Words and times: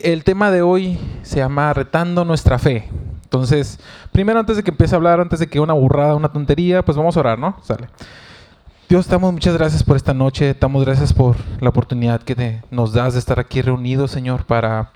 El 0.00 0.22
tema 0.22 0.52
de 0.52 0.62
hoy 0.62 0.96
se 1.22 1.38
llama 1.38 1.74
Retando 1.74 2.24
nuestra 2.24 2.60
fe. 2.60 2.88
Entonces, 3.24 3.80
primero 4.12 4.38
antes 4.38 4.56
de 4.56 4.62
que 4.62 4.70
empiece 4.70 4.94
a 4.94 4.96
hablar, 4.96 5.18
antes 5.18 5.40
de 5.40 5.48
que 5.48 5.58
una 5.58 5.72
burrada, 5.72 6.14
una 6.14 6.30
tontería, 6.30 6.84
pues 6.84 6.96
vamos 6.96 7.16
a 7.16 7.20
orar, 7.20 7.36
¿no? 7.36 7.56
Sale. 7.64 7.88
Dios, 8.88 9.08
damos 9.08 9.32
muchas 9.32 9.54
gracias 9.54 9.82
por 9.82 9.96
esta 9.96 10.14
noche, 10.14 10.54
damos 10.54 10.84
gracias 10.84 11.12
por 11.12 11.34
la 11.60 11.70
oportunidad 11.70 12.22
que 12.22 12.62
nos 12.70 12.92
das 12.92 13.14
de 13.14 13.18
estar 13.18 13.40
aquí 13.40 13.60
reunidos, 13.60 14.12
Señor, 14.12 14.44
para 14.44 14.92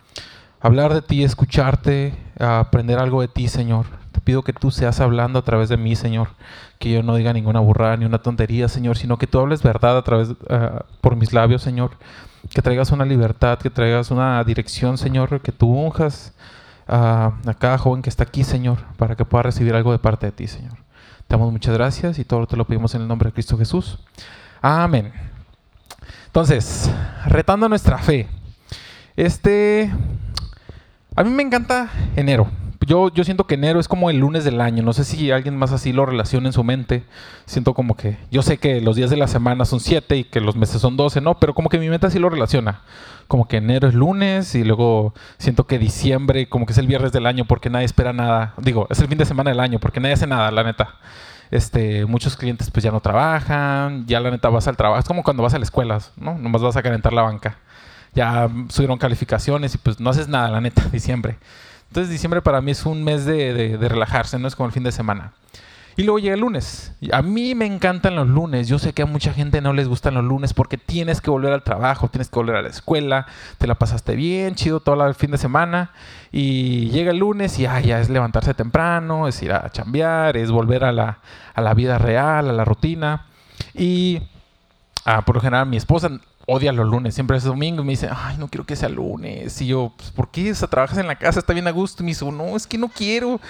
hablar 0.61 0.95
de 0.95 1.03
ti, 1.03 1.25
escucharte, 1.25 2.15
aprender 2.39 3.01
algo 3.01 3.23
de 3.23 3.29
ti, 3.29 3.49
Señor. 3.49 3.87
Te 4.13 4.21
pido 4.21 4.43
que 4.43 4.53
tú 4.53 4.71
seas 4.71 5.01
hablando 5.01 5.41
a 5.41 5.43
través 5.43 5.69
de 5.69 5.79
mí, 5.79 5.97
Señor, 5.97 6.29
que 6.79 6.93
yo 6.93 7.03
no 7.03 7.17
diga 7.17 7.33
ninguna 7.33 7.59
burrada 7.59 7.97
ni 7.97 8.05
una 8.05 8.23
tontería, 8.23 8.69
Señor, 8.69 8.97
sino 8.97 9.19
que 9.19 9.27
tú 9.27 9.41
hables 9.41 9.65
verdad 9.65 9.99
a 9.99 10.03
través 10.03 10.29
ah, 10.49 10.85
por 11.01 11.17
mis 11.17 11.33
labios, 11.33 11.61
Señor 11.61 11.91
que 12.51 12.63
traigas 12.63 12.91
una 12.91 13.05
libertad, 13.05 13.59
que 13.59 13.71
traigas 13.71 14.11
una 14.11 14.43
dirección, 14.45 14.99
Señor, 14.99 15.41
que 15.41 15.53
tú 15.53 15.69
unjas 15.69 16.33
a, 16.87 17.33
cada 17.59 17.79
joven 17.79 18.03
que 18.03 18.11
está 18.11 18.25
aquí, 18.25 18.45
Señor, 18.45 18.79
para 18.97 19.17
que 19.17 19.25
pueda 19.25 19.45
recibir 19.45 19.75
algo 19.75 19.93
de 19.93 19.99
parte 19.99 20.27
de 20.27 20.33
ti, 20.33 20.47
Señor. 20.47 20.75
Te 21.29 21.37
damos 21.37 21.53
muchas 21.53 21.75
gracias 21.75 22.19
y 22.19 22.25
todo 22.25 22.47
te 22.47 22.57
lo 22.57 22.67
pedimos 22.67 22.95
en 22.95 23.03
el 23.03 23.09
nombre 23.09 23.29
de 23.29 23.33
Cristo 23.33 23.57
Jesús. 23.57 23.99
Amén. 24.61 25.13
Entonces, 26.27 26.91
retando 27.27 27.69
nuestra 27.69 27.99
fe. 27.99 28.29
Este, 29.17 29.93
a 31.15 31.23
mí 31.23 31.31
me 31.31 31.43
encanta 31.43 31.91
enero 32.17 32.49
yo, 32.89 33.13
yo 33.13 33.25
siento 33.25 33.47
que 33.47 33.55
enero 33.55 33.81
es 33.81 33.89
como 33.89 34.11
el 34.11 34.19
lunes 34.19 34.45
del 34.45 34.61
año. 34.61 34.83
No 34.83 34.93
sé 34.93 35.05
si 35.05 35.31
alguien 35.31 35.57
más 35.57 35.73
así 35.73 35.93
lo 35.93 36.07
relaciona 36.07 36.49
en 36.49 36.53
su 36.53 36.65
mente. 36.65 37.05
Siento 37.45 37.75
como 37.75 37.97
que. 37.97 38.17
Yo 38.31 38.43
sé 38.43 38.59
que 38.59 38.81
los 38.81 38.97
días 38.97 39.11
de 39.11 39.17
la 39.17 39.29
semana 39.29 39.65
son 39.65 39.81
siete 39.81 40.17
y 40.17 40.25
que 40.25 40.41
los 40.41 40.57
meses 40.57 40.81
son 40.81 40.97
doce, 40.97 41.21
¿no? 41.21 41.39
Pero 41.39 41.55
como 41.55 41.69
que 41.69 41.79
mi 41.79 41.89
mente 41.89 42.07
así 42.07 42.19
lo 42.19 42.31
relaciona. 42.31 42.83
Como 43.29 43.47
que 43.47 43.59
enero 43.59 43.89
es 43.89 43.95
lunes 43.95 44.55
y 44.55 44.65
luego 44.65 45.15
siento 45.39 45.67
que 45.67 45.79
diciembre 45.79 46.49
como 46.49 46.67
que 46.67 46.73
es 46.73 46.79
el 46.79 46.87
viernes 46.87 47.13
del 47.13 47.27
año 47.27 47.45
porque 47.45 47.71
nadie 47.71 47.87
espera 47.87 48.13
nada. 48.13 48.55
Digo, 48.59 48.87
es 48.91 49.01
el 49.01 49.09
fin 49.09 49.19
de 49.19 49.25
semana 49.25 49.51
del 49.51 49.61
año 49.61 49.79
porque 49.79 50.01
nadie 50.01 50.15
hace 50.15 50.27
nada, 50.27 50.51
la 50.51 50.65
neta. 50.65 50.97
Este, 51.51 52.07
muchos 52.07 52.37
clientes 52.37 52.71
pues 52.71 52.83
ya 52.83 52.91
no 52.91 53.01
trabajan, 53.01 54.07
ya 54.07 54.21
la 54.21 54.31
neta 54.31 54.49
vas 54.49 54.67
al 54.69 54.77
trabajo. 54.77 55.01
Es 55.01 55.07
como 55.07 55.23
cuando 55.23 55.43
vas 55.43 55.55
a 55.55 55.59
la 55.59 55.65
escuela, 55.65 55.99
¿no? 56.17 56.39
Nomás 56.39 56.63
vas 56.63 56.77
a 56.77 56.83
calentar 56.83 57.13
la 57.13 57.23
banca. 57.23 57.59
Ya 58.15 58.49
subieron 58.69 58.99
calificaciones 58.99 59.75
y 59.75 59.79
pues 59.79 60.01
no 60.01 60.11
haces 60.11 60.29
nada, 60.29 60.51
la 60.51 60.61
neta, 60.61 60.83
diciembre. 60.93 61.39
Entonces 61.93 62.11
diciembre 62.11 62.41
para 62.41 62.63
mí 62.63 62.71
es 62.71 62.87
un 62.87 63.05
mes 63.05 63.27
de, 63.27 63.77
relajarse, 63.79 64.39
no 64.39 64.49
es 64.49 64.57
como 64.57 64.67
el 64.67 64.73
fin 64.73 64.83
de 64.83 64.93
semana. 64.93 65.35
Y 65.95 66.05
luego 66.05 66.19
llega 66.19 66.33
el 66.33 66.41
lunes. 66.41 66.95
A 67.13 67.21
mí 67.21 67.55
me 67.55 67.67
encantan 67.67 68.17
los 68.17 68.29
lunes. 68.29 68.67
Yo 68.67 68.79
sé 68.79 68.95
que 68.95 69.03
a 69.03 69.07
mucha 69.07 69.35
gente 69.35 69.61
no 69.61 69.75
les 69.75 69.89
gustan 69.89 70.15
los 70.15 70.25
lunes 70.25 70.55
porque 70.55 70.79
tienes 70.79 71.21
que 71.21 71.29
volver 71.29 71.53
al 71.53 71.63
trabajo, 71.63 72.09
tienes 72.09 72.31
que 72.31 72.37
volver 72.37 72.57
a 72.57 72.63
la 72.63 72.71
escuela, 72.71 73.27
te 73.59 73.67
la 73.67 73.75
pasaste 73.75 74.17
bien, 74.17 74.55
chido 74.55 74.81
todo 74.81 75.07
el 75.07 75.15
fin 75.15 75.33
de 75.33 75.37
semana. 75.37 75.91
Y 76.31 76.89
llega 76.89 77.11
el 77.11 77.19
lunes 77.19 77.59
y 77.59 77.65
ya 77.65 78.01
es 78.01 78.09
levantarse 78.09 78.55
temprano, 78.55 79.29
es 79.29 79.43
ir 79.43 79.53
a 79.53 79.69
chambear, 79.69 80.39
es 80.39 80.51
volver 80.51 80.85
a 80.85 80.93
la, 80.93 81.19
a 81.53 81.61
la 81.61 81.75
vida 81.75 81.99
real, 81.99 82.49
a 82.49 82.55
la 82.55 82.65
rutina. 82.65 83.27
Y 83.75 84.23
ah, 85.05 85.27
por 85.27 85.35
lo 85.35 85.43
general 85.43 85.67
mi 85.67 85.77
esposa 85.77 86.09
odia 86.47 86.73
los 86.73 86.89
lunes, 86.89 87.15
siempre 87.15 87.37
es 87.37 87.45
domingo 87.45 87.83
y 87.83 87.87
me 87.87 87.93
dice, 87.93 88.09
ay, 88.15 88.37
no 88.39 88.49
quiero 88.49 88.65
que 88.65 88.77
sea 88.77 88.89
lunes. 88.89 89.61
Y 89.61 89.67
yo, 89.69 89.93
pues, 89.97 90.11
¿por 90.11 90.31
qué? 90.31 90.53
O 90.53 90.55
sea, 90.55 90.69
trabajas 90.69 90.99
en 90.99 91.07
la 91.07 91.17
casa, 91.17 91.39
está 91.39 91.53
bien 91.53 91.69
a 91.69 91.71
gusto. 91.71 92.03
Y 92.03 92.07
me 92.07 92.11
dice, 92.11 92.31
no, 92.31 92.57
es 92.57 92.67
que 92.67 92.79
no 92.79 92.89
quiero. 92.89 93.41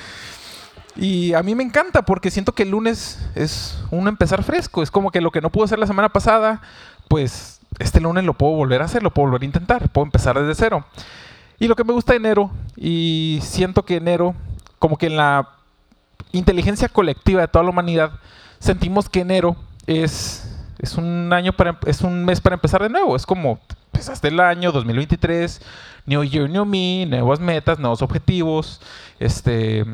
Y 0.96 1.32
a 1.32 1.42
mí 1.42 1.54
me 1.54 1.62
encanta 1.62 2.02
porque 2.02 2.30
siento 2.30 2.52
que 2.52 2.64
el 2.64 2.70
lunes 2.70 3.18
es 3.34 3.82
un 3.90 4.08
empezar 4.08 4.42
fresco. 4.42 4.82
Es 4.82 4.90
como 4.90 5.10
que 5.10 5.20
lo 5.20 5.30
que 5.30 5.40
no 5.40 5.50
pude 5.50 5.64
hacer 5.64 5.78
la 5.78 5.86
semana 5.86 6.10
pasada, 6.10 6.60
pues 7.08 7.60
este 7.78 8.00
lunes 8.00 8.24
lo 8.24 8.34
puedo 8.34 8.52
volver 8.52 8.82
a 8.82 8.84
hacer, 8.84 9.02
lo 9.02 9.12
puedo 9.12 9.28
volver 9.28 9.42
a 9.42 9.46
intentar, 9.46 9.88
puedo 9.88 10.04
empezar 10.04 10.38
desde 10.38 10.54
cero. 10.54 10.84
Y 11.58 11.68
lo 11.68 11.76
que 11.76 11.84
me 11.84 11.92
gusta 11.92 12.12
de 12.12 12.18
enero, 12.18 12.50
y 12.76 13.38
siento 13.42 13.84
que 13.84 13.96
enero, 13.96 14.34
como 14.78 14.98
que 14.98 15.06
en 15.06 15.16
la 15.16 15.48
inteligencia 16.32 16.88
colectiva 16.88 17.40
de 17.40 17.48
toda 17.48 17.64
la 17.64 17.70
humanidad, 17.70 18.12
sentimos 18.58 19.08
que 19.08 19.20
enero 19.20 19.56
es 19.86 20.51
es 20.82 20.96
un 20.96 21.32
año 21.32 21.52
para 21.52 21.78
es 21.86 22.02
un 22.02 22.24
mes 22.24 22.40
para 22.40 22.54
empezar 22.54 22.82
de 22.82 22.90
nuevo. 22.90 23.16
Es 23.16 23.24
como 23.24 23.60
empezaste 23.92 24.28
el 24.28 24.40
año 24.40 24.72
2023, 24.72 25.62
New 26.06 26.24
Year, 26.24 26.50
New 26.50 26.66
Me, 26.66 27.06
nuevas 27.06 27.40
metas, 27.40 27.78
nuevos 27.78 28.02
objetivos. 28.02 28.80
Este 29.20 29.86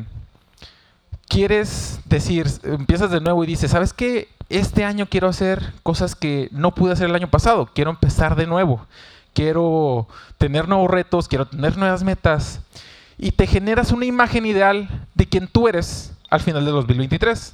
quieres 1.27 1.99
decir, 2.05 2.47
empiezas 2.63 3.11
de 3.11 3.21
nuevo 3.21 3.43
y 3.43 3.47
dices, 3.47 3.71
¿sabes 3.71 3.93
qué? 3.93 4.27
Este 4.49 4.83
año 4.83 5.05
quiero 5.05 5.27
hacer 5.27 5.73
cosas 5.83 6.15
que 6.15 6.49
no 6.51 6.73
pude 6.73 6.93
hacer 6.93 7.07
el 7.07 7.15
año 7.15 7.29
pasado. 7.29 7.69
Quiero 7.73 7.91
empezar 7.91 8.35
de 8.35 8.47
nuevo. 8.47 8.85
Quiero 9.33 10.07
tener 10.39 10.67
nuevos 10.67 10.89
retos, 10.89 11.27
quiero 11.27 11.45
tener 11.45 11.77
nuevas 11.77 12.03
metas. 12.03 12.61
Y 13.19 13.31
te 13.31 13.45
generas 13.45 13.91
una 13.91 14.05
imagen 14.05 14.47
ideal 14.47 14.89
de 15.13 15.27
quien 15.27 15.47
tú 15.47 15.67
eres 15.67 16.13
al 16.31 16.39
final 16.39 16.65
de 16.65 16.71
2023. 16.71 17.53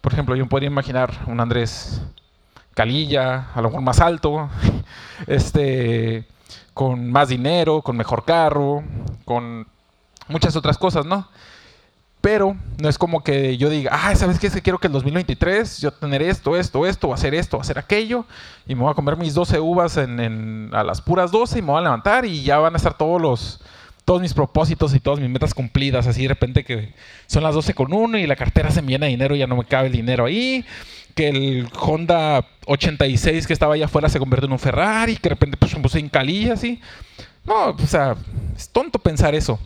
Por 0.00 0.12
ejemplo, 0.12 0.36
yo 0.36 0.46
podría 0.46 0.68
imaginar 0.68 1.24
un 1.26 1.40
Andrés 1.40 2.00
calilla, 2.78 3.48
a 3.56 3.60
lo 3.60 3.70
mejor 3.70 3.82
más 3.82 3.98
alto, 3.98 4.48
este, 5.26 6.24
con 6.74 7.10
más 7.10 7.28
dinero, 7.28 7.82
con 7.82 7.96
mejor 7.96 8.24
carro, 8.24 8.84
con 9.24 9.66
muchas 10.28 10.54
otras 10.54 10.78
cosas, 10.78 11.04
¿no? 11.04 11.26
Pero 12.20 12.56
no 12.80 12.88
es 12.88 12.96
como 12.96 13.24
que 13.24 13.56
yo 13.56 13.68
diga, 13.68 13.90
ah, 13.92 14.14
¿sabes 14.14 14.38
qué? 14.38 14.46
Es 14.46 14.52
que 14.52 14.62
quiero 14.62 14.78
que 14.78 14.86
el 14.86 14.92
2023 14.92 15.80
yo 15.80 15.90
tener 15.90 16.22
esto, 16.22 16.56
esto, 16.56 16.86
esto, 16.86 17.12
hacer 17.12 17.34
esto, 17.34 17.60
hacer 17.60 17.80
aquello, 17.80 18.26
y 18.68 18.76
me 18.76 18.82
voy 18.82 18.92
a 18.92 18.94
comer 18.94 19.16
mis 19.16 19.34
12 19.34 19.58
uvas 19.58 19.96
en, 19.96 20.70
a 20.72 20.84
las 20.84 21.00
puras 21.00 21.32
12 21.32 21.58
y 21.58 21.62
me 21.62 21.72
voy 21.72 21.78
a 21.78 21.82
levantar 21.82 22.26
y 22.26 22.44
ya 22.44 22.58
van 22.58 22.74
a 22.74 22.76
estar 22.76 22.96
todos 22.96 23.20
los, 23.20 23.60
todos 24.04 24.20
mis 24.20 24.34
propósitos 24.34 24.94
y 24.94 25.00
todas 25.00 25.18
mis 25.18 25.30
metas 25.30 25.52
cumplidas, 25.52 26.06
así 26.06 26.22
de 26.22 26.28
repente 26.28 26.64
que 26.64 26.94
son 27.26 27.42
las 27.42 27.56
12 27.56 27.74
con 27.74 27.92
uno 27.92 28.18
y 28.18 28.26
la 28.28 28.36
cartera 28.36 28.70
se 28.70 28.82
me 28.82 28.92
llena 28.92 29.06
de 29.06 29.10
dinero 29.10 29.34
y 29.34 29.40
ya 29.40 29.48
no 29.48 29.56
me 29.56 29.64
cabe 29.64 29.88
el 29.88 29.92
dinero 29.94 30.26
ahí, 30.26 30.64
que 31.18 31.28
el 31.30 31.68
Honda 31.80 32.46
86 32.66 33.48
que 33.48 33.52
estaba 33.52 33.74
allá 33.74 33.86
afuera 33.86 34.08
se 34.08 34.20
convierte 34.20 34.46
en 34.46 34.52
un 34.52 34.58
Ferrari, 34.60 35.16
que 35.16 35.22
de 35.22 35.30
repente 35.30 35.56
pues 35.56 35.74
me 35.74 35.82
puse 35.82 35.98
en 35.98 36.08
calilla 36.08 36.52
así. 36.52 36.80
No, 37.44 37.70
o 37.70 37.86
sea, 37.88 38.14
es 38.56 38.68
tonto 38.68 39.00
pensar 39.00 39.34
eso. 39.34 39.58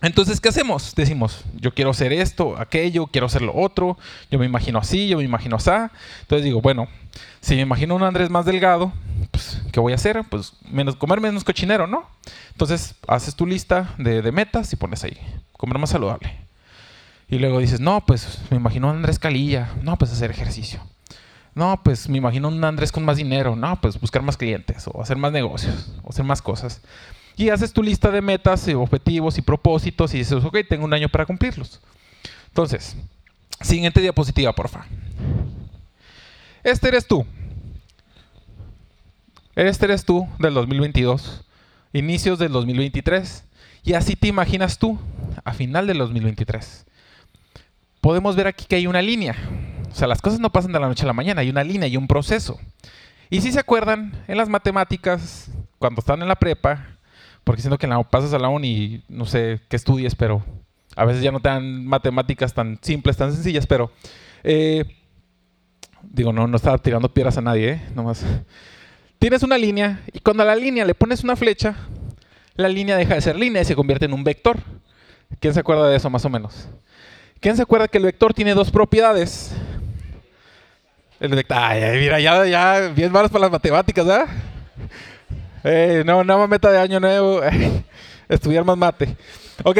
Entonces, 0.00 0.40
¿qué 0.40 0.50
hacemos? 0.50 0.94
Decimos, 0.94 1.44
yo 1.56 1.74
quiero 1.74 1.90
hacer 1.90 2.12
esto, 2.12 2.54
aquello, 2.56 3.08
quiero 3.08 3.26
hacer 3.26 3.42
lo 3.42 3.52
otro, 3.56 3.98
yo 4.30 4.38
me 4.38 4.46
imagino 4.46 4.78
así, 4.78 5.08
yo 5.08 5.16
me 5.16 5.24
imagino 5.24 5.56
así. 5.56 5.70
Entonces 6.20 6.44
digo, 6.44 6.60
bueno, 6.60 6.86
si 7.40 7.56
me 7.56 7.62
imagino 7.62 7.96
un 7.96 8.04
Andrés 8.04 8.30
más 8.30 8.44
delgado, 8.44 8.92
pues, 9.32 9.60
¿qué 9.72 9.80
voy 9.80 9.90
a 9.90 9.96
hacer? 9.96 10.22
Pues 10.30 10.52
menos, 10.70 10.94
comer 10.94 11.20
menos 11.20 11.42
cochinero, 11.42 11.88
¿no? 11.88 12.08
Entonces, 12.52 12.94
haces 13.08 13.34
tu 13.34 13.44
lista 13.44 13.92
de, 13.98 14.30
metas 14.30 14.72
y 14.72 14.76
pones 14.76 15.02
ahí, 15.02 15.18
comer 15.50 15.78
más 15.78 15.90
saludable. 15.90 16.45
Y 17.28 17.38
luego 17.38 17.58
dices, 17.58 17.80
no, 17.80 18.04
pues 18.06 18.40
me 18.50 18.56
imagino 18.56 18.88
un 18.88 18.96
Andrés 18.96 19.18
Calilla, 19.18 19.70
no, 19.82 19.96
pues 19.98 20.12
hacer 20.12 20.30
ejercicio. 20.30 20.80
No, 21.54 21.80
pues 21.82 22.08
me 22.08 22.18
imagino 22.18 22.48
un 22.48 22.62
Andrés 22.62 22.92
con 22.92 23.04
más 23.04 23.16
dinero, 23.16 23.56
no, 23.56 23.80
pues 23.80 23.98
buscar 24.00 24.22
más 24.22 24.36
clientes 24.36 24.84
o 24.86 25.02
hacer 25.02 25.16
más 25.16 25.32
negocios 25.32 25.92
o 26.04 26.10
hacer 26.10 26.24
más 26.24 26.42
cosas. 26.42 26.82
Y 27.36 27.50
haces 27.50 27.72
tu 27.72 27.82
lista 27.82 28.10
de 28.10 28.22
metas, 28.22 28.66
y 28.68 28.74
objetivos 28.74 29.36
y 29.38 29.42
propósitos 29.42 30.14
y 30.14 30.18
dices, 30.18 30.42
ok, 30.44 30.58
tengo 30.68 30.84
un 30.84 30.94
año 30.94 31.08
para 31.08 31.26
cumplirlos. 31.26 31.80
Entonces, 32.48 32.96
siguiente 33.60 34.00
diapositiva, 34.00 34.54
porfa. 34.54 34.86
Este 36.62 36.88
eres 36.88 37.06
tú. 37.06 37.26
Este 39.54 39.84
eres 39.84 40.04
tú 40.04 40.26
del 40.38 40.54
2022, 40.54 41.44
inicios 41.92 42.38
del 42.38 42.52
2023. 42.52 43.44
Y 43.82 43.92
así 43.92 44.16
te 44.16 44.28
imaginas 44.28 44.78
tú 44.78 44.98
a 45.44 45.52
final 45.52 45.86
del 45.86 45.98
2023. 45.98 46.85
Podemos 48.06 48.36
ver 48.36 48.46
aquí 48.46 48.66
que 48.66 48.76
hay 48.76 48.86
una 48.86 49.02
línea. 49.02 49.34
O 49.90 49.92
sea, 49.92 50.06
las 50.06 50.22
cosas 50.22 50.38
no 50.38 50.52
pasan 50.52 50.70
de 50.70 50.78
la 50.78 50.86
noche 50.86 51.02
a 51.02 51.08
la 51.08 51.12
mañana, 51.12 51.40
hay 51.40 51.50
una 51.50 51.64
línea 51.64 51.88
y 51.88 51.96
un 51.96 52.06
proceso. 52.06 52.56
Y 53.30 53.40
si 53.40 53.50
se 53.50 53.58
acuerdan, 53.58 54.12
en 54.28 54.36
las 54.36 54.48
matemáticas, 54.48 55.50
cuando 55.80 55.98
están 55.98 56.22
en 56.22 56.28
la 56.28 56.36
prepa, 56.36 56.86
porque 57.42 57.62
siento 57.62 57.78
que 57.78 57.88
la, 57.88 58.00
pasas 58.04 58.32
a 58.32 58.38
la 58.38 58.48
uni, 58.48 59.02
no 59.08 59.26
sé 59.26 59.60
qué 59.68 59.74
estudies, 59.74 60.14
pero 60.14 60.44
a 60.94 61.04
veces 61.04 61.20
ya 61.20 61.32
no 61.32 61.40
te 61.40 61.48
dan 61.48 61.84
matemáticas 61.84 62.54
tan 62.54 62.78
simples, 62.80 63.16
tan 63.16 63.32
sencillas, 63.32 63.66
pero 63.66 63.90
eh, 64.44 64.84
digo, 66.04 66.32
no, 66.32 66.46
no 66.46 66.56
estaba 66.58 66.78
tirando 66.78 67.12
piedras 67.12 67.38
a 67.38 67.40
nadie, 67.40 67.70
¿eh? 67.70 67.82
Nomás 67.92 68.24
tienes 69.18 69.42
una 69.42 69.58
línea 69.58 70.00
y 70.12 70.20
cuando 70.20 70.44
a 70.44 70.46
la 70.46 70.54
línea 70.54 70.84
le 70.84 70.94
pones 70.94 71.24
una 71.24 71.34
flecha, 71.34 71.74
la 72.54 72.68
línea 72.68 72.96
deja 72.96 73.14
de 73.14 73.20
ser 73.20 73.34
línea 73.34 73.62
y 73.62 73.64
se 73.64 73.74
convierte 73.74 74.04
en 74.04 74.12
un 74.12 74.22
vector. 74.22 74.58
¿Quién 75.40 75.54
se 75.54 75.58
acuerda 75.58 75.88
de 75.88 75.96
eso 75.96 76.08
más 76.08 76.24
o 76.24 76.30
menos? 76.30 76.68
¿Quién 77.40 77.56
se 77.56 77.62
acuerda 77.62 77.88
que 77.88 77.98
el 77.98 78.04
vector 78.04 78.34
tiene 78.34 78.54
dos 78.54 78.70
propiedades? 78.70 79.52
El 81.20 81.34
vector, 81.34 81.56
ay, 81.58 81.98
mira, 81.98 82.20
ya, 82.20 82.44
ya, 82.46 82.88
bien 82.88 83.10
malos 83.12 83.30
para 83.30 83.42
las 83.42 83.50
matemáticas, 83.50 84.04
¿verdad? 84.04 84.26
Eh, 85.64 86.02
no, 86.04 86.22
no 86.22 86.46
meta 86.48 86.70
de 86.70 86.78
año 86.78 87.00
nuevo, 87.00 87.40
estudiar 88.28 88.64
más 88.64 88.76
mate. 88.76 89.16
Ok, 89.64 89.78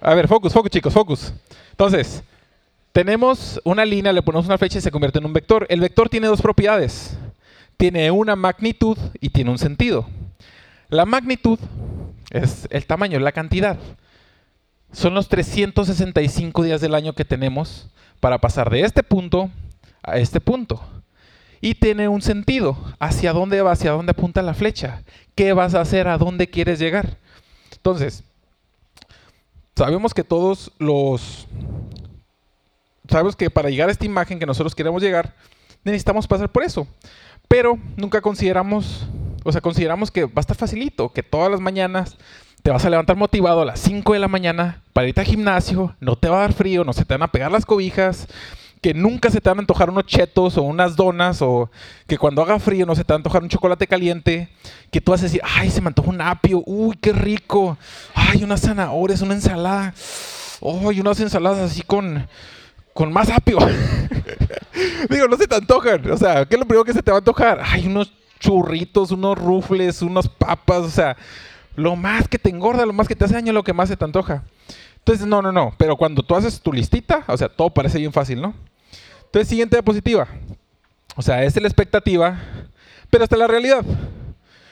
a 0.00 0.14
ver, 0.14 0.28
focus, 0.28 0.52
focus 0.52 0.70
chicos, 0.70 0.92
focus. 0.92 1.32
Entonces, 1.70 2.22
tenemos 2.92 3.60
una 3.64 3.84
línea, 3.84 4.12
le 4.12 4.22
ponemos 4.22 4.46
una 4.46 4.58
flecha 4.58 4.78
y 4.78 4.80
se 4.80 4.90
convierte 4.90 5.18
en 5.18 5.26
un 5.26 5.32
vector. 5.32 5.66
El 5.68 5.80
vector 5.80 6.08
tiene 6.08 6.28
dos 6.28 6.40
propiedades 6.40 7.16
tiene 7.78 8.10
una 8.10 8.34
magnitud 8.34 8.98
y 9.20 9.30
tiene 9.30 9.50
un 9.50 9.58
sentido. 9.58 10.06
La 10.88 11.06
magnitud 11.06 11.58
es 12.30 12.66
el 12.70 12.84
tamaño, 12.86 13.20
la 13.20 13.32
cantidad. 13.32 13.78
Son 14.92 15.14
los 15.14 15.28
365 15.28 16.62
días 16.62 16.80
del 16.80 16.94
año 16.94 17.12
que 17.12 17.24
tenemos 17.24 17.88
para 18.20 18.38
pasar 18.38 18.70
de 18.70 18.80
este 18.80 19.02
punto 19.02 19.50
a 20.02 20.18
este 20.18 20.40
punto. 20.40 20.82
Y 21.60 21.74
tiene 21.74 22.08
un 22.08 22.22
sentido. 22.22 22.76
¿Hacia 22.98 23.32
dónde 23.32 23.60
va? 23.62 23.72
¿Hacia 23.72 23.92
dónde 23.92 24.12
apunta 24.12 24.42
la 24.42 24.54
flecha? 24.54 25.02
¿Qué 25.34 25.52
vas 25.52 25.74
a 25.74 25.80
hacer? 25.80 26.08
¿A 26.08 26.18
dónde 26.18 26.48
quieres 26.48 26.78
llegar? 26.78 27.18
Entonces, 27.72 28.24
sabemos 29.76 30.14
que 30.14 30.24
todos 30.24 30.72
los... 30.78 31.46
Sabemos 33.08 33.36
que 33.36 33.50
para 33.50 33.70
llegar 33.70 33.88
a 33.88 33.92
esta 33.92 34.04
imagen 34.04 34.38
que 34.38 34.46
nosotros 34.46 34.74
queremos 34.74 35.02
llegar, 35.02 35.34
necesitamos 35.82 36.26
pasar 36.26 36.50
por 36.50 36.62
eso. 36.62 36.86
Pero 37.48 37.78
nunca 37.96 38.20
consideramos, 38.20 39.06
o 39.44 39.50
sea, 39.50 39.62
consideramos 39.62 40.10
que 40.10 40.24
va 40.24 40.32
a 40.36 40.40
estar 40.40 40.56
facilito, 40.56 41.10
que 41.12 41.22
todas 41.22 41.50
las 41.50 41.60
mañanas 41.60 42.18
te 42.68 42.72
vas 42.72 42.84
a 42.84 42.90
levantar 42.90 43.16
motivado 43.16 43.62
a 43.62 43.64
las 43.64 43.80
5 43.80 44.12
de 44.12 44.18
la 44.18 44.28
mañana 44.28 44.82
para 44.92 45.08
irte 45.08 45.22
al 45.22 45.26
gimnasio, 45.26 45.96
no 46.00 46.16
te 46.16 46.28
va 46.28 46.36
a 46.36 46.40
dar 46.40 46.52
frío, 46.52 46.84
no 46.84 46.92
se 46.92 47.06
te 47.06 47.14
van 47.14 47.22
a 47.22 47.32
pegar 47.32 47.50
las 47.50 47.64
cobijas, 47.64 48.28
que 48.82 48.92
nunca 48.92 49.30
se 49.30 49.40
te 49.40 49.48
van 49.48 49.56
a 49.56 49.60
antojar 49.62 49.88
unos 49.88 50.04
chetos 50.04 50.58
o 50.58 50.62
unas 50.64 50.94
donas 50.94 51.40
o 51.40 51.70
que 52.06 52.18
cuando 52.18 52.42
haga 52.42 52.58
frío 52.58 52.84
no 52.84 52.94
se 52.94 53.04
te 53.04 53.14
va 53.14 53.14
a 53.14 53.20
antojar 53.20 53.42
un 53.42 53.48
chocolate 53.48 53.86
caliente, 53.86 54.50
que 54.90 55.00
tú 55.00 55.12
vas 55.12 55.20
a 55.22 55.24
decir, 55.24 55.40
ay, 55.42 55.70
se 55.70 55.80
me 55.80 55.88
antoja 55.88 56.10
un 56.10 56.20
apio, 56.20 56.62
uy, 56.66 56.94
qué 57.00 57.14
rico, 57.14 57.78
ay, 58.14 58.44
unas 58.44 58.60
zanahorias, 58.60 59.22
una 59.22 59.32
ensalada, 59.32 59.94
uy, 60.60 61.00
unas 61.00 61.18
ensaladas 61.20 61.70
así 61.70 61.80
con, 61.80 62.28
con 62.92 63.10
más 63.10 63.30
apio. 63.30 63.56
Digo, 65.08 65.26
no 65.26 65.38
se 65.38 65.46
te 65.46 65.54
antojan, 65.54 66.10
o 66.10 66.18
sea, 66.18 66.44
¿qué 66.44 66.56
es 66.56 66.60
lo 66.60 66.66
primero 66.66 66.84
que 66.84 66.92
se 66.92 67.02
te 67.02 67.10
va 67.10 67.16
a 67.16 67.20
antojar? 67.20 67.62
Ay, 67.64 67.86
unos 67.86 68.12
churritos, 68.38 69.10
unos 69.10 69.38
rufles, 69.38 70.02
unos 70.02 70.28
papas, 70.28 70.80
o 70.80 70.90
sea, 70.90 71.16
lo 71.78 71.94
más 71.94 72.26
que 72.26 72.38
te 72.38 72.50
engorda, 72.50 72.84
lo 72.84 72.92
más 72.92 73.06
que 73.06 73.14
te 73.14 73.24
hace 73.24 73.34
daño, 73.34 73.52
lo 73.52 73.62
que 73.62 73.72
más 73.72 73.88
se 73.88 73.96
te 73.96 74.04
antoja. 74.04 74.42
Entonces, 74.98 75.26
no, 75.26 75.40
no, 75.40 75.52
no. 75.52 75.72
Pero 75.78 75.96
cuando 75.96 76.24
tú 76.24 76.34
haces 76.34 76.60
tu 76.60 76.72
listita, 76.72 77.24
o 77.28 77.36
sea, 77.36 77.48
todo 77.48 77.70
parece 77.70 77.98
bien 77.98 78.12
fácil, 78.12 78.40
¿no? 78.40 78.52
Entonces, 79.26 79.48
siguiente 79.48 79.76
diapositiva. 79.76 80.26
O 81.14 81.22
sea, 81.22 81.44
es 81.44 81.54
la 81.60 81.68
expectativa, 81.68 82.40
pero 83.10 83.22
hasta 83.22 83.36
la 83.36 83.46
realidad. 83.46 83.84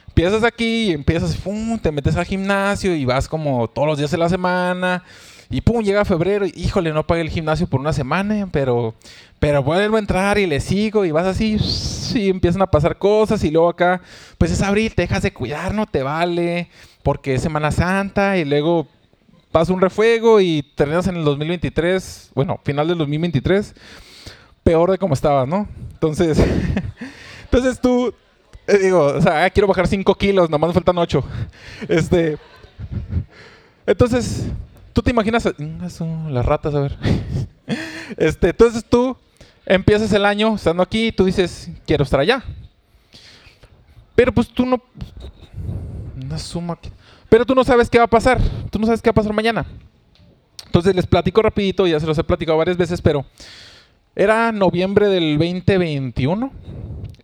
Empiezas 0.09 0.43
aquí 0.43 0.89
y 0.89 0.93
empiezas, 0.93 1.37
pum, 1.37 1.79
te 1.79 1.93
metes 1.93 2.17
al 2.17 2.25
gimnasio 2.25 2.95
y 2.97 3.05
vas 3.05 3.29
como 3.29 3.69
todos 3.69 3.87
los 3.87 3.99
días 3.99 4.11
de 4.11 4.19
la 4.19 4.29
semana. 4.29 5.05
Y 5.49 5.61
pum, 5.61 5.83
llega 5.83 6.05
febrero, 6.05 6.47
y, 6.47 6.53
híjole, 6.57 6.93
no 6.93 7.07
pagué 7.07 7.21
el 7.21 7.31
gimnasio 7.31 7.69
por 7.69 7.81
una 7.81 7.93
semana, 7.93 8.49
pero, 8.51 8.95
pero 9.39 9.63
vuelvo 9.63 9.97
a 9.97 10.01
entrar 10.01 10.39
y 10.39 10.47
le 10.47 10.61
sigo 10.61 11.05
y 11.05 11.13
vas 11.13 11.27
así, 11.27 11.57
y 12.15 12.29
empiezan 12.29 12.63
a 12.63 12.67
pasar 12.67 12.99
cosas 12.99 13.45
y 13.45 13.51
luego 13.51 13.69
acá, 13.69 14.01
pues 14.39 14.51
es 14.51 14.63
abril, 14.63 14.95
te 14.95 15.03
dejas 15.03 15.23
de 15.23 15.33
cuidar, 15.33 15.73
no 15.73 15.87
te 15.87 16.03
vale, 16.03 16.69
porque 17.03 17.35
es 17.35 17.43
Semana 17.43 17.71
Santa 17.71 18.37
y 18.39 18.45
luego 18.45 18.89
pasa 19.53 19.73
un 19.73 19.81
refuego 19.81 20.41
y 20.41 20.63
terminas 20.75 21.07
en 21.07 21.17
el 21.17 21.25
2023, 21.25 22.33
bueno, 22.35 22.61
final 22.65 22.89
del 22.89 22.99
2023, 22.99 23.75
peor 24.63 24.91
de 24.91 24.99
como 24.99 25.15
estabas, 25.15 25.47
¿no? 25.47 25.69
Entonces, 25.93 26.39
entonces 27.45 27.81
tú, 27.81 28.13
eh, 28.67 28.79
digo, 28.79 29.05
o 29.05 29.23
sea, 29.23 29.45
ah, 29.45 29.51
quiero 29.51 29.69
bajar 29.69 29.87
5 29.87 30.15
kilos, 30.17 30.51
nomás 30.51 30.69
me 30.69 30.75
faltan 30.75 30.99
8. 30.99 31.25
Este, 31.89 32.37
entonces, 33.87 34.49
tú 34.97 35.03
te 35.03 35.11
imaginas, 35.11 35.47
las 35.59 36.47
ratas, 36.47 36.75
a 36.75 36.81
ver. 36.81 36.97
Este, 38.17 38.51
entonces 38.51 38.85
tú 38.89 39.17
empiezas 39.67 40.11
el 40.13 40.25
año 40.25 40.55
estando 40.55 40.83
aquí 40.83 41.09
y 41.09 41.13
tú 41.13 41.25
dices, 41.25 41.71
quiero 41.85 42.05
estar 42.05 42.21
allá. 42.21 42.43
Pero 44.15 44.33
pues 44.33 44.49
tú 44.49 44.65
no, 44.65 44.81
una 46.25 46.39
suma 46.39 46.79
pero 47.29 47.45
tú 47.45 47.55
no 47.55 47.65
sabes 47.65 47.91
qué 47.91 47.99
va 47.99 48.05
a 48.05 48.09
pasar. 48.09 48.41
Tú 48.71 48.79
no 48.79 48.87
sabes 48.87 49.03
qué 49.03 49.11
va 49.11 49.13
a 49.13 49.15
pasar 49.17 49.33
mañana. 49.35 49.67
Entonces 50.65 50.95
les 50.95 51.07
platico 51.07 51.43
rapidito, 51.43 51.87
ya 51.87 52.01
se 52.01 52.07
los 52.07 52.17
he 52.17 52.25
platicado 52.25 52.57
varias 52.57 52.79
veces, 52.79 53.03
pero 53.03 53.27
era 54.15 54.53
noviembre 54.53 55.09
del 55.09 55.37
2021 55.37 56.53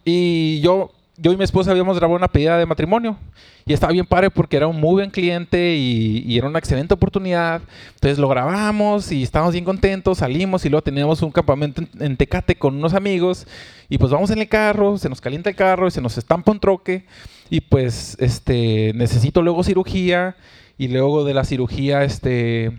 y 0.04 0.60
yo, 0.60 0.90
yo 1.16 1.32
y 1.32 1.36
mi 1.36 1.44
esposa 1.44 1.70
habíamos 1.70 1.98
grabado 1.98 2.16
una 2.16 2.28
pedida 2.28 2.56
de 2.56 2.64
matrimonio 2.64 3.18
y 3.66 3.72
estaba 3.72 3.92
bien 3.92 4.06
padre 4.06 4.30
porque 4.30 4.56
era 4.56 4.66
un 4.66 4.80
muy 4.80 4.94
buen 4.94 5.10
cliente 5.10 5.76
y, 5.76 6.36
era 6.36 6.48
una 6.48 6.58
excelente 6.58 6.94
oportunidad. 6.94 7.60
Entonces 7.94 8.18
lo 8.18 8.28
grabamos 8.28 9.12
y 9.12 9.22
estábamos 9.22 9.52
bien 9.52 9.64
contentos, 9.64 10.18
salimos 10.18 10.64
y 10.64 10.70
luego 10.70 10.82
teníamos 10.82 11.20
un 11.22 11.30
campamento 11.30 11.82
en, 12.00 12.16
Tecate 12.16 12.56
con 12.56 12.76
unos 12.76 12.94
amigos 12.94 13.46
y 13.88 13.98
pues 13.98 14.10
vamos 14.10 14.30
en 14.30 14.38
el 14.38 14.48
carro, 14.48 14.96
se 14.96 15.08
nos 15.08 15.20
calienta 15.20 15.50
el 15.50 15.56
carro 15.56 15.86
y 15.86 15.90
se 15.90 16.00
nos 16.00 16.16
estampa 16.16 16.50
un 16.50 16.60
troque 16.60 17.04
y 17.50 17.60
pues 17.60 18.16
este 18.18 18.92
necesito 18.94 19.42
luego 19.42 19.62
cirugía 19.64 20.36
y 20.78 20.88
luego 20.88 21.24
de 21.24 21.34
la 21.34 21.44
cirugía 21.44 22.04
este 22.04 22.72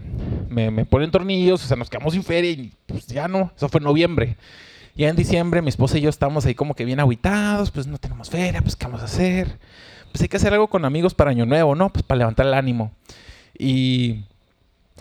me, 0.49 0.71
me 0.71 0.85
ponen 0.85 1.11
tornillos, 1.11 1.63
o 1.63 1.67
sea, 1.67 1.77
nos 1.77 1.89
quedamos 1.89 2.13
sin 2.13 2.23
feria 2.23 2.49
y 2.49 2.73
pues 2.87 3.05
ya 3.05 3.27
no, 3.27 3.51
eso 3.55 3.69
fue 3.69 3.77
en 3.77 3.85
noviembre. 3.85 4.37
Ya 4.95 5.09
en 5.09 5.15
diciembre 5.15 5.61
mi 5.61 5.69
esposa 5.69 5.97
y 5.97 6.01
yo 6.01 6.09
estamos 6.09 6.45
ahí 6.45 6.55
como 6.55 6.75
que 6.75 6.85
bien 6.85 6.99
aguitados, 6.99 7.71
pues 7.71 7.87
no 7.87 7.97
tenemos 7.97 8.29
feria, 8.29 8.61
pues 8.61 8.75
qué 8.75 8.85
vamos 8.85 9.01
a 9.01 9.05
hacer 9.05 9.57
pues 10.13 10.21
hay 10.21 10.27
que 10.27 10.37
hacer 10.37 10.53
algo 10.53 10.67
con 10.67 10.85
amigos 10.85 11.15
para 11.15 11.31
Año 11.31 11.47
Nuevo, 11.47 11.73
¿no? 11.73 11.89
Pues 11.89 12.03
para 12.03 12.19
levantar 12.19 12.45
el 12.45 12.53
ánimo. 12.53 12.91
Y, 13.57 14.25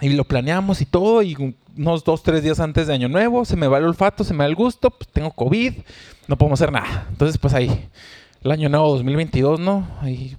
y 0.01 0.09
lo 0.09 0.25
planeamos 0.25 0.81
y 0.81 0.87
todo, 0.87 1.23
y 1.23 1.55
unos 1.77 2.03
dos, 2.03 2.23
tres 2.23 2.43
días 2.43 2.61
antes 2.61 2.87
de 2.87 2.95
Año 2.95 3.11
Nuevo, 3.11 3.45
se 3.45 3.55
me 3.55 3.67
va 3.67 3.77
el 3.77 3.85
olfato, 3.85 4.25
se 4.25 4.33
me 4.33 4.39
va 4.39 4.47
el 4.47 4.55
gusto, 4.55 4.91
pues 4.91 5.11
tengo 5.11 5.31
COVID, 5.33 5.75
no 6.29 6.39
podemos 6.39 6.59
hacer 6.59 6.73
nada. 6.73 7.07
Entonces, 7.11 7.37
pues 7.37 7.53
ahí, 7.53 7.91
el 8.43 8.51
Año 8.51 8.71
Nuevo 8.71 8.89
2022, 8.93 9.61
¿no? 9.61 9.87
Ahí, 10.01 10.39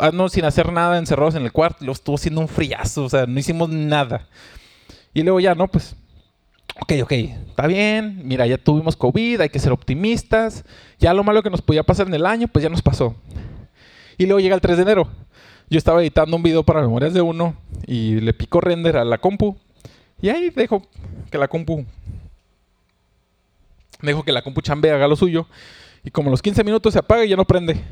ah, 0.00 0.10
no, 0.14 0.30
sin 0.30 0.46
hacer 0.46 0.72
nada, 0.72 0.96
encerrados 0.96 1.34
en 1.34 1.42
el 1.42 1.52
cuarto, 1.52 1.84
lo 1.84 1.92
estuvo 1.92 2.16
haciendo 2.16 2.40
un 2.40 2.48
friazo, 2.48 3.04
o 3.04 3.10
sea, 3.10 3.26
no 3.26 3.38
hicimos 3.38 3.68
nada. 3.68 4.28
Y 5.12 5.24
luego 5.24 5.40
ya, 5.40 5.54
¿no? 5.54 5.68
Pues 5.68 5.94
ok, 6.80 6.92
ok, 7.02 7.12
está 7.12 7.66
bien, 7.66 8.20
mira, 8.24 8.46
ya 8.46 8.58
tuvimos 8.58 8.96
COVID, 8.96 9.40
hay 9.40 9.48
que 9.48 9.58
ser 9.58 9.72
optimistas, 9.72 10.64
ya 10.98 11.14
lo 11.14 11.24
malo 11.24 11.42
que 11.42 11.50
nos 11.50 11.62
podía 11.62 11.82
pasar 11.82 12.06
en 12.06 12.14
el 12.14 12.26
año, 12.26 12.48
pues 12.48 12.62
ya 12.62 12.68
nos 12.68 12.82
pasó. 12.82 13.14
Y 14.18 14.26
luego 14.26 14.40
llega 14.40 14.54
el 14.54 14.60
3 14.60 14.76
de 14.76 14.82
enero. 14.82 15.08
Yo 15.68 15.78
estaba 15.78 16.00
editando 16.00 16.36
un 16.36 16.42
video 16.42 16.62
para 16.62 16.80
Memorias 16.80 17.12
de 17.12 17.20
Uno 17.20 17.56
y 17.86 18.20
le 18.20 18.32
pico 18.32 18.60
render 18.60 18.96
a 18.96 19.04
la 19.04 19.18
compu. 19.18 19.56
Y 20.20 20.28
ahí 20.28 20.50
dejo 20.50 20.82
que 21.30 21.38
la 21.38 21.48
compu. 21.48 21.84
Dejo 24.00 24.22
que 24.22 24.32
la 24.32 24.42
compu 24.42 24.60
chambe 24.60 24.90
haga 24.90 25.08
lo 25.08 25.16
suyo. 25.16 25.46
Y 26.04 26.10
como 26.10 26.30
los 26.30 26.40
15 26.40 26.62
minutos 26.62 26.92
se 26.92 27.00
apaga 27.00 27.24
y 27.24 27.30
ya 27.30 27.36
no 27.36 27.44
prende. 27.44 27.82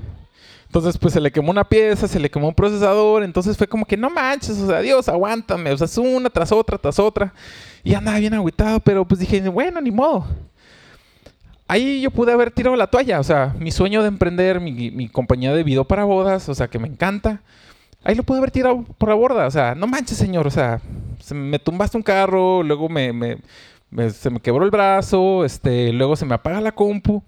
Entonces, 0.74 0.98
pues 0.98 1.14
se 1.14 1.20
le 1.20 1.30
quemó 1.30 1.52
una 1.52 1.62
pieza, 1.62 2.08
se 2.08 2.18
le 2.18 2.28
quemó 2.28 2.48
un 2.48 2.54
procesador. 2.54 3.22
Entonces 3.22 3.56
fue 3.56 3.68
como 3.68 3.86
que 3.86 3.96
no 3.96 4.10
manches, 4.10 4.58
o 4.58 4.66
sea, 4.66 4.80
Dios, 4.80 5.08
aguántame. 5.08 5.70
O 5.70 5.78
sea, 5.78 5.84
es 5.84 5.96
una 5.96 6.28
tras 6.28 6.50
otra, 6.50 6.78
tras 6.78 6.98
otra. 6.98 7.32
Y 7.84 7.94
andaba 7.94 8.18
bien 8.18 8.34
agüitado, 8.34 8.80
pero 8.80 9.04
pues 9.04 9.20
dije, 9.20 9.48
bueno, 9.48 9.80
ni 9.80 9.92
modo 9.92 10.26
ahí 11.68 12.00
yo 12.00 12.10
pude 12.10 12.32
haber 12.32 12.50
tirado 12.50 12.74
la 12.74 12.88
toalla. 12.88 13.20
O 13.20 13.22
sea, 13.22 13.54
mi 13.60 13.70
sueño 13.70 14.02
de 14.02 14.08
emprender 14.08 14.58
mi, 14.58 15.08
compañía 15.10 15.54
de 15.54 15.62
video 15.62 15.84
para 15.84 16.02
bodas, 16.02 16.48
o 16.48 16.54
sea, 16.56 16.66
que 16.66 16.80
me 16.80 16.88
encanta. 16.88 17.40
Ahí 18.02 18.16
lo 18.16 18.24
pude 18.24 18.38
haber 18.38 18.50
tirado 18.50 18.82
por 18.98 19.10
la 19.10 19.14
borda. 19.14 19.46
O 19.46 19.50
sea, 19.52 19.76
no 19.76 19.86
manches, 19.86 20.18
señor. 20.18 20.44
O 20.44 20.50
sea, 20.50 20.80
se 21.20 21.36
me 21.36 21.60
tumbaste 21.60 21.96
un 21.96 22.02
carro, 22.02 22.64
luego 22.64 22.88
me, 22.88 23.38
se 24.10 24.28
me 24.28 24.40
quebró 24.40 24.64
el 24.64 24.72
brazo, 24.72 25.44
este, 25.44 25.92
luego 25.92 26.16
se 26.16 26.26
me 26.26 26.34
apaga 26.34 26.60
la 26.60 26.72
compu. 26.72 27.22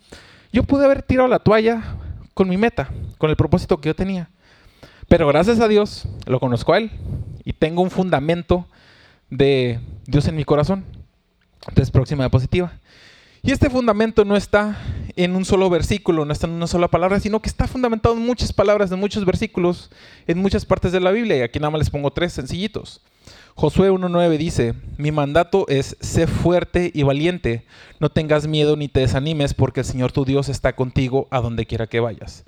Yo 0.53 0.65
pude 0.65 0.85
haber 0.85 1.03
tirado 1.03 1.29
la 1.29 1.39
toalla 1.39 1.85
con 2.37 2.51
mi 2.51 2.59
meta, 2.59 2.91
con 3.17 3.31
el 3.31 3.37
propósito 3.37 3.81
que 3.81 3.89
yo 3.89 3.95
tenía. 3.97 4.29
Pero 5.09 5.27
gracias 5.27 5.59
a 5.59 5.69
Dios, 5.69 6.07
lo 6.27 6.39
conozco 6.39 6.75
a 6.75 6.77
Él 6.77 6.91
y 7.45 7.55
tengo 7.55 7.81
un 7.81 7.91
fundamento 7.91 8.67
de 9.31 9.81
Dios 10.05 10.29
en 10.29 10.37
mi 10.37 10.45
corazón. 10.45 10.85
Entonces, 11.67 11.91
próxima 11.91 12.25
diapositiva. 12.25 12.75
Y 13.43 13.53
este 13.53 13.71
fundamento 13.71 14.27
no 14.27 14.37
está 14.37 14.77
en 15.17 15.35
un 15.35 15.47
solo 15.47 15.71
versículo, 15.71 16.27
no 16.27 16.33
está 16.35 16.47
en 16.47 16.53
una 16.53 16.67
sola 16.67 16.89
palabra, 16.89 17.21
sino 17.21 17.41
que 17.41 17.49
está 17.49 17.67
fundamentado 17.67 18.15
en 18.15 18.27
muchas 18.27 18.53
palabras, 18.53 18.93
en 18.93 19.01
muchos 19.01 19.25
versículos, 19.25 19.91
en 20.27 20.37
muchas 20.37 20.67
partes 20.67 20.93
de 20.93 21.01
la 21.01 21.13
Biblia. 21.13 21.39
Y 21.39 21.41
aquí 21.41 21.59
nada 21.59 21.71
más 21.71 21.79
les 21.79 21.91
pongo 21.91 22.11
tres 22.11 22.35
sencillitos. 22.35 23.01
Josué 23.59 23.91
1.9 23.91 24.37
dice, 24.37 24.75
mi 24.99 25.13
mandato 25.13 25.65
es, 25.69 25.97
sé 26.01 26.27
fuerte 26.27 26.91
y 26.93 27.05
valiente, 27.05 27.65
no 28.01 28.11
tengas 28.11 28.47
miedo 28.47 28.77
ni 28.77 28.87
te 28.89 29.01
desanimes, 29.01 29.55
porque 29.55 29.81
el 29.81 29.87
Señor 29.87 30.13
tu 30.13 30.27
Dios 30.27 30.51
está 30.51 30.77
contigo 30.77 31.27
a 31.31 31.41
donde 31.41 31.65
quiera 31.65 31.87
que 31.87 32.01
vayas. 32.01 32.45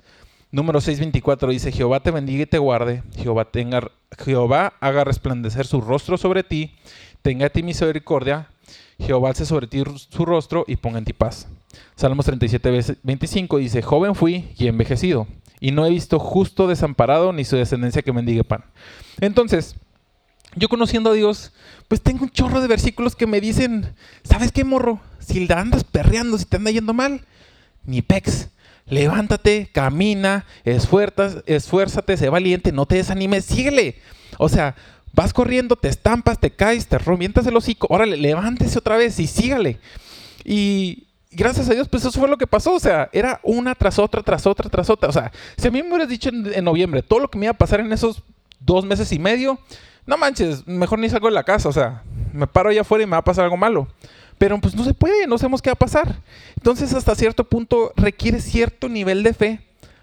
Número 0.51 0.79
6.24 0.79 1.49
dice, 1.49 1.71
Jehová 1.71 2.01
te 2.01 2.11
bendiga 2.11 2.43
y 2.43 2.45
te 2.45 2.59
guarde, 2.59 3.01
Jehová, 3.17 3.45
tenga, 3.45 3.89
Jehová 4.23 4.73
haga 4.81 5.03
resplandecer 5.03 5.65
su 5.65 5.81
rostro 5.81 6.15
sobre 6.15 6.43
ti, 6.43 6.75
tenga 7.23 7.47
a 7.47 7.49
ti 7.49 7.63
misericordia, 7.63 8.47
Jehová 8.99 9.29
alce 9.29 9.47
sobre 9.47 9.65
ti 9.65 9.81
su 9.95 10.25
rostro 10.25 10.63
y 10.67 10.75
ponga 10.75 10.99
en 10.99 11.05
ti 11.05 11.13
paz. 11.13 11.47
Salmos 11.95 12.27
37, 12.27 12.97
25 13.01 13.57
dice, 13.57 13.81
joven 13.81 14.13
fui 14.13 14.49
y 14.59 14.67
envejecido, 14.67 15.25
y 15.59 15.71
no 15.71 15.87
he 15.87 15.89
visto 15.89 16.19
justo 16.19 16.67
desamparado 16.67 17.33
ni 17.33 17.45
su 17.45 17.55
descendencia 17.55 18.03
que 18.03 18.13
mendigue 18.13 18.43
pan. 18.43 18.63
Entonces, 19.19 19.75
yo 20.55 20.69
conociendo 20.69 21.11
a 21.11 21.13
Dios, 21.13 21.51
pues 21.87 22.01
tengo 22.01 22.23
un 22.23 22.31
chorro 22.31 22.61
de 22.61 22.67
versículos 22.67 23.15
que 23.15 23.27
me 23.27 23.41
dicen, 23.41 23.93
¿sabes 24.23 24.51
qué, 24.51 24.63
morro? 24.63 24.99
Si 25.19 25.47
andas 25.51 25.83
perreando, 25.83 26.37
si 26.37 26.45
te 26.45 26.57
anda 26.57 26.71
yendo 26.71 26.93
mal, 26.93 27.21
ni 27.85 28.01
pex. 28.01 28.49
levántate, 28.87 29.69
camina, 29.71 30.45
esfuérzate, 30.65 32.17
sé 32.17 32.29
valiente, 32.29 32.71
no 32.71 32.87
te 32.87 32.95
desanimes, 32.95 33.45
síguele. 33.45 33.99
O 34.39 34.49
sea, 34.49 34.75
vas 35.13 35.33
corriendo, 35.33 35.75
te 35.75 35.89
estampas, 35.89 36.39
te 36.39 36.51
caes, 36.51 36.87
te 36.87 36.97
revientas 36.97 37.45
el 37.45 37.55
hocico, 37.55 37.87
órale, 37.89 38.17
levántese 38.17 38.79
otra 38.79 38.97
vez 38.97 39.19
y 39.19 39.27
sígale. 39.27 39.79
Y 40.43 41.07
gracias 41.31 41.69
a 41.69 41.73
Dios, 41.73 41.87
pues 41.87 42.03
eso 42.03 42.19
fue 42.19 42.27
lo 42.27 42.37
que 42.37 42.47
pasó. 42.47 42.73
O 42.73 42.79
sea, 42.79 43.09
era 43.11 43.39
una 43.43 43.75
tras 43.75 43.99
otra, 43.99 44.23
tras 44.23 44.45
otra, 44.45 44.69
tras 44.69 44.89
otra. 44.89 45.09
O 45.09 45.13
sea, 45.13 45.31
si 45.57 45.67
a 45.67 45.71
mí 45.71 45.81
me 45.81 45.89
hubieras 45.89 46.09
dicho 46.09 46.29
en, 46.29 46.63
noviembre 46.63 47.03
todo 47.03 47.19
lo 47.19 47.29
que 47.29 47.37
me 47.37 47.45
iba 47.45 47.51
a 47.51 47.57
pasar 47.57 47.79
en 47.79 47.91
esos 47.91 48.23
dos 48.59 48.85
meses 48.85 49.11
y 49.11 49.19
medio, 49.19 49.59
no 50.05 50.17
manches, 50.17 50.65
mejor 50.67 50.99
ni 50.99 51.09
salgo 51.09 51.27
de 51.27 51.33
la 51.33 51.43
casa. 51.43 51.69
O 51.69 51.73
sea, 51.73 52.03
me 52.33 52.47
paro 52.47 52.69
allá 52.69 52.81
afuera 52.81 53.03
y 53.03 53.07
me 53.07 53.11
va 53.11 53.17
a 53.17 53.23
pasar 53.23 53.43
algo 53.43 53.57
malo. 53.57 53.87
Pero 54.37 54.59
pues 54.59 54.73
no 54.73 54.83
se 54.83 54.93
puede, 54.93 55.27
no 55.27 55.37
sabemos 55.37 55.61
qué 55.61 55.69
va 55.69 55.73
a 55.73 55.75
pasar. 55.75 56.15
Entonces, 56.55 56.93
hasta 56.93 57.13
cierto 57.15 57.43
punto 57.43 57.93
requiere 57.95 58.39
cierto 58.39 58.87
nivel 58.87 59.21
de 59.23 59.33
fe 59.33 59.61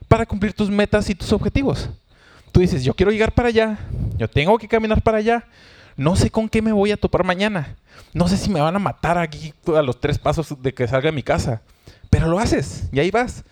para 0.09 0.27
cumplir 0.27 0.53
tus 0.53 0.71
metas 0.71 1.09
y 1.09 1.15
tus 1.15 1.33
objetivos. 1.33 1.89
Tú 2.53 2.61
dices, 2.61 2.85
yo 2.85 2.95
quiero 2.95 3.13
llegar 3.13 3.33
para 3.33 3.49
allá, 3.49 3.79
yo 4.17 4.29
tengo 4.29 4.57
que 4.59 4.69
caminar 4.69 5.03
para 5.03 5.19
allá, 5.19 5.47
no 5.97 6.17
sé 6.17 6.31
con 6.31 6.49
qué 6.49 6.63
me 6.63 6.73
voy 6.73 6.93
a 6.93 6.97
topar 6.97 7.25
mañana. 7.25 7.77
No 8.13 8.29
sé 8.29 8.37
si 8.37 8.51
me 8.51 8.61
van 8.61 8.77
a 8.77 8.79
matar 8.79 9.19
aquí 9.19 9.53
a 9.75 9.83
los 9.83 10.01
tres 10.01 10.19
pasos 10.19 10.55
de 10.63 10.73
que 10.73 10.87
salga 10.87 11.09
de 11.09 11.13
mi 11.13 11.23
casa. 11.23 11.63
Pero 12.11 12.29
lo 12.29 12.39
haces 12.39 12.89
y 12.93 13.01
ahí 13.01 13.11
vas. 13.11 13.45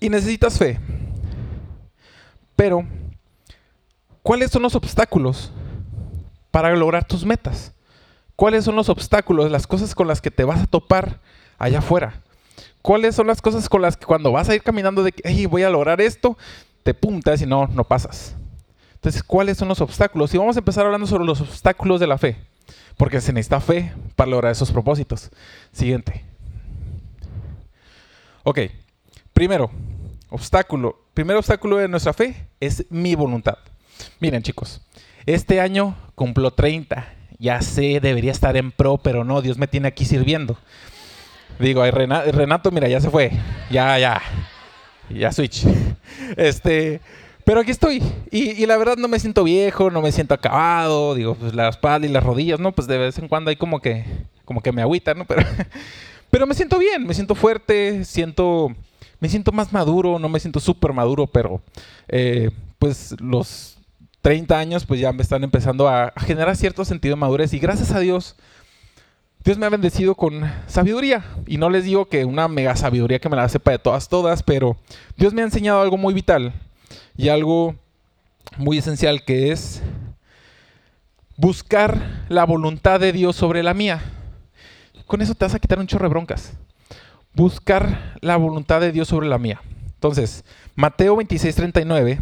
Y 0.00 0.08
necesitas 0.08 0.58
fe. 0.58 0.78
Pero, 2.56 2.86
¿cuáles 4.22 4.50
son 4.50 4.62
los 4.62 4.74
obstáculos 4.74 5.52
para 6.50 6.74
lograr 6.74 7.06
tus 7.06 7.24
metas? 7.24 7.72
¿Cuáles 8.34 8.64
son 8.64 8.76
los 8.76 8.88
obstáculos, 8.88 9.50
las 9.50 9.66
cosas 9.66 9.94
con 9.94 10.08
las 10.08 10.20
que 10.20 10.30
te 10.30 10.44
vas 10.44 10.62
a 10.62 10.66
topar 10.66 11.20
allá 11.58 11.78
afuera? 11.78 12.22
¿Cuáles 12.82 13.14
son 13.14 13.26
las 13.26 13.42
cosas 13.42 13.68
con 13.68 13.82
las 13.82 13.96
que 13.96 14.06
cuando 14.06 14.32
vas 14.32 14.48
a 14.48 14.54
ir 14.54 14.62
caminando 14.62 15.02
de 15.02 15.12
que 15.12 15.46
voy 15.46 15.62
a 15.62 15.70
lograr 15.70 16.00
esto, 16.00 16.38
te 16.82 16.94
puntas 16.94 17.42
y 17.42 17.46
no, 17.46 17.66
no 17.66 17.84
pasas? 17.84 18.36
Entonces, 18.94 19.22
¿cuáles 19.22 19.58
son 19.58 19.68
los 19.68 19.80
obstáculos? 19.80 20.34
Y 20.34 20.38
vamos 20.38 20.56
a 20.56 20.60
empezar 20.60 20.84
hablando 20.84 21.06
sobre 21.06 21.24
los 21.24 21.40
obstáculos 21.40 22.00
de 22.00 22.06
la 22.06 22.18
fe, 22.18 22.36
porque 22.96 23.20
se 23.20 23.32
necesita 23.32 23.60
fe 23.60 23.92
para 24.14 24.30
lograr 24.30 24.52
esos 24.52 24.72
propósitos. 24.72 25.30
Siguiente. 25.72 26.24
Ok, 28.44 28.60
primero, 29.32 29.70
obstáculo. 30.30 31.05
Primer 31.16 31.38
obstáculo 31.38 31.78
de 31.78 31.88
nuestra 31.88 32.12
fe 32.12 32.46
es 32.60 32.84
mi 32.90 33.14
voluntad. 33.14 33.56
Miren 34.20 34.42
chicos, 34.42 34.82
este 35.24 35.62
año 35.62 35.96
cumplo 36.14 36.50
30. 36.50 37.10
Ya 37.38 37.62
sé, 37.62 38.00
debería 38.00 38.32
estar 38.32 38.54
en 38.58 38.70
pro, 38.70 38.98
pero 38.98 39.24
no, 39.24 39.40
Dios 39.40 39.56
me 39.56 39.66
tiene 39.66 39.88
aquí 39.88 40.04
sirviendo. 40.04 40.58
Digo, 41.58 41.82
Renato, 41.90 42.70
mira, 42.70 42.86
ya 42.88 43.00
se 43.00 43.08
fue. 43.08 43.32
Ya, 43.70 43.98
ya. 43.98 44.20
Ya 45.08 45.32
switch. 45.32 45.64
Este, 46.36 47.00
pero 47.46 47.60
aquí 47.60 47.70
estoy. 47.70 48.02
Y, 48.30 48.66
la 48.66 48.76
verdad 48.76 48.98
no 48.98 49.08
me 49.08 49.18
siento 49.18 49.42
viejo, 49.42 49.90
no 49.90 50.02
me 50.02 50.12
siento 50.12 50.34
acabado. 50.34 51.14
Digo, 51.14 51.34
pues 51.34 51.54
la 51.54 51.70
espalda 51.70 52.06
y 52.06 52.10
las 52.10 52.24
rodillas, 52.24 52.60
¿no? 52.60 52.72
Pues 52.72 52.88
de 52.88 52.98
vez 52.98 53.16
en 53.16 53.28
cuando 53.28 53.48
hay 53.48 53.56
como 53.56 53.80
que, 53.80 54.04
como 54.44 54.60
que 54.60 54.70
me 54.70 54.82
agüita, 54.82 55.14
¿no? 55.14 55.24
Pero, 55.26 55.46
pero 56.28 56.46
me 56.46 56.54
siento 56.54 56.78
bien, 56.78 57.06
me 57.06 57.14
siento 57.14 57.34
fuerte, 57.34 58.04
siento, 58.04 58.76
me 59.20 59.28
siento 59.28 59.52
más 59.52 59.72
maduro, 59.72 60.18
no 60.18 60.28
me 60.28 60.40
siento 60.40 60.60
súper 60.60 60.92
maduro, 60.92 61.26
pero 61.26 61.60
eh, 62.08 62.50
pues 62.78 63.14
los 63.20 63.78
30 64.20 64.58
años 64.58 64.84
pues 64.84 65.00
ya 65.00 65.12
me 65.12 65.22
están 65.22 65.44
empezando 65.44 65.88
a, 65.88 66.12
generar 66.16 66.56
cierto 66.56 66.84
sentido 66.84 67.14
de 67.14 67.20
madurez. 67.20 67.52
Y 67.52 67.58
gracias 67.58 67.92
a 67.92 68.00
Dios, 68.00 68.36
Dios 69.44 69.56
me 69.56 69.66
ha 69.66 69.70
bendecido 69.70 70.14
con 70.14 70.42
sabiduría. 70.66 71.24
Y 71.46 71.58
no 71.58 71.70
les 71.70 71.84
digo 71.84 72.08
que 72.08 72.24
una 72.24 72.48
mega 72.48 72.76
sabiduría 72.76 73.20
que 73.20 73.28
me 73.28 73.36
la 73.36 73.48
sepa 73.48 73.70
de 73.70 73.78
todas, 73.78 74.08
todas, 74.08 74.42
pero 74.42 74.76
Dios 75.16 75.32
me 75.32 75.42
ha 75.42 75.44
enseñado 75.44 75.80
algo 75.80 75.96
muy 75.96 76.12
vital 76.12 76.52
y 77.16 77.28
algo 77.28 77.76
muy 78.58 78.78
esencial 78.78 79.24
que 79.24 79.52
es 79.52 79.82
buscar 81.36 82.24
la 82.28 82.44
voluntad 82.44 83.00
de 83.00 83.12
Dios 83.12 83.36
sobre 83.36 83.62
la 83.62 83.74
mía. 83.74 84.02
Con 85.06 85.22
eso 85.22 85.34
te 85.34 85.44
vas 85.44 85.54
a 85.54 85.60
quitar 85.60 85.78
un 85.78 85.86
chorro 85.86 86.04
de 86.04 86.10
broncas. 86.10 86.52
Buscar 87.36 88.16
la 88.22 88.38
voluntad 88.38 88.80
de 88.80 88.92
Dios 88.92 89.08
sobre 89.08 89.28
la 89.28 89.38
mía. 89.38 89.60
Entonces, 89.92 90.42
Mateo 90.74 91.16
26:39 91.16 92.18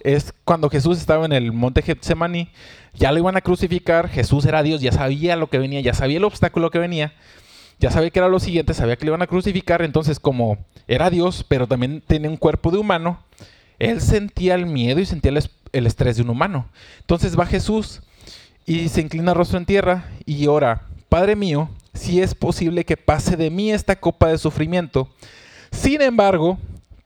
es 0.00 0.34
cuando 0.44 0.68
Jesús 0.68 0.98
estaba 0.98 1.24
en 1.24 1.32
el 1.32 1.52
monte 1.52 1.82
Getsemaní, 1.82 2.50
ya 2.92 3.12
lo 3.12 3.18
iban 3.18 3.36
a 3.36 3.42
crucificar, 3.42 4.08
Jesús 4.08 4.44
era 4.44 4.64
Dios, 4.64 4.80
ya 4.80 4.90
sabía 4.90 5.36
lo 5.36 5.46
que 5.46 5.58
venía, 5.58 5.80
ya 5.82 5.94
sabía 5.94 6.16
el 6.16 6.24
obstáculo 6.24 6.70
que 6.72 6.80
venía, 6.80 7.12
ya 7.78 7.92
sabía 7.92 8.10
que 8.10 8.18
era 8.18 8.28
lo 8.28 8.40
siguiente, 8.40 8.74
sabía 8.74 8.96
que 8.96 9.04
le 9.04 9.10
iban 9.10 9.22
a 9.22 9.28
crucificar, 9.28 9.82
entonces 9.82 10.18
como 10.18 10.58
era 10.88 11.10
Dios, 11.10 11.44
pero 11.46 11.68
también 11.68 12.02
tenía 12.04 12.28
un 12.28 12.36
cuerpo 12.36 12.72
de 12.72 12.78
humano, 12.78 13.20
él 13.78 14.00
sentía 14.00 14.56
el 14.56 14.66
miedo 14.66 14.98
y 14.98 15.06
sentía 15.06 15.30
el, 15.30 15.86
estrés 15.86 16.16
de 16.16 16.22
un 16.22 16.30
humano. 16.30 16.66
Entonces 17.02 17.38
va 17.38 17.46
Jesús 17.46 18.02
y 18.64 18.88
se 18.88 19.00
inclina 19.00 19.32
rostro 19.32 19.58
en 19.58 19.66
tierra 19.66 20.08
y 20.24 20.48
ora, 20.48 20.82
Padre 21.08 21.36
mío, 21.36 21.68
si 21.96 22.20
es 22.20 22.34
posible 22.34 22.84
que 22.84 22.96
pase 22.96 23.36
de 23.36 23.50
mí 23.50 23.72
esta 23.72 23.96
copa 23.96 24.28
de 24.28 24.38
sufrimiento, 24.38 25.08
sin 25.70 26.02
embargo, 26.02 26.58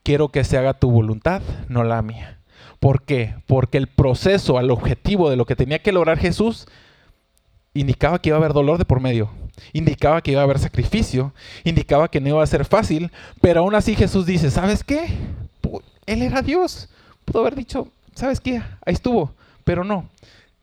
quiero 0.03 0.29
que 0.29 0.43
se 0.43 0.57
haga 0.57 0.73
tu 0.73 0.91
voluntad, 0.91 1.41
no 1.67 1.83
la 1.83 2.01
mía. 2.01 2.39
¿Por 2.79 3.03
qué? 3.03 3.35
Porque 3.47 3.77
el 3.77 3.87
proceso 3.87 4.57
al 4.57 4.71
objetivo 4.71 5.29
de 5.29 5.35
lo 5.35 5.45
que 5.45 5.55
tenía 5.55 5.79
que 5.79 5.91
lograr 5.91 6.17
Jesús 6.17 6.67
indicaba 7.73 8.19
que 8.19 8.29
iba 8.29 8.37
a 8.37 8.39
haber 8.39 8.53
dolor 8.53 8.77
de 8.77 8.85
por 8.85 8.99
medio, 8.99 9.29
indicaba 9.73 10.21
que 10.21 10.31
iba 10.31 10.41
a 10.41 10.43
haber 10.43 10.59
sacrificio, 10.59 11.33
indicaba 11.63 12.09
que 12.09 12.19
no 12.19 12.29
iba 12.29 12.43
a 12.43 12.47
ser 12.47 12.65
fácil, 12.65 13.11
pero 13.39 13.61
aún 13.61 13.75
así 13.75 13.95
Jesús 13.95 14.25
dice, 14.25 14.51
¿sabes 14.51 14.83
qué? 14.83 15.09
Él 16.05 16.21
era 16.21 16.41
Dios. 16.41 16.89
Pudo 17.25 17.41
haber 17.41 17.55
dicho, 17.55 17.87
¿sabes 18.15 18.39
qué? 18.39 18.61
Ahí 18.85 18.93
estuvo. 18.93 19.33
Pero 19.63 19.83
no. 19.83 20.09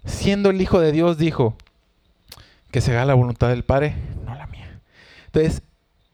Siendo 0.04 0.50
el 0.50 0.60
Hijo 0.60 0.80
de 0.80 0.92
Dios, 0.92 1.18
dijo 1.18 1.56
que 2.70 2.80
se 2.80 2.92
haga 2.92 3.04
la 3.04 3.14
voluntad 3.14 3.48
del 3.48 3.64
Padre. 3.64 3.94
Ese 5.46 5.62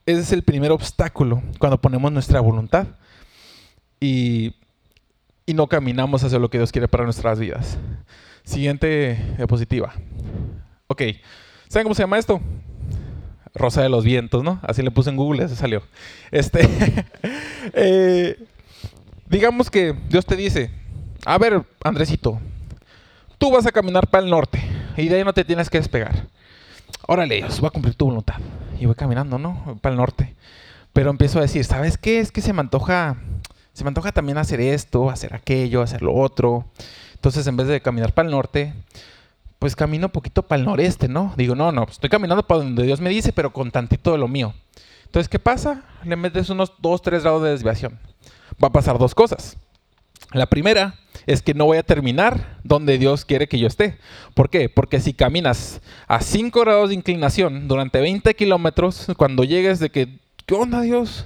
es 0.05 0.31
el 0.31 0.43
primer 0.43 0.71
obstáculo 0.71 1.41
cuando 1.59 1.81
ponemos 1.81 2.11
nuestra 2.11 2.39
voluntad 2.39 2.87
y, 3.99 4.55
no 5.47 5.67
caminamos 5.67 6.23
hacia 6.23 6.39
lo 6.39 6.49
que 6.49 6.57
Dios 6.57 6.71
quiere 6.71 6.87
para 6.87 7.03
nuestras 7.03 7.39
vidas. 7.39 7.77
Siguiente 8.43 9.35
diapositiva. 9.37 9.93
Ok. 10.87 11.03
¿Saben 11.67 11.83
cómo 11.83 11.95
se 11.95 12.01
llama 12.01 12.17
esto? 12.17 12.41
Rosa 13.53 13.83
de 13.83 13.89
los 13.89 14.03
vientos, 14.03 14.43
¿no? 14.43 14.59
Así 14.63 14.81
le 14.81 14.91
puse 14.91 15.11
en 15.11 15.17
Google, 15.17 15.47
se 15.47 15.55
salió. 15.55 15.83
Este. 16.31 16.67
eh, 17.73 18.43
digamos 19.29 19.69
que 19.69 19.95
Dios 20.09 20.25
te 20.25 20.35
dice, 20.35 20.71
a 21.25 21.37
ver, 21.37 21.63
Andresito, 21.83 22.39
tú 23.37 23.51
vas 23.51 23.65
a 23.65 23.71
caminar 23.71 24.07
para 24.07 24.23
el 24.23 24.29
norte 24.29 24.61
y 24.97 25.07
de 25.07 25.17
ahí 25.17 25.23
no 25.23 25.33
te 25.33 25.45
tienes 25.45 25.69
que 25.69 25.77
despegar. 25.77 26.27
Órale, 27.07 27.35
Dios, 27.35 27.63
va 27.63 27.67
a 27.67 27.71
cumplir 27.71 27.95
tu 27.95 28.05
voluntad. 28.05 28.37
Y 28.79 28.85
voy 28.85 28.95
caminando, 28.95 29.37
¿no? 29.37 29.77
Para 29.81 29.93
el 29.93 29.97
norte. 29.97 30.35
Pero 30.93 31.09
empiezo 31.09 31.39
a 31.39 31.41
decir, 31.41 31.65
¿sabes 31.65 31.97
qué? 31.97 32.19
Es 32.19 32.31
que 32.31 32.41
se 32.41 32.53
me 32.53 32.61
antoja, 32.61 33.17
se 33.73 33.83
me 33.83 33.89
antoja 33.89 34.11
también 34.11 34.37
hacer 34.37 34.61
esto, 34.61 35.09
hacer 35.09 35.33
aquello, 35.33 35.81
hacer 35.81 36.01
lo 36.01 36.13
otro. 36.13 36.65
Entonces, 37.13 37.45
en 37.47 37.57
vez 37.57 37.67
de 37.67 37.81
caminar 37.81 38.13
para 38.13 38.27
el 38.27 38.31
norte, 38.31 38.73
pues 39.59 39.75
camino 39.75 40.07
un 40.07 40.11
poquito 40.11 40.43
para 40.43 40.59
el 40.59 40.65
noreste, 40.65 41.07
¿no? 41.07 41.33
Digo, 41.37 41.55
no, 41.55 41.71
no, 41.71 41.85
pues 41.85 41.97
estoy 41.97 42.09
caminando 42.09 42.45
para 42.45 42.63
donde 42.63 42.83
Dios 42.83 43.01
me 43.01 43.09
dice, 43.09 43.33
pero 43.33 43.51
con 43.51 43.71
tantito 43.71 44.11
de 44.11 44.17
lo 44.17 44.27
mío. 44.27 44.53
Entonces, 45.05 45.29
¿qué 45.29 45.39
pasa? 45.39 45.83
Le 46.03 46.15
metes 46.15 46.49
unos 46.49 46.73
2, 46.79 47.01
3 47.01 47.23
grados 47.23 47.43
de 47.43 47.49
desviación 47.49 47.99
va 48.63 48.69
a 48.69 48.71
pasar 48.71 48.97
dos 48.97 49.15
cosas. 49.15 49.57
La 50.31 50.47
primera 50.47 50.95
es 51.25 51.41
que 51.41 51.53
no 51.53 51.65
voy 51.65 51.77
a 51.77 51.83
terminar 51.83 52.57
donde 52.63 52.97
Dios 52.97 53.25
quiere 53.25 53.47
que 53.47 53.59
yo 53.59 53.67
esté. 53.67 53.97
¿Por 54.33 54.49
qué? 54.49 54.69
Porque 54.69 54.99
si 54.99 55.13
caminas 55.13 55.81
a 56.07 56.21
5 56.21 56.59
grados 56.61 56.89
de 56.89 56.95
inclinación 56.95 57.67
durante 57.67 57.99
20 57.99 58.35
kilómetros, 58.35 59.07
cuando 59.17 59.43
llegues 59.43 59.79
de 59.79 59.89
que, 59.89 60.19
¿qué 60.45 60.55
onda 60.55 60.81
Dios? 60.81 61.25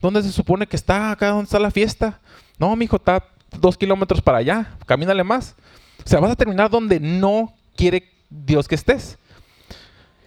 ¿Dónde 0.00 0.22
se 0.22 0.32
supone 0.32 0.66
que 0.66 0.76
está 0.76 1.10
acá? 1.10 1.28
¿Dónde 1.28 1.44
está 1.44 1.58
la 1.58 1.70
fiesta? 1.70 2.20
No, 2.58 2.74
mi 2.76 2.86
hijo, 2.86 2.96
está 2.96 3.26
dos 3.60 3.76
kilómetros 3.76 4.20
para 4.20 4.38
allá. 4.38 4.76
Camínale 4.86 5.24
más. 5.24 5.54
O 6.04 6.08
sea, 6.08 6.20
vas 6.20 6.30
a 6.30 6.36
terminar 6.36 6.70
donde 6.70 7.00
no 7.00 7.52
quiere 7.76 8.10
Dios 8.30 8.68
que 8.68 8.74
estés. 8.74 9.18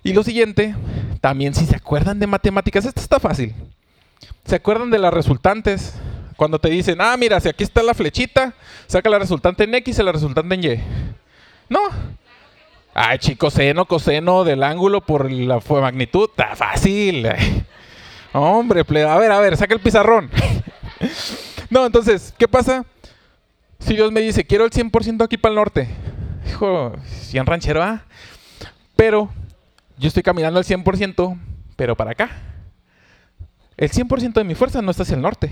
Y 0.03 0.13
lo 0.13 0.24
siguiente, 0.24 0.75
también 1.21 1.53
si 1.53 1.65
se 1.65 1.75
acuerdan 1.75 2.19
de 2.19 2.27
matemáticas, 2.27 2.86
esto 2.86 3.01
está 3.01 3.19
fácil. 3.19 3.53
¿Se 4.45 4.55
acuerdan 4.55 4.89
de 4.89 5.00
las 5.00 5.13
resultantes? 5.13 5.95
Cuando 6.38 6.60
te 6.60 6.70
dicen, 6.70 7.01
ah, 7.01 7.17
mira, 7.17 7.39
si 7.39 7.50
aquí 7.50 7.63
está 7.63 7.82
la 7.82 7.96
flechita, 7.96 8.53
saca 8.86 9.10
la 9.10 9.17
resultante 9.17 9.63
en 9.63 9.74
X 9.74 9.98
y 9.98 10.03
la 10.03 10.12
resultante 10.12 10.53
en 10.53 10.63
Y. 10.63 10.84
No. 11.67 11.79
Ay, 12.94 13.17
chico, 13.17 13.50
seno, 13.50 13.86
coseno 13.86 14.44
del 14.44 14.63
ángulo 14.63 15.01
por 15.01 15.32
la 15.32 15.60
magnitud. 15.67 16.29
Está 16.29 16.56
fácil. 16.56 17.27
Hombre, 18.34 18.82
a 18.82 19.17
ver, 19.17 19.32
a 19.32 19.39
ver, 19.39 19.58
saca 19.58 19.74
el 19.74 19.79
pizarrón. 19.79 20.29
no, 21.72 21.88
entonces, 21.88 22.34
¿qué 22.38 22.48
pasa? 22.48 22.86
Si 23.79 23.96
Dios 23.96 24.12
me 24.12 24.22
dice, 24.22 24.46
quiero 24.46 24.63
el 24.63 24.72
100% 24.72 25.24
aquí 25.24 25.38
para 25.38 25.51
el 25.51 25.56
norte. 25.56 25.88
Hijo, 26.48 26.94
si 27.03 27.39
en 27.39 27.48
ranchero, 27.48 27.82
¿ah? 27.82 28.03
Pero 28.96 29.29
yo 29.98 30.08
estoy 30.08 30.22
caminando 30.22 30.60
al 30.60 30.65
100%, 30.65 31.39
pero 31.75 31.96
para 31.96 32.12
acá. 32.12 32.29
el 33.75 33.89
100% 33.89 34.34
de 34.34 34.44
mi 34.44 34.53
fuerza 34.53 34.84
no 34.84 34.91
está 34.91 35.01
hacia 35.01 35.15
el 35.15 35.22
norte. 35.22 35.51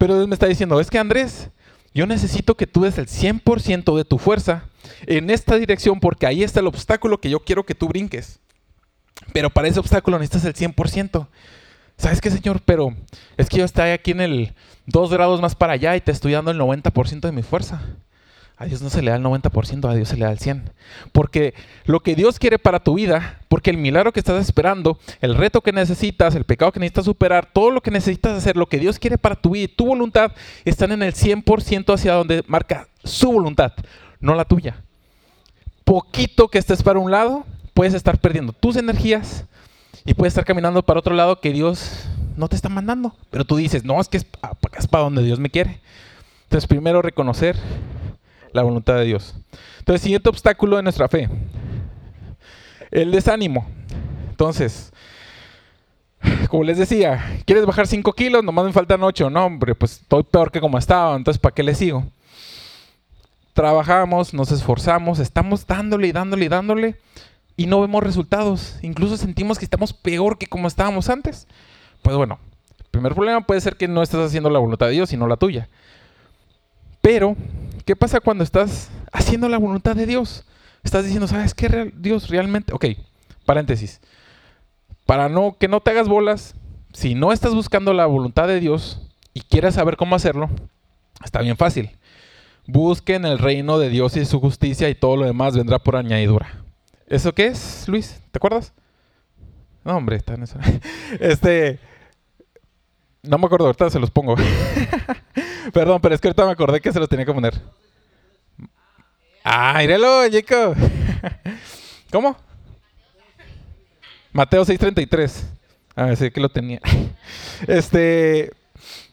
Pero 0.00 0.16
Dios 0.16 0.28
me 0.28 0.34
está 0.34 0.46
diciendo, 0.46 0.80
es 0.80 0.88
que 0.88 0.98
Andrés, 0.98 1.50
yo 1.92 2.06
necesito 2.06 2.56
que 2.56 2.66
tú 2.66 2.84
des 2.84 2.96
el 2.96 3.06
100% 3.06 3.94
de 3.98 4.06
tu 4.06 4.16
fuerza 4.16 4.64
en 5.04 5.28
esta 5.28 5.56
dirección 5.56 6.00
porque 6.00 6.26
ahí 6.26 6.42
está 6.42 6.60
el 6.60 6.68
obstáculo 6.68 7.20
que 7.20 7.28
yo 7.28 7.40
quiero 7.40 7.66
que 7.66 7.74
tú 7.74 7.86
brinques. 7.86 8.40
Pero 9.34 9.50
para 9.50 9.68
ese 9.68 9.78
obstáculo 9.78 10.18
necesitas 10.18 10.46
el 10.46 10.54
100%. 10.54 11.28
¿Sabes 11.98 12.22
qué, 12.22 12.30
Señor? 12.30 12.62
Pero 12.64 12.96
es 13.36 13.50
que 13.50 13.58
yo 13.58 13.66
estoy 13.66 13.90
aquí 13.90 14.12
en 14.12 14.22
el 14.22 14.54
2 14.86 15.12
grados 15.12 15.42
más 15.42 15.54
para 15.54 15.74
allá 15.74 15.94
y 15.94 16.00
te 16.00 16.12
estoy 16.12 16.32
dando 16.32 16.50
el 16.50 16.58
90% 16.58 17.20
de 17.20 17.32
mi 17.32 17.42
fuerza. 17.42 17.82
A 18.60 18.66
Dios 18.66 18.82
no 18.82 18.90
se 18.90 19.00
le 19.00 19.10
da 19.10 19.16
el 19.16 19.22
90%, 19.22 19.90
a 19.90 19.94
Dios 19.94 20.06
se 20.06 20.18
le 20.18 20.26
da 20.26 20.32
el 20.32 20.38
100%. 20.38 20.64
Porque 21.12 21.54
lo 21.86 22.00
que 22.00 22.14
Dios 22.14 22.38
quiere 22.38 22.58
para 22.58 22.78
tu 22.78 22.92
vida, 22.92 23.40
porque 23.48 23.70
el 23.70 23.78
milagro 23.78 24.12
que 24.12 24.20
estás 24.20 24.38
esperando, 24.38 24.98
el 25.22 25.34
reto 25.34 25.62
que 25.62 25.72
necesitas, 25.72 26.34
el 26.34 26.44
pecado 26.44 26.70
que 26.70 26.78
necesitas 26.78 27.06
superar, 27.06 27.48
todo 27.50 27.70
lo 27.70 27.80
que 27.80 27.90
necesitas 27.90 28.36
hacer, 28.36 28.58
lo 28.58 28.66
que 28.66 28.78
Dios 28.78 28.98
quiere 28.98 29.16
para 29.16 29.34
tu 29.34 29.52
vida 29.52 29.64
y 29.64 29.68
tu 29.68 29.86
voluntad, 29.86 30.32
están 30.66 30.92
en 30.92 31.02
el 31.02 31.14
100% 31.14 31.94
hacia 31.94 32.12
donde 32.12 32.44
marca 32.48 32.86
su 33.02 33.32
voluntad, 33.32 33.72
no 34.20 34.34
la 34.34 34.44
tuya. 34.44 34.76
Poquito 35.84 36.48
que 36.48 36.58
estés 36.58 36.82
para 36.82 36.98
un 36.98 37.10
lado, 37.10 37.46
puedes 37.72 37.94
estar 37.94 38.18
perdiendo 38.18 38.52
tus 38.52 38.76
energías 38.76 39.46
y 40.04 40.12
puedes 40.12 40.32
estar 40.32 40.44
caminando 40.44 40.82
para 40.82 41.00
otro 41.00 41.14
lado 41.14 41.40
que 41.40 41.50
Dios 41.50 42.04
no 42.36 42.46
te 42.46 42.56
está 42.56 42.68
mandando. 42.68 43.16
Pero 43.30 43.46
tú 43.46 43.56
dices, 43.56 43.86
no, 43.86 43.98
es 44.02 44.08
que 44.08 44.18
es, 44.18 44.26
para 44.90 45.04
donde 45.04 45.22
Dios 45.22 45.38
me 45.38 45.48
quiere. 45.48 45.80
Entonces, 46.42 46.68
primero 46.68 47.00
reconocer 47.00 47.56
la 48.52 48.62
voluntad 48.62 48.96
de 48.96 49.04
Dios. 49.04 49.34
Entonces, 49.78 50.02
siguiente 50.02 50.28
obstáculo 50.28 50.76
de 50.76 50.82
nuestra 50.82 51.08
fe, 51.08 51.28
el 52.90 53.10
desánimo. 53.10 53.66
Entonces, 54.30 54.92
como 56.48 56.64
les 56.64 56.78
decía, 56.78 57.40
¿quieres 57.46 57.64
bajar 57.64 57.86
5 57.86 58.12
kilos? 58.12 58.44
Nomás 58.44 58.64
me 58.64 58.72
faltan 58.72 59.02
8. 59.02 59.30
No, 59.30 59.46
hombre, 59.46 59.74
pues 59.74 60.00
estoy 60.00 60.22
peor 60.22 60.50
que 60.50 60.60
como 60.60 60.78
estaba, 60.78 61.16
entonces 61.16 61.40
¿para 61.40 61.54
qué 61.54 61.62
le 61.62 61.74
sigo? 61.74 62.04
Trabajamos, 63.52 64.32
nos 64.32 64.52
esforzamos, 64.52 65.18
estamos 65.18 65.66
dándole 65.66 66.08
y 66.08 66.12
dándole 66.12 66.44
y 66.44 66.48
dándole 66.48 66.96
y 67.56 67.66
no 67.66 67.80
vemos 67.80 68.02
resultados. 68.02 68.78
Incluso 68.82 69.16
sentimos 69.16 69.58
que 69.58 69.64
estamos 69.64 69.92
peor 69.92 70.38
que 70.38 70.46
como 70.46 70.68
estábamos 70.68 71.08
antes. 71.08 71.46
Pues 72.02 72.16
bueno, 72.16 72.38
el 72.78 72.86
primer 72.90 73.14
problema 73.14 73.42
puede 73.42 73.60
ser 73.60 73.76
que 73.76 73.88
no 73.88 74.02
estás 74.02 74.26
haciendo 74.26 74.50
la 74.50 74.58
voluntad 74.58 74.86
de 74.86 74.92
Dios, 74.92 75.10
sino 75.10 75.26
la 75.26 75.36
tuya. 75.36 75.68
Pero 77.02 77.36
¿Qué 77.90 77.96
pasa 77.96 78.20
cuando 78.20 78.44
estás 78.44 78.88
haciendo 79.10 79.48
la 79.48 79.58
voluntad 79.58 79.96
de 79.96 80.06
Dios? 80.06 80.44
Estás 80.84 81.02
diciendo, 81.02 81.26
¿sabes 81.26 81.54
qué? 81.54 81.92
Dios 81.96 82.28
realmente... 82.28 82.72
Ok, 82.72 82.84
paréntesis. 83.44 84.00
Para 85.06 85.28
no, 85.28 85.56
que 85.58 85.66
no 85.66 85.80
te 85.80 85.90
hagas 85.90 86.06
bolas, 86.06 86.54
si 86.92 87.16
no 87.16 87.32
estás 87.32 87.52
buscando 87.52 87.92
la 87.92 88.06
voluntad 88.06 88.46
de 88.46 88.60
Dios 88.60 89.10
y 89.34 89.40
quieres 89.40 89.74
saber 89.74 89.96
cómo 89.96 90.14
hacerlo, 90.14 90.48
está 91.24 91.42
bien 91.42 91.56
fácil. 91.56 91.90
Busquen 92.64 93.24
el 93.24 93.40
reino 93.40 93.80
de 93.80 93.88
Dios 93.88 94.16
y 94.16 94.24
su 94.24 94.38
justicia 94.38 94.88
y 94.88 94.94
todo 94.94 95.16
lo 95.16 95.26
demás 95.26 95.56
vendrá 95.56 95.80
por 95.80 95.96
añadidura. 95.96 96.62
¿Eso 97.08 97.32
qué 97.32 97.48
es, 97.48 97.88
Luis? 97.88 98.22
¿Te 98.30 98.38
acuerdas? 98.38 98.72
No, 99.82 99.96
hombre, 99.96 100.14
está 100.14 100.34
en 100.34 100.44
eso. 100.44 100.60
Este. 101.18 101.80
No 103.24 103.36
me 103.36 103.46
acuerdo, 103.46 103.66
ahorita 103.66 103.90
se 103.90 103.98
los 103.98 104.12
pongo. 104.12 104.36
Perdón, 105.72 106.00
pero 106.00 106.14
es 106.14 106.20
que 106.20 106.28
ahorita 106.28 106.46
me 106.46 106.52
acordé 106.52 106.80
que 106.80 106.92
se 106.92 107.00
los 107.00 107.08
tenía 107.08 107.26
que 107.26 107.34
poner. 107.34 107.60
Ah, 109.52 109.74
míralo, 109.78 110.28
chico. 110.28 110.54
¿Cómo? 112.12 112.36
Mateo 114.32 114.64
6:33. 114.64 115.42
A 115.96 116.04
ver, 116.04 116.16
sí 116.16 116.30
que 116.30 116.40
lo 116.40 116.48
tenía. 116.48 116.80
Este, 117.66 118.52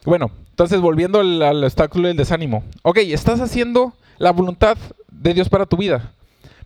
bueno, 0.06 0.32
entonces 0.52 0.80
volviendo 0.80 1.20
al, 1.20 1.64
obstáculo 1.64 2.08
del 2.08 2.18
desánimo. 2.18 2.64
Ok, 2.84 3.00
estás 3.00 3.42
haciendo 3.42 3.94
la 4.20 4.32
voluntad 4.32 4.78
de 5.12 5.34
Dios 5.34 5.50
para 5.50 5.66
tu 5.66 5.76
vida. 5.76 6.14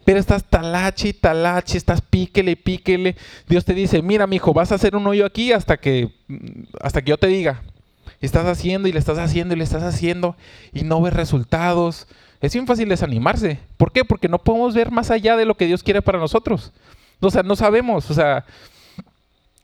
Pero 0.04 0.20
estás 0.20 0.44
talache 0.44 1.08
y 1.08 1.14
talache, 1.14 1.78
estás 1.78 2.02
píquele, 2.02 2.58
píquele. 2.58 3.16
Dios 3.48 3.64
te 3.64 3.74
dice, 3.74 4.02
mira, 4.02 4.28
mi 4.28 4.36
hijo, 4.36 4.54
vas 4.54 4.74
a 4.74 4.76
hacer 4.76 4.98
un 4.98 5.08
hoyo 5.08 5.26
aquí 5.26 5.54
hasta 5.54 5.78
que, 5.78 6.10
hasta 6.82 7.02
que 7.02 7.12
yo 7.12 7.18
te 7.18 7.28
diga. 7.28 7.64
Estás 8.20 8.46
haciendo 8.46 8.90
y 8.90 8.92
le 8.92 9.00
estás 9.00 9.18
haciendo 9.18 9.56
y 9.56 9.58
le 9.58 9.64
estás 9.64 9.84
haciendo 9.84 10.36
y 10.74 10.84
no 10.84 11.02
ves 11.02 11.14
resultados. 11.14 12.08
Es 12.42 12.54
bien 12.54 12.68
fácil 12.68 12.90
desanimarse. 12.90 13.60
¿Por 13.78 13.92
qué? 13.92 14.04
Porque 14.04 14.28
no 14.28 14.40
podemos 14.40 14.74
ver 14.74 14.92
más 14.92 15.12
allá 15.12 15.38
de 15.38 15.46
lo 15.46 15.56
que 15.56 15.68
Dios 15.68 15.84
quiere 15.84 16.02
para 16.02 16.20
nosotros. 16.20 16.72
O 17.20 17.30
sea, 17.30 17.44
no 17.44 17.56
sabemos. 17.56 18.10
O 18.10 18.14
sea, 18.14 18.46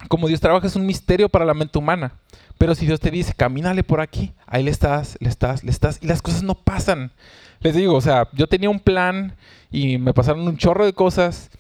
como 0.07 0.27
Dios 0.27 0.39
trabaja 0.39 0.67
es 0.67 0.75
un 0.75 0.85
misterio 0.85 1.27
para 1.27 1.45
la 1.45 1.53
mente 1.53 1.77
humana. 1.77 2.13
Pero 2.57 2.75
si 2.75 2.85
Dios 2.85 2.99
te 2.99 3.11
dice, 3.11 3.33
camínale 3.33 3.83
por 3.83 4.01
aquí, 4.01 4.33
ahí 4.47 4.63
le 4.63 4.71
estás, 4.71 5.17
le 5.19 5.29
estás, 5.29 5.63
le 5.63 5.71
estás, 5.71 5.99
y 6.01 6.07
las 6.07 6.21
cosas 6.21 6.43
no 6.43 6.55
pasan. 6.55 7.11
Les 7.59 7.75
digo, 7.75 7.93
o 7.93 8.01
sea, 8.01 8.27
yo 8.33 8.47
tenía 8.47 8.69
un 8.69 8.79
plan 8.79 9.35
y 9.71 9.97
me 9.97 10.13
pasaron 10.13 10.47
un 10.47 10.57
chorro 10.57 10.85
de 10.85 10.93
cosas 10.93 11.51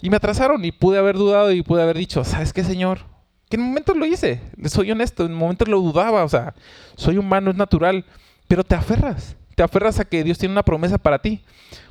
y 0.00 0.10
me 0.10 0.16
atrasaron 0.16 0.64
y 0.64 0.72
pude 0.72 0.98
haber 0.98 1.16
dudado 1.16 1.52
y 1.52 1.62
pude 1.62 1.82
haber 1.82 1.96
dicho, 1.98 2.24
¿sabes 2.24 2.52
qué, 2.52 2.64
Señor? 2.64 3.00
Que 3.48 3.56
en 3.56 3.62
momentos 3.62 3.96
lo 3.96 4.06
hice, 4.06 4.40
soy 4.66 4.90
honesto, 4.90 5.24
en 5.24 5.34
momentos 5.34 5.68
lo 5.68 5.80
dudaba, 5.80 6.24
o 6.24 6.28
sea, 6.28 6.54
soy 6.96 7.18
humano, 7.18 7.50
es 7.50 7.56
natural, 7.56 8.04
pero 8.48 8.64
te 8.64 8.74
aferras, 8.74 9.36
te 9.56 9.64
aferras 9.64 9.98
a 9.98 10.04
que 10.04 10.22
Dios 10.22 10.38
tiene 10.38 10.52
una 10.52 10.62
promesa 10.62 10.98
para 10.98 11.18
ti. 11.18 11.42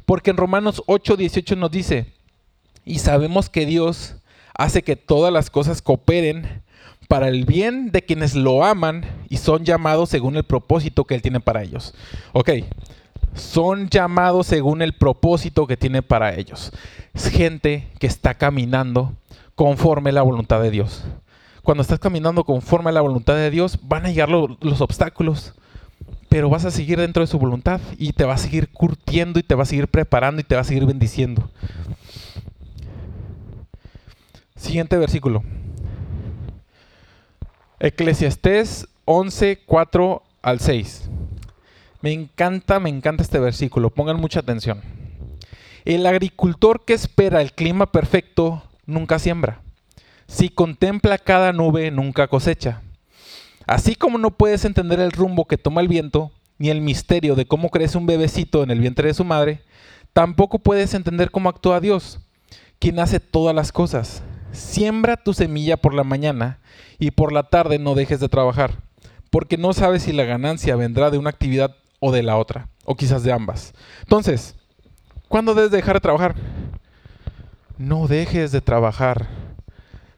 Porque 0.05 0.29
en 0.29 0.37
Romanos 0.37 0.81
8, 0.85 1.17
18 1.17 1.57
nos 1.57 1.71
dice, 1.71 2.13
y 2.85 2.99
sabemos 2.99 3.49
que 3.49 3.65
Dios 3.65 4.15
hace 4.53 4.83
que 4.83 4.95
todas 4.95 5.33
las 5.33 5.49
cosas 5.49 5.81
cooperen 5.81 6.61
para 7.09 7.27
el 7.27 7.45
bien 7.45 7.91
de 7.91 8.03
quienes 8.03 8.35
lo 8.35 8.63
aman 8.63 9.05
y 9.29 9.37
son 9.37 9.65
llamados 9.65 10.09
según 10.09 10.37
el 10.37 10.43
propósito 10.43 11.03
que 11.03 11.15
Él 11.15 11.21
tiene 11.21 11.41
para 11.41 11.63
ellos. 11.63 11.93
Ok, 12.31 12.51
son 13.33 13.89
llamados 13.89 14.47
según 14.47 14.81
el 14.81 14.93
propósito 14.93 15.67
que 15.67 15.75
tiene 15.75 16.01
para 16.01 16.35
ellos. 16.35 16.71
Es 17.13 17.27
gente 17.27 17.89
que 17.99 18.07
está 18.07 18.35
caminando 18.35 19.13
conforme 19.55 20.11
a 20.11 20.13
la 20.13 20.21
voluntad 20.21 20.61
de 20.61 20.71
Dios 20.71 21.03
cuando 21.65 21.81
estás 21.81 21.99
caminando 21.99 22.43
conforme 22.43 22.91
a 22.91 22.93
la 22.93 23.01
voluntad 23.01 23.35
de 23.35 23.49
Dios, 23.49 23.79
van 23.81 24.05
a 24.05 24.09
llegar 24.09 24.29
los 24.29 24.81
obstáculos, 24.81 25.55
pero 26.35 26.49
vas 26.49 26.65
a 26.65 26.71
seguir 26.71 26.99
dentro 26.99 27.21
de 27.23 27.27
su 27.27 27.39
voluntad 27.39 27.79
y 27.97 28.11
te 28.11 28.25
va 28.25 28.33
a 28.33 28.37
seguir 28.37 28.67
curtiendo 28.67 29.39
y 29.39 29.43
te 29.43 29.55
va 29.55 29.63
a 29.63 29.65
seguir 29.65 29.87
preparando 29.87 30.41
y 30.41 30.43
te 30.43 30.55
va 30.55 30.59
a 30.59 30.65
seguir 30.65 30.85
bendiciendo. 30.85 31.49
Siguiente 34.57 34.97
versículo. 34.97 35.45
Eclesiastés 37.79 38.85
11, 39.05 39.61
4 39.65 40.23
al 40.41 40.59
6. 40.59 41.09
Me 42.01 42.11
encanta, 42.11 42.81
me 42.81 42.89
encanta 42.89 43.23
este 43.23 43.39
versículo. 43.39 43.89
Pongan 43.89 44.19
mucha 44.19 44.41
atención. 44.41 44.81
El 45.85 46.05
agricultor 46.05 46.83
que 46.83 46.95
espera 46.95 47.41
el 47.41 47.53
clima 47.53 47.93
perfecto 47.93 48.61
nunca 48.85 49.19
siembra 49.19 49.61
si 50.27 50.49
contempla 50.49 51.17
cada 51.17 51.53
nube, 51.53 51.91
nunca 51.91 52.27
cosecha. 52.27 52.81
Así 53.67 53.95
como 53.95 54.17
no 54.17 54.31
puedes 54.31 54.65
entender 54.65 54.99
el 54.99 55.11
rumbo 55.11 55.45
que 55.45 55.57
toma 55.57 55.81
el 55.81 55.87
viento, 55.87 56.31
ni 56.57 56.69
el 56.69 56.81
misterio 56.81 57.35
de 57.35 57.45
cómo 57.45 57.69
crece 57.69 57.97
un 57.97 58.05
bebecito 58.05 58.63
en 58.63 58.71
el 58.71 58.79
vientre 58.79 59.07
de 59.07 59.13
su 59.13 59.23
madre, 59.23 59.61
tampoco 60.13 60.59
puedes 60.59 60.93
entender 60.93 61.31
cómo 61.31 61.49
actúa 61.49 61.79
Dios, 61.79 62.19
quien 62.79 62.99
hace 62.99 63.19
todas 63.19 63.55
las 63.55 63.71
cosas. 63.71 64.23
Siembra 64.51 65.17
tu 65.17 65.33
semilla 65.33 65.77
por 65.77 65.93
la 65.93 66.03
mañana 66.03 66.59
y 66.99 67.11
por 67.11 67.33
la 67.33 67.43
tarde 67.43 67.79
no 67.79 67.95
dejes 67.95 68.19
de 68.19 68.29
trabajar, 68.29 68.83
porque 69.29 69.57
no 69.57 69.73
sabes 69.73 70.03
si 70.03 70.13
la 70.13 70.23
ganancia 70.23 70.75
vendrá 70.75 71.09
de 71.09 71.17
una 71.17 71.31
actividad 71.31 71.75
o 71.99 72.11
de 72.11 72.23
la 72.23 72.37
otra, 72.37 72.69
o 72.85 72.95
quizás 72.95 73.23
de 73.23 73.33
ambas. 73.33 73.73
Entonces, 74.03 74.55
¿cuándo 75.27 75.55
debes 75.55 75.71
dejar 75.71 75.95
de 75.95 76.01
trabajar? 76.01 76.35
No 77.77 78.07
dejes 78.07 78.51
de 78.51 78.61
trabajar 78.61 79.27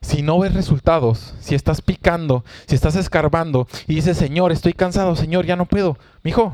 si 0.02 0.22
no 0.22 0.40
ves 0.40 0.54
resultados, 0.54 1.34
si 1.40 1.56
estás 1.56 1.82
picando, 1.82 2.44
si 2.68 2.76
estás 2.76 2.96
escarbando 2.96 3.68
y 3.88 3.96
dices, 3.96 4.18
Señor, 4.18 4.52
estoy 4.52 4.74
cansado, 4.74 5.16
Señor, 5.16 5.46
ya 5.46 5.56
no 5.56 5.66
puedo, 5.66 5.98
hijo, 6.24 6.54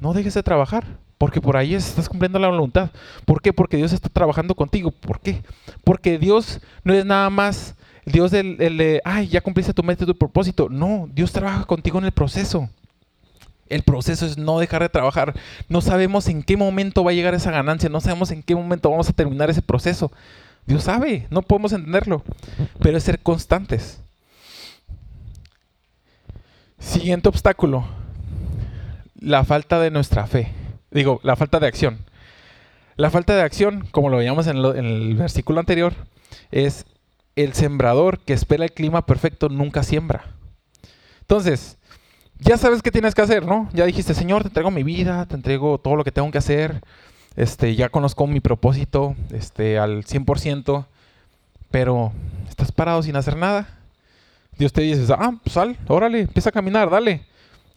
no 0.00 0.12
dejes 0.12 0.34
de 0.34 0.42
trabajar, 0.42 0.84
porque 1.18 1.40
por 1.40 1.56
ahí 1.56 1.74
estás 1.74 2.08
cumpliendo 2.08 2.38
la 2.38 2.48
voluntad. 2.48 2.90
¿Por 3.24 3.42
qué? 3.42 3.52
Porque 3.52 3.76
Dios 3.76 3.92
está 3.92 4.08
trabajando 4.08 4.54
contigo. 4.54 4.92
¿Por 4.92 5.18
qué? 5.18 5.42
Porque 5.82 6.16
Dios 6.18 6.60
no 6.84 6.94
es 6.94 7.04
nada 7.04 7.28
más 7.28 7.74
Dios 8.08 8.30
del, 8.30 8.56
de, 8.56 9.00
ay, 9.04 9.28
ya 9.28 9.40
cumpliste 9.40 9.74
tu 9.74 9.82
meta 9.82 10.06
tu 10.06 10.16
propósito. 10.16 10.68
No, 10.68 11.08
Dios 11.12 11.32
trabaja 11.32 11.64
contigo 11.64 11.98
en 11.98 12.06
el 12.06 12.12
proceso. 12.12 12.68
El 13.68 13.82
proceso 13.82 14.24
es 14.24 14.38
no 14.38 14.58
dejar 14.58 14.82
de 14.82 14.88
trabajar. 14.88 15.34
No 15.68 15.80
sabemos 15.80 16.26
en 16.28 16.42
qué 16.42 16.56
momento 16.56 17.04
va 17.04 17.10
a 17.10 17.14
llegar 17.14 17.34
esa 17.34 17.50
ganancia, 17.50 17.90
no 17.90 18.00
sabemos 18.00 18.30
en 18.30 18.42
qué 18.42 18.54
momento 18.54 18.90
vamos 18.90 19.10
a 19.10 19.12
terminar 19.12 19.50
ese 19.50 19.60
proceso. 19.60 20.10
Dios 20.68 20.84
sabe, 20.84 21.26
no 21.30 21.40
podemos 21.40 21.72
entenderlo, 21.72 22.22
pero 22.78 22.98
es 22.98 23.02
ser 23.02 23.20
constantes. 23.20 24.02
Siguiente 26.78 27.30
obstáculo, 27.30 27.86
la 29.18 29.46
falta 29.46 29.80
de 29.80 29.90
nuestra 29.90 30.26
fe. 30.26 30.52
Digo, 30.90 31.20
la 31.22 31.36
falta 31.36 31.58
de 31.58 31.68
acción. 31.68 31.96
La 32.96 33.08
falta 33.08 33.34
de 33.34 33.40
acción, 33.40 33.88
como 33.92 34.10
lo 34.10 34.18
veíamos 34.18 34.46
en, 34.46 34.58
en 34.58 34.84
el 34.84 35.14
versículo 35.14 35.58
anterior, 35.58 35.94
es 36.50 36.84
el 37.34 37.54
sembrador 37.54 38.18
que 38.18 38.34
espera 38.34 38.64
el 38.64 38.72
clima 38.72 39.06
perfecto 39.06 39.48
nunca 39.48 39.82
siembra. 39.82 40.26
Entonces, 41.22 41.78
ya 42.40 42.58
sabes 42.58 42.82
qué 42.82 42.90
tienes 42.90 43.14
que 43.14 43.22
hacer, 43.22 43.46
¿no? 43.46 43.70
Ya 43.72 43.86
dijiste, 43.86 44.12
Señor, 44.12 44.42
te 44.42 44.48
entrego 44.48 44.70
mi 44.70 44.82
vida, 44.82 45.24
te 45.24 45.34
entrego 45.34 45.78
todo 45.78 45.96
lo 45.96 46.04
que 46.04 46.12
tengo 46.12 46.30
que 46.30 46.38
hacer. 46.38 46.82
Este, 47.38 47.76
ya 47.76 47.88
conozco 47.88 48.26
mi 48.26 48.40
propósito 48.40 49.14
este, 49.30 49.78
al 49.78 50.04
100%, 50.04 50.86
pero 51.70 52.12
estás 52.48 52.72
parado 52.72 53.00
sin 53.04 53.14
hacer 53.14 53.36
nada. 53.36 53.78
Dios 54.58 54.72
te 54.72 54.80
dice, 54.80 55.14
ah, 55.16 55.38
pues 55.44 55.52
sal, 55.52 55.78
órale, 55.86 56.22
empieza 56.22 56.48
a 56.48 56.52
caminar, 56.52 56.90
dale. 56.90 57.22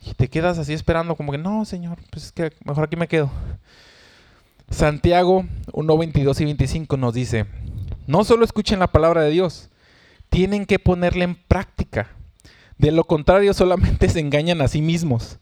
Y 0.04 0.16
te 0.16 0.30
quedas 0.30 0.58
así 0.58 0.74
esperando, 0.74 1.16
como 1.16 1.32
que, 1.32 1.38
no, 1.38 1.64
Señor, 1.66 2.00
pues 2.10 2.26
es 2.26 2.32
que 2.32 2.52
mejor 2.66 2.86
aquí 2.86 2.96
me 2.96 3.08
quedo. 3.08 3.30
Santiago 4.72 5.46
1, 5.74 5.96
22 5.96 6.42
y 6.42 6.46
25 6.46 6.98
nos 6.98 7.14
dice, 7.14 7.46
no 8.08 8.24
solo 8.24 8.44
escuchen 8.46 8.80
la 8.80 8.92
palabra 8.92 9.22
de 9.22 9.30
Dios, 9.30 9.70
tienen 10.30 10.66
que 10.66 10.80
ponerla 10.80 11.24
en 11.24 11.36
práctica. 11.36 12.08
De 12.80 12.92
lo 12.92 13.04
contrario, 13.04 13.54
solamente 13.54 14.10
se 14.10 14.22
engañan 14.22 14.60
a 14.62 14.68
sí 14.68 14.82
mismos. 14.82 15.38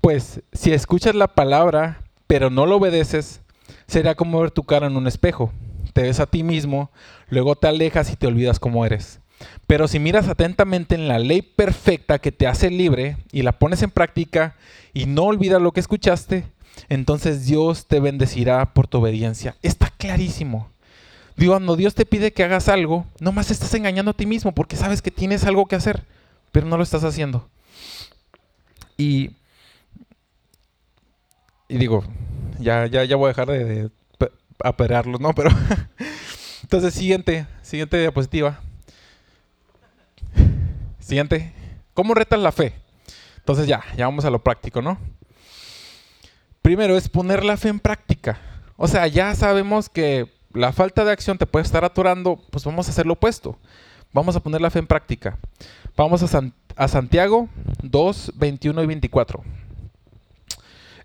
Pues 0.00 0.42
si 0.52 0.72
escuchas 0.72 1.14
la 1.14 1.28
palabra, 1.28 2.02
pero 2.26 2.50
no 2.50 2.66
lo 2.66 2.76
obedeces, 2.76 3.40
será 3.86 4.14
como 4.14 4.40
ver 4.40 4.50
tu 4.50 4.64
cara 4.64 4.86
en 4.86 4.96
un 4.96 5.06
espejo. 5.06 5.52
Te 5.92 6.02
ves 6.02 6.20
a 6.20 6.26
ti 6.26 6.42
mismo, 6.42 6.90
luego 7.28 7.56
te 7.56 7.68
alejas 7.68 8.12
y 8.12 8.16
te 8.16 8.26
olvidas 8.26 8.60
cómo 8.60 8.84
eres. 8.84 9.20
Pero 9.66 9.88
si 9.88 9.98
miras 9.98 10.28
atentamente 10.28 10.94
en 10.94 11.08
la 11.08 11.18
ley 11.18 11.42
perfecta 11.42 12.18
que 12.18 12.32
te 12.32 12.46
hace 12.46 12.70
libre 12.70 13.16
y 13.32 13.42
la 13.42 13.58
pones 13.58 13.82
en 13.82 13.90
práctica 13.90 14.56
y 14.94 15.06
no 15.06 15.24
olvidas 15.24 15.60
lo 15.60 15.72
que 15.72 15.80
escuchaste, 15.80 16.44
entonces 16.88 17.46
Dios 17.46 17.86
te 17.86 18.00
bendecirá 18.00 18.72
por 18.72 18.86
tu 18.86 18.98
obediencia. 18.98 19.56
Está 19.62 19.90
clarísimo. 19.90 20.70
Digo, 21.36 21.52
cuando 21.52 21.76
Dios 21.76 21.94
te 21.94 22.06
pide 22.06 22.32
que 22.32 22.44
hagas 22.44 22.68
algo, 22.68 23.06
nomás 23.20 23.50
estás 23.50 23.74
engañando 23.74 24.12
a 24.12 24.14
ti 24.14 24.24
mismo 24.24 24.52
porque 24.52 24.76
sabes 24.76 25.02
que 25.02 25.10
tienes 25.10 25.44
algo 25.44 25.66
que 25.66 25.76
hacer, 25.76 26.04
pero 26.50 26.66
no 26.66 26.76
lo 26.76 26.82
estás 26.82 27.04
haciendo. 27.04 27.46
Y, 28.96 29.32
y 31.68 31.78
digo, 31.78 32.04
ya, 32.58 32.86
ya, 32.86 33.04
ya 33.04 33.16
voy 33.16 33.26
a 33.26 33.28
dejar 33.28 33.48
de, 33.48 33.64
de 33.64 33.90
¿no? 35.20 35.32
Pero 35.34 35.50
entonces, 36.62 36.94
siguiente, 36.94 37.46
siguiente 37.62 37.98
diapositiva. 37.98 38.60
Siguiente. 40.98 41.52
¿Cómo 41.94 42.14
retas 42.14 42.40
la 42.40 42.52
fe? 42.52 42.74
Entonces 43.36 43.66
ya, 43.68 43.84
ya 43.96 44.06
vamos 44.06 44.24
a 44.24 44.30
lo 44.30 44.42
práctico, 44.42 44.82
¿no? 44.82 44.98
Primero 46.62 46.96
es 46.96 47.08
poner 47.08 47.44
la 47.44 47.56
fe 47.56 47.68
en 47.68 47.78
práctica. 47.78 48.38
O 48.76 48.88
sea, 48.88 49.06
ya 49.06 49.34
sabemos 49.34 49.88
que 49.88 50.28
la 50.52 50.72
falta 50.72 51.04
de 51.04 51.12
acción 51.12 51.38
te 51.38 51.46
puede 51.46 51.64
estar 51.64 51.84
atorando, 51.84 52.40
pues 52.50 52.64
vamos 52.64 52.88
a 52.88 52.90
hacer 52.90 53.06
lo 53.06 53.12
opuesto. 53.12 53.56
Vamos 54.12 54.34
a 54.34 54.40
poner 54.40 54.60
la 54.60 54.70
fe 54.70 54.80
en 54.80 54.86
práctica. 54.86 55.38
Vamos 55.96 56.22
a, 56.22 56.88
Santiago 56.88 57.48
2, 57.82 58.32
21 58.34 58.82
y 58.82 58.86
24. 58.86 59.44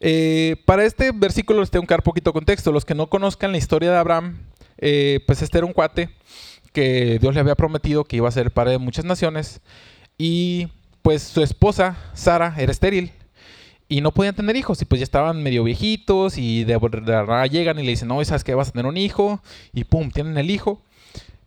Eh, 0.02 0.56
para 0.66 0.84
este 0.84 1.12
versículo 1.12 1.62
les 1.62 1.70
tengo 1.70 1.86
que 1.86 1.94
dar 1.94 2.04
poquito 2.04 2.34
contexto. 2.34 2.72
Los 2.72 2.84
que 2.86 2.96
no 2.96 3.08
conozcan 3.08 3.52
la 3.52 3.58
historia 3.60 3.92
de 3.92 3.98
Abraham, 3.98 4.40
eh, 4.78 5.22
pues 5.28 5.42
este 5.42 5.60
era 5.60 5.68
un 5.68 5.74
cuate 5.74 6.10
que 6.74 7.20
Dios 7.20 7.34
le 7.34 7.40
había 7.40 7.56
prometido 7.56 8.04
que 8.04 8.18
iba 8.18 8.28
a 8.28 8.32
ser 8.32 8.52
padre 8.52 8.72
de 8.72 8.78
muchas 8.80 9.06
naciones. 9.06 9.62
Y 10.18 10.70
pues 11.02 11.24
su 11.24 11.42
esposa, 11.42 11.98
Sara, 12.14 12.56
era 12.58 12.72
estéril 12.72 13.12
y 13.92 14.00
no 14.00 14.14
podían 14.14 14.34
tener 14.34 14.56
hijos 14.56 14.82
y 14.82 14.86
pues 14.86 15.00
ya 15.00 15.04
estaban 15.04 15.44
medio 15.44 15.66
viejitos 15.66 16.38
y 16.38 16.64
de, 16.64 16.78
verdad 16.78 17.46
llegan 17.50 17.78
y 17.78 17.84
le 17.84 17.90
dicen, 17.90 18.08
no, 18.08 18.24
¿sabes 18.24 18.44
que 18.44 18.56
Vas 18.56 18.70
a 18.70 18.72
tener 18.72 18.86
un 18.86 18.96
hijo 18.96 19.42
y 19.74 19.84
pum, 19.84 20.10
tienen 20.12 20.38
el 20.38 20.50
hijo 20.50 20.82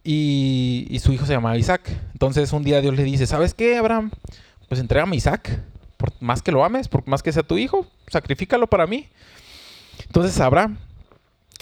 y, 0.03 0.99
su 1.03 1.12
hijo 1.12 1.25
se 1.25 1.33
llamaba 1.33 1.57
Isaac. 1.57 1.88
Entonces 2.12 2.53
un 2.53 2.62
día 2.62 2.83
Dios 2.83 2.95
le 2.95 3.03
dice, 3.03 3.27
¿sabes 3.27 3.55
qué, 3.55 3.79
Abraham? 3.79 4.11
Pues 4.69 4.79
entrégame 4.79 5.14
a 5.14 5.17
Isaac, 5.17 5.59
por 6.05 6.12
más 6.21 6.43
que 6.43 6.53
lo 6.53 6.62
ames, 6.62 6.87
por 6.87 7.07
más 7.09 7.23
que 7.23 7.33
sea 7.33 7.43
tu 7.43 7.57
hijo, 7.57 7.87
sacrifícalo 8.09 8.67
para 8.67 8.87
mí. 8.87 9.09
Entonces 10.07 10.38
Abraham 10.38 10.77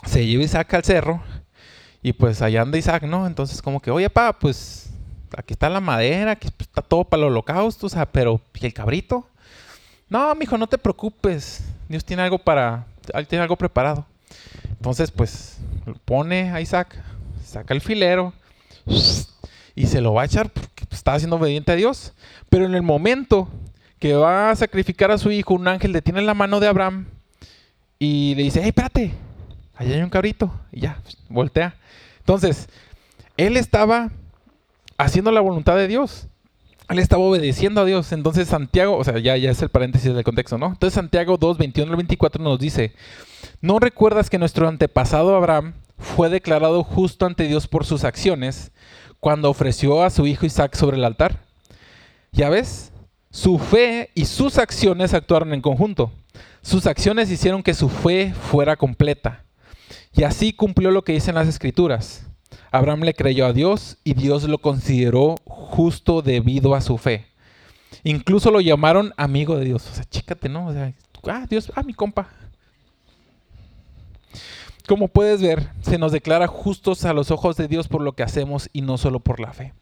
se 0.05 0.26
lleva 0.26 0.42
Isaac 0.42 0.74
al 0.74 0.83
cerro 0.83 1.22
y 2.02 2.12
pues 2.12 2.42
allá 2.42 2.62
anda 2.62 2.76
Isaac, 2.76 3.05
¿no? 3.05 3.26
Entonces 3.28 3.62
como 3.62 3.81
que, 3.81 3.92
oye, 3.92 4.11
pa, 4.11 4.33
pues 4.33 4.90
aquí 5.37 5.52
está 5.52 5.68
la 5.70 5.81
madera, 5.81 6.33
aquí 6.33 6.48
está 6.59 6.83
todo 6.83 7.05
para 7.05 7.22
el 7.22 7.28
holocausto, 7.28 7.87
o 7.87 7.88
sea, 7.88 8.05
pero 8.05 8.40
¿y 8.55 8.66
el 8.66 8.74
cabrito? 8.74 9.28
No, 10.09 10.35
mijo, 10.35 10.59
no 10.59 10.66
te 10.66 10.76
preocupes. 10.76 11.64
Dios 11.88 12.05
tiene 12.05 12.22
algo 12.22 12.38
para, 12.38 12.87
tiene 13.28 13.42
algo 13.42 13.57
preparado. 13.57 14.05
Entonces, 14.70 15.12
pues, 15.12 15.59
pone 16.05 16.50
a 16.50 16.61
Isaac, 16.61 17.00
saca 17.44 17.74
el 17.74 17.81
filero 17.81 18.33
y 19.76 19.87
se 19.87 20.00
lo 20.00 20.14
va 20.14 20.22
a 20.22 20.24
echar 20.24 20.50
porque 20.50 20.85
está 20.90 21.16
siendo 21.16 21.37
obediente 21.37 21.70
a 21.70 21.76
Dios. 21.76 22.12
Pero 22.48 22.66
en 22.66 22.74
el 22.74 22.83
momento 22.83 23.48
que 24.02 24.14
va 24.14 24.50
a 24.50 24.56
sacrificar 24.56 25.12
a 25.12 25.16
su 25.16 25.30
hijo, 25.30 25.54
un 25.54 25.68
ángel 25.68 25.92
detiene 25.92 26.22
la 26.22 26.34
mano 26.34 26.58
de 26.58 26.66
Abraham 26.66 27.06
y 28.00 28.34
le 28.34 28.42
dice, 28.42 28.58
hey, 28.60 28.70
espérate, 28.70 29.12
allá 29.76 29.94
hay 29.94 30.02
un 30.02 30.10
cabrito. 30.10 30.52
Y 30.72 30.80
ya, 30.80 31.00
voltea. 31.28 31.76
Entonces, 32.18 32.68
él 33.36 33.56
estaba 33.56 34.10
haciendo 34.98 35.30
la 35.30 35.40
voluntad 35.40 35.76
de 35.76 35.86
Dios. 35.86 36.26
Él 36.88 36.98
estaba 36.98 37.22
obedeciendo 37.22 37.80
a 37.80 37.84
Dios. 37.84 38.10
Entonces 38.10 38.48
Santiago, 38.48 38.96
o 38.96 39.04
sea, 39.04 39.20
ya, 39.20 39.36
ya 39.36 39.52
es 39.52 39.62
el 39.62 39.68
paréntesis 39.68 40.12
del 40.12 40.24
contexto, 40.24 40.58
¿no? 40.58 40.66
Entonces 40.66 40.94
Santiago 40.94 41.36
2, 41.36 41.58
21 41.58 41.88
al 41.88 41.96
24 41.96 42.42
nos 42.42 42.58
dice, 42.58 42.96
¿no 43.60 43.78
recuerdas 43.78 44.30
que 44.30 44.38
nuestro 44.38 44.66
antepasado 44.66 45.36
Abraham 45.36 45.74
fue 45.96 46.28
declarado 46.28 46.82
justo 46.82 47.24
ante 47.24 47.46
Dios 47.46 47.68
por 47.68 47.86
sus 47.86 48.02
acciones 48.02 48.72
cuando 49.20 49.48
ofreció 49.48 50.02
a 50.02 50.10
su 50.10 50.26
hijo 50.26 50.44
Isaac 50.44 50.74
sobre 50.74 50.96
el 50.96 51.04
altar? 51.04 51.38
¿Ya 52.32 52.48
ves? 52.48 52.91
Su 53.32 53.58
fe 53.58 54.10
y 54.14 54.26
sus 54.26 54.58
acciones 54.58 55.14
actuaron 55.14 55.54
en 55.54 55.62
conjunto. 55.62 56.12
Sus 56.60 56.86
acciones 56.86 57.30
hicieron 57.30 57.62
que 57.62 57.72
su 57.72 57.88
fe 57.88 58.34
fuera 58.34 58.76
completa. 58.76 59.42
Y 60.12 60.24
así 60.24 60.52
cumplió 60.52 60.90
lo 60.90 61.02
que 61.02 61.14
dicen 61.14 61.34
las 61.34 61.48
escrituras. 61.48 62.26
Abraham 62.70 63.00
le 63.00 63.14
creyó 63.14 63.46
a 63.46 63.54
Dios 63.54 63.96
y 64.04 64.12
Dios 64.12 64.44
lo 64.44 64.58
consideró 64.58 65.36
justo 65.46 66.20
debido 66.20 66.74
a 66.74 66.82
su 66.82 66.98
fe. 66.98 67.24
Incluso 68.04 68.50
lo 68.50 68.60
llamaron 68.60 69.14
amigo 69.16 69.56
de 69.56 69.64
Dios. 69.64 69.88
O 69.90 69.94
sea, 69.94 70.04
chícate, 70.04 70.50
¿no? 70.50 70.66
O 70.66 70.72
sea, 70.74 70.92
ah, 71.28 71.46
Dios, 71.48 71.72
ah, 71.74 71.82
mi 71.82 71.94
compa. 71.94 72.28
Como 74.92 75.09
puedes 75.09 75.40
ver, 75.40 75.70
se 75.81 75.96
nos 75.96 76.12
declara 76.12 76.46
justos 76.46 77.07
a 77.07 77.14
los 77.14 77.31
ojos 77.31 77.57
de 77.57 77.66
Dios 77.66 77.88
por 77.88 78.02
lo 78.02 78.12
que 78.12 78.24
hacemos 78.24 78.68
y 78.74 78.83
no 78.83 78.98
solo 78.98 79.20
por 79.20 79.40
la 79.40 79.55
fe. 79.55 79.72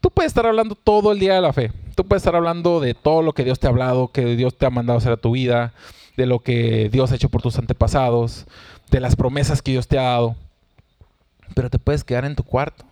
Tú 0.00 0.12
puedes 0.12 0.30
estar 0.30 0.46
hablando 0.46 0.76
todo 0.76 1.10
el 1.10 1.18
día 1.18 1.34
de 1.34 1.40
la 1.40 1.52
fe. 1.52 1.72
Tú 1.96 2.06
puedes 2.06 2.20
estar 2.20 2.36
hablando 2.36 2.78
de 2.78 2.94
todo 2.94 3.20
lo 3.22 3.32
que 3.32 3.42
Dios 3.42 3.58
te 3.58 3.66
ha 3.66 3.70
hablado, 3.70 4.12
que 4.12 4.36
Dios 4.36 4.56
te 4.56 4.66
ha 4.66 4.70
mandado 4.70 4.98
hacer 5.00 5.10
a 5.10 5.16
tu 5.16 5.32
vida, 5.32 5.72
de 6.16 6.26
lo 6.26 6.38
que 6.38 6.88
Dios 6.88 7.10
ha 7.10 7.16
hecho 7.16 7.30
por 7.30 7.42
tus 7.42 7.58
antepasados, 7.58 8.46
de 8.92 9.00
las 9.00 9.16
promesas 9.16 9.60
que 9.60 9.72
Dios 9.72 9.88
te 9.88 9.98
ha 9.98 10.02
dado. 10.02 10.36
Pero 11.56 11.68
te 11.68 11.80
puedes 11.80 12.04
quedar 12.04 12.24
en 12.24 12.36
tu 12.36 12.44
cuarto 12.44 12.84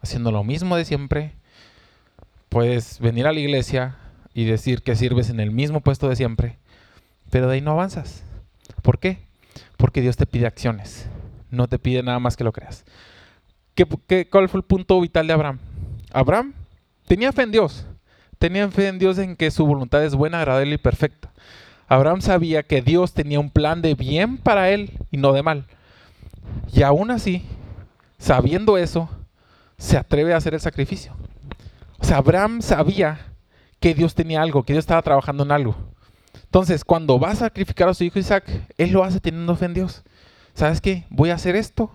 haciendo 0.00 0.32
lo 0.32 0.44
mismo 0.44 0.76
de 0.76 0.86
siempre. 0.86 1.32
Puedes 2.48 3.00
venir 3.00 3.26
a 3.26 3.34
la 3.34 3.40
iglesia 3.40 3.96
y 4.32 4.46
decir 4.46 4.80
que 4.80 4.96
sirves 4.96 5.28
en 5.28 5.40
el 5.40 5.50
mismo 5.50 5.82
puesto 5.82 6.08
de 6.08 6.16
siempre, 6.16 6.56
pero 7.30 7.48
de 7.48 7.56
ahí 7.56 7.60
no 7.60 7.72
avanzas. 7.72 8.22
¿Por 8.80 8.98
qué? 8.98 9.18
Porque 9.76 10.00
Dios 10.00 10.16
te 10.16 10.24
pide 10.24 10.46
acciones, 10.46 11.06
no 11.50 11.68
te 11.68 11.78
pide 11.78 12.02
nada 12.02 12.18
más 12.18 12.36
que 12.36 12.44
lo 12.44 12.52
creas. 12.52 12.84
¿Qué, 13.74 14.28
cuál 14.28 14.48
fue 14.48 14.58
el 14.58 14.64
punto 14.64 15.00
vital 15.00 15.26
de 15.26 15.32
Abraham? 15.32 15.58
Abraham 16.12 16.54
tenía 17.06 17.32
fe 17.32 17.42
en 17.42 17.52
Dios, 17.52 17.86
tenía 18.38 18.68
fe 18.70 18.88
en 18.88 18.98
Dios 18.98 19.18
en 19.18 19.36
que 19.36 19.50
su 19.50 19.66
voluntad 19.66 20.04
es 20.04 20.14
buena, 20.14 20.38
agradable 20.38 20.74
y 20.74 20.78
perfecta. 20.78 21.32
Abraham 21.86 22.20
sabía 22.20 22.62
que 22.62 22.82
Dios 22.82 23.14
tenía 23.14 23.40
un 23.40 23.50
plan 23.50 23.80
de 23.80 23.94
bien 23.94 24.36
para 24.36 24.70
él 24.70 24.92
y 25.10 25.16
no 25.16 25.32
de 25.32 25.42
mal. 25.42 25.66
Y 26.72 26.82
aún 26.82 27.10
así, 27.10 27.44
sabiendo 28.18 28.76
eso, 28.76 29.08
se 29.78 29.96
atreve 29.96 30.34
a 30.34 30.36
hacer 30.36 30.54
el 30.54 30.60
sacrificio. 30.60 31.14
O 31.98 32.04
sea, 32.04 32.18
Abraham 32.18 32.60
sabía 32.62 33.20
que 33.80 33.94
Dios 33.94 34.14
tenía 34.14 34.42
algo, 34.42 34.64
que 34.64 34.72
Dios 34.72 34.82
estaba 34.82 35.02
trabajando 35.02 35.44
en 35.44 35.52
algo. 35.52 35.76
Entonces, 36.44 36.84
cuando 36.84 37.18
va 37.18 37.30
a 37.30 37.36
sacrificar 37.36 37.88
a 37.88 37.94
su 37.94 38.04
hijo 38.04 38.18
Isaac, 38.18 38.44
él 38.76 38.90
lo 38.90 39.04
hace 39.04 39.20
teniendo 39.20 39.56
fe 39.56 39.66
en 39.66 39.74
Dios. 39.74 40.02
¿Sabes 40.58 40.80
qué? 40.80 41.04
Voy 41.08 41.30
a 41.30 41.36
hacer 41.36 41.54
esto. 41.54 41.88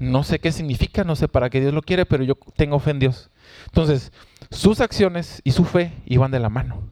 No 0.00 0.24
sé 0.24 0.40
qué 0.40 0.50
significa, 0.50 1.04
no 1.04 1.14
sé 1.14 1.28
para 1.28 1.50
qué 1.50 1.60
Dios 1.60 1.72
lo 1.72 1.82
quiere, 1.82 2.04
pero 2.04 2.24
yo 2.24 2.34
tengo 2.56 2.80
fe 2.80 2.90
en 2.90 2.98
Dios. 2.98 3.30
Entonces, 3.66 4.10
sus 4.50 4.80
acciones 4.80 5.40
y 5.44 5.52
su 5.52 5.64
fe 5.64 5.92
iban 6.04 6.32
de 6.32 6.40
la 6.40 6.48
mano. 6.48 6.82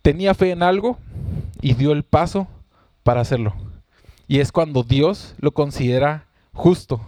Tenía 0.00 0.32
fe 0.32 0.52
en 0.52 0.62
algo 0.62 0.96
y 1.60 1.74
dio 1.74 1.92
el 1.92 2.02
paso 2.02 2.48
para 3.02 3.20
hacerlo. 3.20 3.54
Y 4.26 4.40
es 4.40 4.52
cuando 4.52 4.84
Dios 4.84 5.34
lo 5.38 5.52
considera 5.52 6.24
justo. 6.54 6.98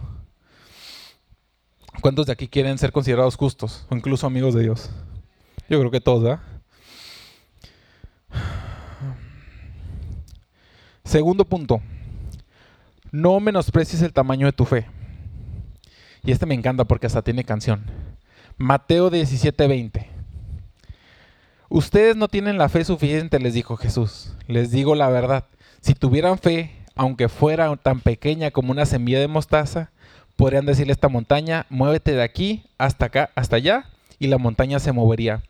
¿Cuántos 2.01 2.27
de 2.27 2.33
aquí 2.33 2.47
quieren 2.47 2.77
ser 2.77 2.91
considerados 2.91 3.35
justos 3.37 3.87
o 3.89 3.95
incluso 3.95 4.27
amigos 4.27 4.53
de 4.53 4.61
Dios? 4.61 4.91
Yo 5.67 5.79
creo 5.79 5.89
que 5.89 5.99
todos, 5.99 6.21
¿verdad? 6.21 6.41
Segundo 11.03 11.43
punto, 11.43 11.81
no 13.11 13.39
menosprecies 13.39 14.01
el 14.01 14.13
tamaño 14.13 14.45
de 14.45 14.53
tu 14.53 14.65
fe. 14.65 14.87
Y 16.23 16.31
este 16.31 16.45
me 16.45 16.55
encanta 16.55 16.85
porque 16.85 17.07
hasta 17.07 17.21
tiene 17.21 17.43
canción. 17.43 17.85
Mateo 18.57 19.09
17:20. 19.09 20.07
Ustedes 21.69 22.15
no 22.15 22.27
tienen 22.27 22.57
la 22.57 22.67
fe 22.67 22.83
suficiente, 22.83 23.39
les 23.39 23.53
dijo 23.53 23.77
Jesús. 23.77 24.35
Les 24.47 24.71
digo 24.71 24.95
la 24.95 25.09
verdad. 25.09 25.45
Si 25.81 25.93
tuvieran 25.93 26.37
fe, 26.39 26.71
aunque 26.95 27.29
fuera 27.29 27.75
tan 27.77 28.01
pequeña 28.01 28.51
como 28.51 28.71
una 28.71 28.85
semilla 28.85 29.19
de 29.19 29.27
mostaza, 29.27 29.91
podrían 30.35 30.65
decirle 30.65 30.91
a 30.91 30.93
esta 30.93 31.09
montaña, 31.09 31.65
muévete 31.69 32.13
de 32.13 32.23
aquí 32.23 32.63
hasta 32.77 33.05
acá, 33.05 33.29
hasta 33.35 33.57
allá, 33.57 33.85
y 34.17 34.27
la 34.27 34.37
montaña 34.37 34.79
se 34.79 34.91
movería. 34.91 35.43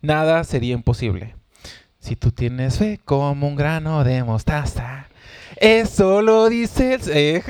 Nada 0.00 0.44
sería 0.44 0.74
imposible. 0.74 1.34
Si 1.98 2.16
tú 2.16 2.30
tienes 2.30 2.78
fe 2.78 3.00
como 3.04 3.48
un 3.48 3.56
grano 3.56 4.04
de 4.04 4.22
mostaza, 4.22 5.08
eso 5.56 6.22
lo 6.22 6.48
dice 6.48 6.94
el... 6.94 7.42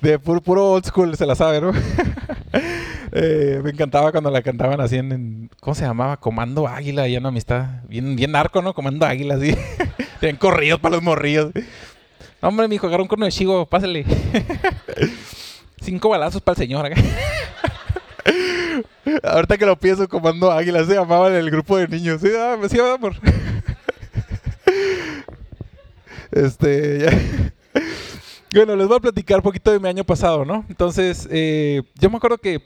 de 0.00 0.18
puro, 0.18 0.72
old 0.72 0.84
school, 0.84 1.16
se 1.16 1.26
la 1.26 1.34
sabe, 1.34 1.60
¿no? 1.60 1.72
Eh, 3.14 3.60
me 3.62 3.70
encantaba 3.70 4.10
cuando 4.10 4.30
la 4.30 4.40
cantaban 4.40 4.80
así 4.80 4.96
en, 4.96 5.50
¿cómo 5.60 5.74
se 5.74 5.84
llamaba? 5.84 6.16
Comando 6.16 6.66
Águila, 6.66 7.06
y 7.08 7.16
una 7.18 7.28
amistad, 7.28 7.82
bien, 7.86 8.16
bien 8.16 8.32
narco, 8.32 8.62
¿no? 8.62 8.72
Comando 8.72 9.04
Águila, 9.04 9.34
así. 9.34 9.54
Tienen 10.20 10.38
corridos 10.38 10.80
para 10.80 10.94
los 10.94 11.02
morrillos. 11.02 11.52
hombre, 12.40 12.68
mi 12.68 12.76
hijo, 12.76 12.86
agarró 12.86 13.02
un 13.02 13.08
corno 13.08 13.26
de 13.26 13.32
chigo, 13.32 13.66
pásale. 13.66 14.06
Cinco 15.82 16.08
balazos 16.08 16.40
para 16.40 16.54
el 16.54 16.58
señor. 16.66 16.90
Ahorita 19.24 19.58
que 19.58 19.66
lo 19.66 19.76
pienso, 19.76 20.08
Comando 20.08 20.50
Águila 20.50 20.82
se 20.86 20.94
llamaba 20.94 21.28
en 21.28 21.34
el 21.34 21.50
grupo 21.50 21.76
de 21.76 21.88
niños. 21.88 22.22
Sí, 22.22 22.28
ah, 22.38 22.56
sí, 22.66 22.78
amor. 22.80 23.14
Este, 26.32 26.98
ya. 27.00 27.10
Bueno, 28.54 28.76
les 28.76 28.86
voy 28.86 28.98
a 28.98 29.00
platicar 29.00 29.38
un 29.38 29.44
poquito 29.44 29.72
de 29.72 29.80
mi 29.80 29.88
año 29.88 30.04
pasado, 30.04 30.44
¿no? 30.44 30.66
Entonces, 30.68 31.26
eh, 31.30 31.82
yo 31.94 32.10
me 32.10 32.18
acuerdo 32.18 32.36
que 32.36 32.62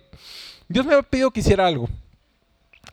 Dios 0.67 0.85
me 0.85 0.95
había 0.95 1.09
pedido 1.09 1.31
que 1.31 1.39
hiciera 1.39 1.65
algo. 1.65 1.89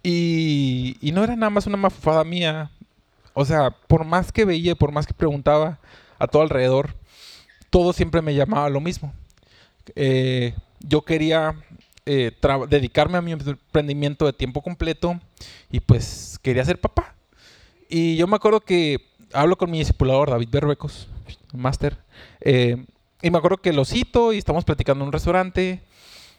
Y, 0.03 0.97
y 1.01 1.11
no 1.11 1.23
era 1.23 1.35
nada 1.35 1.49
más 1.49 1.65
una 1.65 1.77
mafufada 1.77 2.23
mía. 2.23 2.69
O 3.33 3.45
sea, 3.45 3.71
por 3.71 4.05
más 4.05 4.31
que 4.31 4.45
veía, 4.45 4.75
por 4.75 4.91
más 4.91 5.07
que 5.07 5.15
preguntaba 5.15 5.79
a 6.19 6.27
todo 6.27 6.43
alrededor, 6.43 6.93
todo 7.71 7.93
siempre 7.93 8.21
me 8.21 8.35
llamaba 8.35 8.69
lo 8.69 8.79
mismo. 8.79 9.11
Eh, 9.95 10.53
yo 10.79 11.01
quería 11.01 11.55
eh, 12.05 12.31
dedicarme 12.69 13.17
a 13.17 13.21
mi 13.21 13.31
emprendimiento 13.31 14.25
de 14.25 14.33
tiempo 14.33 14.61
completo 14.61 15.19
y 15.71 15.79
pues 15.79 16.39
quería 16.43 16.63
ser 16.63 16.79
papá. 16.79 17.15
Y 17.89 18.15
yo 18.15 18.27
me 18.27 18.35
acuerdo 18.35 18.61
que 18.61 19.12
hablo 19.33 19.57
con 19.57 19.69
mi 19.71 19.79
discipulador 19.79 20.29
David 20.29 20.49
Berbecos, 20.51 21.07
máster, 21.53 21.97
eh, 22.41 22.85
y 23.21 23.31
me 23.31 23.37
acuerdo 23.37 23.57
que 23.57 23.73
lo 23.73 23.85
cito 23.85 24.33
y 24.33 24.37
estamos 24.37 24.65
platicando 24.65 25.03
en 25.03 25.07
un 25.07 25.13
restaurante 25.13 25.81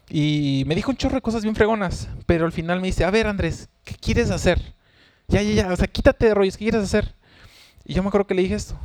y 0.08 0.64
me 0.66 0.74
dijo 0.74 0.90
un 0.90 0.96
chorro 0.96 1.14
de 1.14 1.22
cosas 1.22 1.42
bien 1.42 1.54
fregonas, 1.54 2.08
pero 2.26 2.44
al 2.44 2.52
final 2.52 2.80
me 2.80 2.88
dice, 2.88 3.04
a 3.04 3.10
ver 3.10 3.26
Andrés, 3.26 3.68
¿qué 3.84 3.94
quieres 3.94 4.30
hacer? 4.30 4.74
Ya, 5.28 5.42
ya, 5.42 5.52
ya, 5.54 5.72
o 5.72 5.76
sea, 5.76 5.86
quítate 5.86 6.26
de 6.26 6.34
rollos, 6.34 6.56
¿qué 6.56 6.66
quieres 6.66 6.82
hacer? 6.82 7.14
Y 7.84 7.94
yo 7.94 8.02
me 8.02 8.08
acuerdo 8.08 8.26
que 8.26 8.34
le 8.34 8.42
dije 8.42 8.54
esto, 8.54 8.76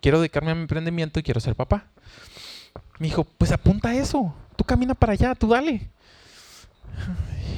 quiero 0.00 0.20
dedicarme 0.20 0.50
a 0.50 0.54
mi 0.54 0.62
emprendimiento 0.62 1.18
y 1.18 1.22
quiero 1.22 1.40
ser 1.40 1.54
papá. 1.54 1.86
Me 2.98 3.08
dijo, 3.08 3.24
pues 3.24 3.52
apunta 3.52 3.94
eso, 3.94 4.34
tú 4.56 4.64
camina 4.64 4.94
para 4.94 5.14
allá, 5.14 5.34
tú 5.34 5.48
dale. 5.48 5.88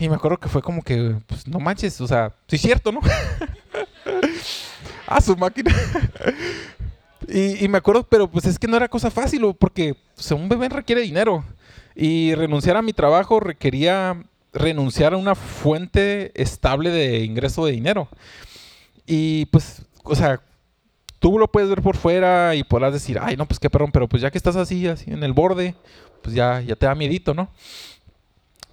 Y 0.00 0.08
me 0.08 0.14
acuerdo 0.14 0.38
que 0.38 0.48
fue 0.48 0.62
como 0.62 0.82
que, 0.82 1.16
pues 1.26 1.46
no 1.48 1.58
manches, 1.58 2.00
o 2.00 2.06
sea, 2.06 2.32
sí 2.46 2.56
es 2.56 2.62
cierto, 2.62 2.92
¿no? 2.92 3.00
a 5.16 5.20
su 5.20 5.36
máquina. 5.36 5.74
y, 7.28 7.66
me 7.68 7.78
acuerdo, 7.78 8.04
pero 8.04 8.30
pues 8.30 8.44
es 8.44 8.58
que 8.58 8.68
no 8.68 8.76
era 8.76 8.88
cosa 8.88 9.10
fácil, 9.10 9.54
porque 9.58 9.96
un 10.30 10.48
bebé 10.48 10.68
requiere 10.68 11.02
dinero. 11.02 11.44
Y 11.94 12.34
renunciar 12.34 12.76
a 12.76 12.82
mi 12.82 12.92
trabajo 12.92 13.40
requería 13.40 14.22
renunciar 14.52 15.14
a 15.14 15.16
una 15.16 15.34
fuente 15.34 16.32
estable 16.40 16.90
de 16.90 17.24
ingreso 17.24 17.66
de 17.66 17.72
dinero. 17.72 18.08
Y 19.06 19.46
pues, 19.46 19.82
o 20.04 20.14
sea, 20.14 20.40
tú 21.18 21.38
lo 21.38 21.48
puedes 21.48 21.68
ver 21.68 21.82
por 21.82 21.96
fuera 21.96 22.54
y 22.54 22.62
podrás 22.62 22.92
decir, 22.92 23.18
ay, 23.20 23.36
no, 23.36 23.46
pues 23.46 23.58
qué 23.58 23.70
perrón, 23.70 23.90
pero 23.90 24.08
pues 24.08 24.22
ya 24.22 24.30
que 24.30 24.38
estás 24.38 24.56
así, 24.56 24.86
así 24.86 25.10
en 25.10 25.24
el 25.24 25.32
borde, 25.32 25.74
pues 26.22 26.34
ya, 26.34 26.60
ya 26.60 26.76
te 26.76 26.86
da 26.86 26.94
miedito, 26.94 27.34
¿no? 27.34 27.50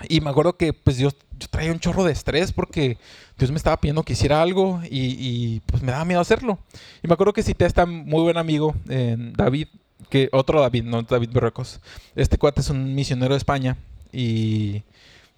Y 0.10 0.22
me 0.22 0.30
acuerdo 0.30 0.58
que 0.58 0.74
pues 0.74 0.98
yo, 0.98 1.10
traía 1.50 1.72
un 1.72 1.80
chorro 1.80 2.04
de 2.04 2.12
estrés 2.12 2.52
porque 2.52 2.98
Dios 3.38 3.52
me 3.52 3.58
estaba 3.58 3.80
pidiendo 3.80 4.04
que 4.04 4.14
hiciera 4.14 4.42
algo 4.42 4.82
y, 4.90 5.62
pues 5.66 5.84
me 5.84 5.92
daba 5.92 6.06
miedo 6.06 6.22
hacerlo. 6.22 6.60
Y 7.04 7.08
me 7.08 7.14
acuerdo 7.14 7.34
que 7.34 7.44
cité 7.44 7.66
a 7.66 7.68
este 7.68 7.86
muy 7.86 8.22
buen 8.22 8.38
amigo, 8.38 8.76
David, 8.86 9.68
que 10.10 10.30
otro 10.32 10.62
David, 10.62 10.84
no 10.84 11.02
David 11.04 11.30
Berrecos. 11.32 11.80
Este 12.16 12.38
cuate 12.38 12.62
es 12.62 12.70
un 12.70 12.94
misionero 12.94 13.34
de 13.34 13.38
España 13.38 13.78
y, 14.12 14.84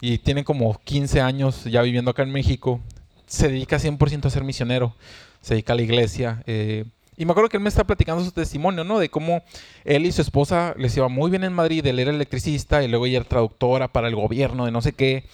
y 0.00 0.18
tiene 0.18 0.44
como 0.44 0.78
15 0.84 1.20
años 1.20 1.64
ya 1.64 1.82
viviendo 1.82 2.10
acá 2.10 2.22
en 2.22 2.32
México. 2.32 2.80
Se 3.26 3.48
dedica 3.48 3.78
100% 3.78 4.26
a 4.26 4.30
ser 4.30 4.44
misionero, 4.44 4.94
se 5.40 5.54
dedica 5.54 5.72
a 5.72 5.76
la 5.76 5.82
iglesia. 5.82 6.42
Eh, 6.46 6.84
y 7.18 7.24
me 7.24 7.32
acuerdo 7.32 7.50
que 7.50 7.56
él 7.56 7.62
me 7.64 7.68
está 7.68 7.82
platicando 7.84 8.24
su 8.24 8.30
testimonio, 8.30 8.84
¿no? 8.84 9.00
De 9.00 9.08
cómo 9.08 9.42
él 9.84 10.06
y 10.06 10.12
su 10.12 10.22
esposa 10.22 10.72
les 10.78 10.96
iba 10.96 11.08
muy 11.08 11.30
bien 11.30 11.42
en 11.42 11.52
Madrid, 11.52 11.84
él 11.84 11.98
era 11.98 12.12
electricista 12.12 12.84
y 12.84 12.88
luego 12.88 13.06
ella 13.06 13.18
era 13.18 13.28
traductora 13.28 13.88
para 13.88 14.06
el 14.06 14.14
gobierno 14.14 14.64
de 14.64 14.70
no 14.70 14.80
sé 14.80 14.92
qué. 14.92 15.24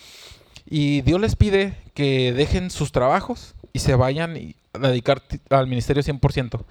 Y 0.64 1.02
Dios 1.02 1.20
les 1.20 1.36
pide 1.36 1.76
que 1.92 2.32
dejen 2.32 2.70
sus 2.70 2.90
trabajos 2.90 3.54
y 3.74 3.80
se 3.80 3.94
vayan 3.96 4.54
a 4.72 4.88
dedicar 4.88 5.22
al 5.50 5.66
ministerio 5.66 6.02
100%. 6.02 6.64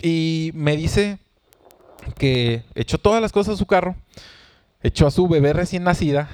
Y 0.00 0.52
me 0.54 0.76
dice 0.76 1.18
que 2.16 2.62
echó 2.76 2.98
todas 2.98 3.20
las 3.20 3.32
cosas 3.32 3.54
a 3.54 3.58
su 3.58 3.66
carro, 3.66 3.96
echó 4.84 5.08
a 5.08 5.10
su 5.10 5.26
bebé 5.26 5.54
recién 5.54 5.82
nacida, 5.82 6.28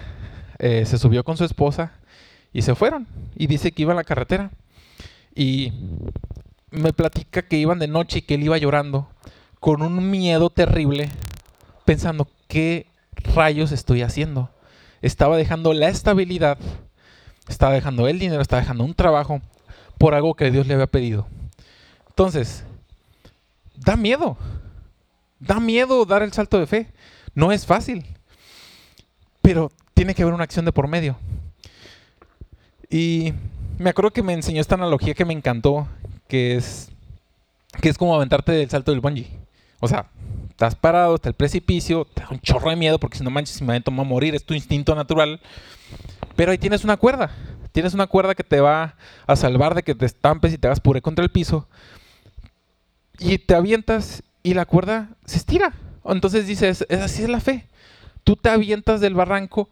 eh, 0.59 0.85
se 0.85 0.99
subió 0.99 1.25
con 1.25 1.39
su 1.39 1.45
esposa 1.45 1.95
y 2.53 2.61
se 2.61 2.75
fueron. 2.75 3.07
Y 3.37 3.47
dice 3.47 3.73
que 3.73 3.81
iba 3.81 3.95
a 3.95 3.97
la 3.97 4.05
carretera. 4.05 4.51
Y 5.35 5.73
me 6.71 6.93
platica 6.93 7.43
que 7.43 7.57
iban 7.57 7.79
de 7.79 7.89
noche 7.89 8.19
y 8.19 8.23
que 8.23 8.35
él 8.35 8.45
iba 8.45 8.59
llorando 8.59 9.09
con 9.59 9.83
un 9.83 10.11
miedo 10.11 10.51
terrible, 10.51 11.11
pensando, 11.85 12.29
¿qué 12.49 12.87
rayos 13.35 13.73
estoy 13.73 14.03
haciendo? 14.03 14.51
Estaba 15.03 15.37
dejando 15.37 15.73
la 15.75 15.89
estabilidad, 15.89 16.59
estaba 17.49 17.75
dejando 17.75 18.09
el 18.09 18.19
dinero, 18.19 18.41
estaba 18.41 18.63
dejando 18.63 18.85
un 18.85 18.95
trabajo 18.95 19.41
por 19.99 20.15
algo 20.15 20.35
que 20.35 20.51
Dios 20.51 20.67
le 20.67 20.75
había 20.75 20.87
pedido. 20.87 21.27
Entonces, 22.09 22.65
da 23.77 23.97
miedo, 23.97 24.37
da 25.41 25.61
miedo 25.61 26.05
dar 26.05 26.23
el 26.23 26.33
salto 26.33 26.59
de 26.59 26.67
fe. 26.67 26.87
No 27.35 27.53
es 27.53 27.67
fácil, 27.67 28.05
pero 29.43 29.71
tiene 29.95 30.15
que 30.15 30.23
haber 30.23 30.35
una 30.35 30.45
acción 30.45 30.65
de 30.65 30.73
por 30.73 30.89
medio. 30.89 31.17
Y 32.89 33.35
me 33.79 33.91
acuerdo 33.91 34.11
que 34.11 34.23
me 34.23 34.33
enseñó 34.33 34.61
esta 34.61 34.75
analogía 34.75 35.15
que 35.15 35.25
me 35.25 35.33
encantó, 35.33 35.87
que 36.31 36.55
es, 36.55 36.89
que 37.83 37.89
es 37.89 37.99
como 37.99 38.15
aventarte 38.15 38.53
del 38.53 38.71
salto 38.71 38.93
del 38.93 39.01
bungee. 39.01 39.29
O 39.81 39.89
sea, 39.89 40.07
estás 40.49 40.77
parado, 40.77 41.17
está 41.17 41.29
el 41.29 41.35
precipicio, 41.35 42.07
te 42.07 42.23
da 42.23 42.29
un 42.31 42.41
chorro 42.41 42.71
de 42.71 42.77
miedo 42.77 42.99
porque 43.01 43.19
si 43.19 43.25
no 43.25 43.31
manches, 43.31 43.57
si 43.57 43.65
me 43.65 43.73
avento, 43.73 43.91
a 43.91 44.05
morir, 44.05 44.35
es 44.35 44.45
tu 44.45 44.55
instinto 44.55 44.95
natural. 44.95 45.41
Pero 46.37 46.53
ahí 46.53 46.59
tienes 46.59 46.85
una 46.85 46.97
cuerda. 46.97 47.31
Tienes 47.73 47.95
una 47.95 48.07
cuerda 48.07 48.35
que 48.35 48.45
te 48.45 48.61
va 48.61 48.95
a 49.27 49.37
salvar 49.37 49.75
de 49.75 49.83
que 49.83 49.95
te 49.95 50.07
estampes 50.07 50.53
y 50.53 50.59
te 50.59 50.69
hagas 50.69 50.81
puré 50.81 51.03
contra 51.03 51.25
el 51.25 51.31
piso. 51.31 51.69
Y 53.19 53.39
te 53.39 53.55
avientas 53.55 54.23
y 54.43 54.55
la 54.55 54.67
cuerda 54.67 55.11
se 55.25 55.37
estira. 55.37 55.75
Entonces 56.05 56.47
dices, 56.47 56.87
es 56.89 57.01
así 57.01 57.23
es 57.25 57.29
la 57.29 57.41
fe. 57.41 57.67
Tú 58.23 58.37
te 58.37 58.51
avientas 58.51 59.01
del 59.01 59.15
barranco 59.15 59.69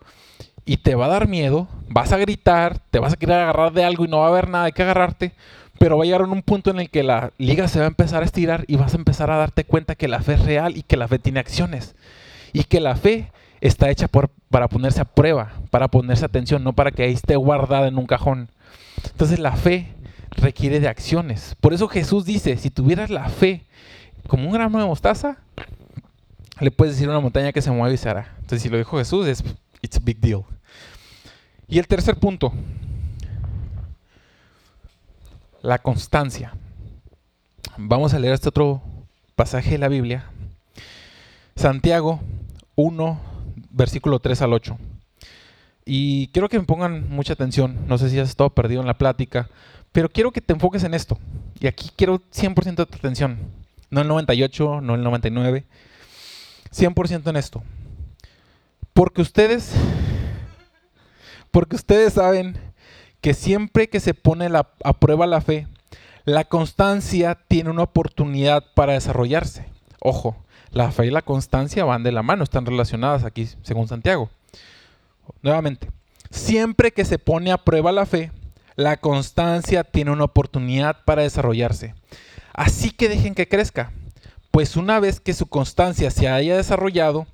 y 0.65 0.77
te 0.77 0.95
va 0.95 1.07
a 1.07 1.09
dar 1.09 1.29
miedo, 1.29 1.67
vas 1.89 2.13
a 2.13 2.19
gritar, 2.19 2.79
te 2.91 2.99
vas 2.99 3.15
a 3.15 3.17
querer 3.17 3.37
agarrar 3.37 3.73
de 3.73 3.85
algo 3.85 4.05
y 4.05 4.09
no 4.09 4.19
va 4.19 4.27
a 4.27 4.29
haber 4.29 4.51
nada 4.51 4.67
de 4.67 4.73
que 4.73 4.83
agarrarte, 4.83 5.33
pero 5.79 5.97
va 5.97 6.03
a 6.03 6.07
llegar 6.07 6.23
un 6.23 6.43
punto 6.43 6.71
en 6.71 6.81
el 6.81 6.91
que 6.91 7.03
la 7.03 7.33
liga 7.39 7.69
se 7.69 7.79
va 7.79 7.85
a 7.85 7.89
empezar 7.89 8.23
a 8.23 8.27
estirar 8.27 8.65
y 8.67 8.77
vas 8.77 8.95
a 8.95 8.97
empezar 8.97 9.31
a 9.31 9.37
darte 9.37 9.65
cuenta 9.65 9.95
que 9.95 10.09
la 10.09 10.21
fe 10.21 10.35
es 10.35 10.45
real 10.45 10.77
y 10.77 10.83
que 10.83 10.97
la 10.97 11.09
fe 11.09 11.19
tiene 11.19 11.41
acciones. 11.41 11.95
Y 12.53 12.65
que 12.65 12.81
la 12.81 12.97
fe 12.97 13.31
está 13.61 13.91
hecha 13.91 14.09
para 14.09 14.69
ponerse 14.69 15.01
a 15.01 15.05
prueba, 15.05 15.53
para 15.71 15.89
ponerse 15.89 16.25
atención, 16.25 16.65
no 16.65 16.73
para 16.73 16.91
que 16.91 17.05
ahí 17.05 17.13
esté 17.13 17.37
guardada 17.37 17.89
en 17.89 17.99
un 17.99 18.07
cajón. 18.07 18.49
Entonces 19.05 19.39
la 19.39 19.57
fe 19.57 19.95
requiere 20.31 20.81
de 20.81 20.89
acciones. 20.89 21.55
Por 21.61 21.73
eso 21.73 21.89
Jesús 21.89 22.25
dice, 22.25 22.57
si 22.57 22.71
tuvieras 22.71 23.11
la 23.11 23.29
fe 23.29 23.63
como 24.27 24.47
un 24.47 24.53
gramo 24.53 24.79
de 24.79 24.87
mostaza, 24.87 25.39
le 26.61 26.71
puedes 26.71 26.95
decir 26.95 27.09
una 27.09 27.21
montaña 27.21 27.53
que 27.53 27.63
se 27.63 27.71
mueve 27.71 27.95
y 27.95 27.99
se 27.99 28.09
hará. 28.09 28.35
Entonces 28.37 28.63
si 28.63 28.69
lo 28.69 28.79
dijo 28.79 28.99
Jesús, 28.99 29.27
es 29.27 29.45
it's 29.83 29.97
a 29.97 30.01
big 30.03 30.19
deal. 30.19 30.43
Y 31.69 31.79
el 31.79 31.87
tercer 31.87 32.17
punto, 32.17 32.53
la 35.69 35.79
constancia. 35.79 36.55
Vamos 37.77 38.15
a 38.15 38.19
leer 38.19 38.33
este 38.33 38.49
otro 38.49 38.81
pasaje 39.37 39.73
de 39.73 39.79
la 39.79 39.89
Biblia. 39.89 40.31
Santiago 41.57 42.21
1, 42.75 43.21
versículo 43.71 44.19
3 44.19 44.41
al 44.43 44.55
8. 44.55 44.79
Y 45.85 46.29
quiero 46.29 46.49
que 46.49 46.59
me 46.59 46.65
pongan 46.65 47.11
mucha 47.11 47.35
atención. 47.35 47.87
No 47.87 47.99
sé 47.99 48.09
si 48.09 48.19
has 48.19 48.31
estado 48.31 48.49
perdido 48.49 48.81
en 48.81 48.87
la 48.87 48.97
plática, 48.97 49.51
pero 49.93 50.09
quiero 50.09 50.33
que 50.33 50.41
te 50.41 50.55
enfoques 50.55 50.85
en 50.85 50.95
esto. 50.95 51.19
Y 51.61 51.67
aquí 51.67 51.91
quiero 51.95 52.23
100% 52.33 52.77
de 52.77 52.87
tu 52.87 52.97
atención. 52.97 53.39
No 53.91 54.01
el 54.01 54.09
98, 54.09 54.81
no 54.81 54.95
el 54.95 55.03
99. 55.03 55.67
100% 56.73 57.29
en 57.29 57.37
esto. 57.37 57.63
Porque 58.95 59.21
ustedes, 59.21 59.75
porque 61.51 61.77
ustedes 61.77 62.15
saben 62.15 62.68
que 63.21 63.35
siempre 63.35 63.89
que 63.89 64.01
se 64.01 64.15
pone 64.15 64.49
a 64.55 64.93
prueba 64.95 65.27
la 65.27 65.41
fe, 65.41 65.67
la 66.25 66.45
constancia 66.45 67.39
tiene 67.49 67.71
una 67.71 67.85
oportunidad 67.85 68.65
para 68.75 68.93
desarrollarse. 68.93 69.67
Ojo, 70.01 70.37
la 70.71 70.93
fe 70.93 71.07
y 71.07 71.11
la 71.11 71.23
constancia 71.23 71.85
van 71.85 72.03
de 72.03 72.13
la 72.13 72.23
mano, 72.23 72.45
están 72.45 72.67
relacionadas 72.67 73.25
aquí, 73.25 73.49
según 73.63 73.89
Santiago. 73.89 74.31
Nuevamente, 75.43 75.91
siempre 76.31 76.93
que 76.93 77.05
se 77.05 77.19
pone 77.19 77.51
a 77.51 77.65
prueba 77.65 77.93
la 77.93 78.07
fe, 78.07 78.31
la 78.77 78.99
constancia 78.99 79.85
tiene 79.85 80.11
una 80.11 80.25
oportunidad 80.25 81.05
para 81.05 81.23
desarrollarse. 81.23 81.95
Así 82.53 82.91
que 82.91 83.09
dejen 83.09 83.35
que 83.35 83.49
crezca, 83.49 83.93
pues 84.51 84.77
una 84.77 85.01
vez 85.01 85.21
que 85.21 85.35
su 85.35 85.47
constancia 85.47 86.11
se 86.11 86.29
haya 86.29 86.57
desarrollado, 86.57 87.27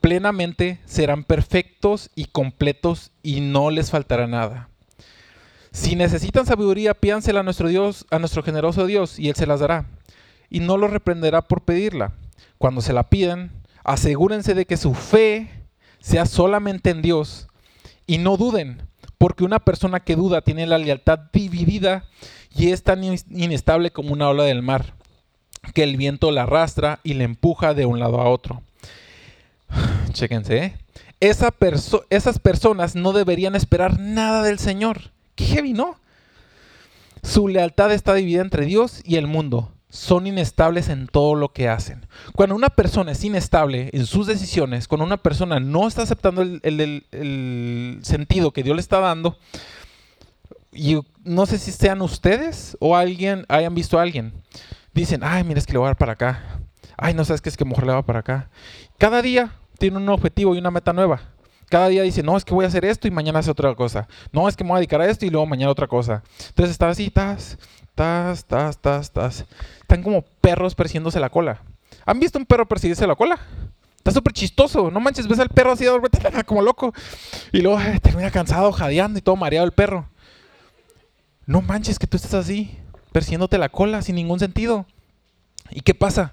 plenamente 0.00 0.80
serán 0.86 1.24
perfectos 1.24 2.10
y 2.14 2.26
completos 2.26 3.10
y 3.22 3.40
no 3.40 3.70
les 3.70 3.90
faltará 3.90 4.26
nada. 4.26 4.67
Si 5.72 5.96
necesitan 5.96 6.46
sabiduría, 6.46 6.94
pídansela 6.94 7.40
a 7.40 7.42
nuestro 7.42 7.68
Dios, 7.68 8.06
a 8.10 8.18
nuestro 8.18 8.42
generoso 8.42 8.86
Dios, 8.86 9.18
y 9.18 9.28
Él 9.28 9.36
se 9.36 9.46
las 9.46 9.60
dará. 9.60 9.86
Y 10.50 10.60
no 10.60 10.76
lo 10.76 10.88
reprenderá 10.88 11.42
por 11.42 11.62
pedirla. 11.62 12.12
Cuando 12.56 12.80
se 12.80 12.92
la 12.92 13.10
pidan, 13.10 13.52
asegúrense 13.84 14.54
de 14.54 14.66
que 14.66 14.76
su 14.76 14.94
fe 14.94 15.50
sea 16.00 16.26
solamente 16.26 16.90
en 16.90 17.02
Dios. 17.02 17.48
Y 18.06 18.18
no 18.18 18.36
duden, 18.36 18.82
porque 19.18 19.44
una 19.44 19.58
persona 19.58 20.00
que 20.00 20.16
duda 20.16 20.40
tiene 20.40 20.66
la 20.66 20.78
lealtad 20.78 21.18
dividida 21.32 22.04
y 22.54 22.70
es 22.70 22.82
tan 22.82 23.04
inestable 23.04 23.90
como 23.90 24.12
una 24.12 24.28
ola 24.28 24.44
del 24.44 24.62
mar, 24.62 24.94
que 25.74 25.82
el 25.82 25.96
viento 25.96 26.30
la 26.30 26.44
arrastra 26.44 27.00
y 27.02 27.14
la 27.14 27.24
empuja 27.24 27.74
de 27.74 27.84
un 27.84 27.98
lado 27.98 28.20
a 28.20 28.28
otro. 28.28 28.62
Chéquense, 30.12 30.58
¿eh? 30.58 30.78
esas 31.20 32.38
personas 32.38 32.94
no 32.94 33.12
deberían 33.12 33.54
esperar 33.54 33.98
nada 33.98 34.42
del 34.42 34.58
Señor. 34.58 35.10
Qué 35.38 35.44
heavy, 35.44 35.72
¿no? 35.72 35.94
Su 37.22 37.46
lealtad 37.46 37.92
está 37.92 38.12
dividida 38.12 38.42
entre 38.42 38.66
Dios 38.66 39.02
y 39.04 39.16
el 39.16 39.28
mundo. 39.28 39.72
Son 39.88 40.26
inestables 40.26 40.88
en 40.88 41.06
todo 41.06 41.36
lo 41.36 41.52
que 41.52 41.68
hacen. 41.68 42.06
Cuando 42.34 42.56
una 42.56 42.70
persona 42.70 43.12
es 43.12 43.22
inestable 43.22 43.88
en 43.92 44.04
sus 44.04 44.26
decisiones, 44.26 44.88
cuando 44.88 45.04
una 45.04 45.16
persona 45.16 45.60
no 45.60 45.86
está 45.86 46.02
aceptando 46.02 46.42
el, 46.42 47.98
sentido 48.02 48.50
que 48.50 48.64
Dios 48.64 48.74
le 48.74 48.80
está 48.80 48.98
dando, 48.98 49.38
y 50.72 50.98
no 51.22 51.46
sé 51.46 51.58
si 51.58 51.70
sean 51.70 52.02
ustedes 52.02 52.76
o 52.80 52.96
alguien, 52.96 53.46
hayan 53.48 53.76
visto 53.76 53.96
a 53.96 54.02
alguien, 54.02 54.32
dicen, 54.92 55.20
ay, 55.22 55.44
mira, 55.44 55.60
es 55.60 55.66
que 55.66 55.72
le 55.72 55.78
voy 55.78 55.86
a 55.86 55.90
dar 55.90 55.98
para 55.98 56.14
acá. 56.14 56.60
Ay, 56.96 57.14
no 57.14 57.24
sabes 57.24 57.40
qué 57.40 57.48
es 57.48 57.56
que 57.56 57.64
mejor 57.64 57.86
le 57.86 57.92
va 57.92 58.04
para 58.04 58.18
acá. 58.18 58.50
Cada 58.98 59.22
día 59.22 59.52
tiene 59.78 59.98
un 59.98 60.08
objetivo 60.08 60.56
y 60.56 60.58
una 60.58 60.72
meta 60.72 60.92
nueva. 60.92 61.37
Cada 61.68 61.88
día 61.88 62.02
dice, 62.02 62.22
no, 62.22 62.36
es 62.36 62.44
que 62.44 62.54
voy 62.54 62.64
a 62.64 62.68
hacer 62.68 62.84
esto 62.84 63.06
y 63.06 63.10
mañana 63.10 63.40
hace 63.40 63.50
otra 63.50 63.74
cosa. 63.74 64.08
No, 64.32 64.48
es 64.48 64.56
que 64.56 64.64
me 64.64 64.70
voy 64.70 64.76
a 64.76 64.80
dedicar 64.80 65.00
a 65.00 65.06
esto 65.06 65.26
y 65.26 65.30
luego 65.30 65.46
mañana 65.46 65.70
otra 65.70 65.86
cosa. 65.86 66.22
Entonces 66.48 66.72
están 66.72 66.90
así, 66.90 67.10
tas, 67.10 67.58
tas, 67.94 68.44
tas, 68.44 68.78
tas, 68.78 69.10
tas. 69.10 69.44
Están 69.80 70.02
como 70.02 70.22
perros 70.22 70.74
persiguiéndose 70.74 71.20
la 71.20 71.28
cola. 71.28 71.62
¿Han 72.06 72.20
visto 72.20 72.38
un 72.38 72.46
perro 72.46 72.66
persiguirse 72.66 73.06
la 73.06 73.14
cola? 73.14 73.38
Está 73.98 74.12
súper 74.12 74.32
chistoso. 74.32 74.90
No 74.90 75.00
manches, 75.00 75.28
ves 75.28 75.40
al 75.40 75.50
perro 75.50 75.72
así 75.72 75.84
como 76.46 76.62
loco. 76.62 76.94
Y 77.52 77.60
luego 77.60 77.78
termina 78.00 78.30
cansado, 78.30 78.72
jadeando 78.72 79.18
y 79.18 79.22
todo 79.22 79.36
mareado 79.36 79.66
el 79.66 79.72
perro. 79.72 80.08
No 81.44 81.60
manches 81.60 81.98
que 81.98 82.06
tú 82.06 82.16
estás 82.16 82.34
así, 82.34 82.78
persiguiéndote 83.12 83.58
la 83.58 83.68
cola 83.68 84.00
sin 84.00 84.14
ningún 84.14 84.38
sentido. 84.38 84.86
¿Y 85.70 85.80
qué 85.80 85.92
pasa? 85.94 86.32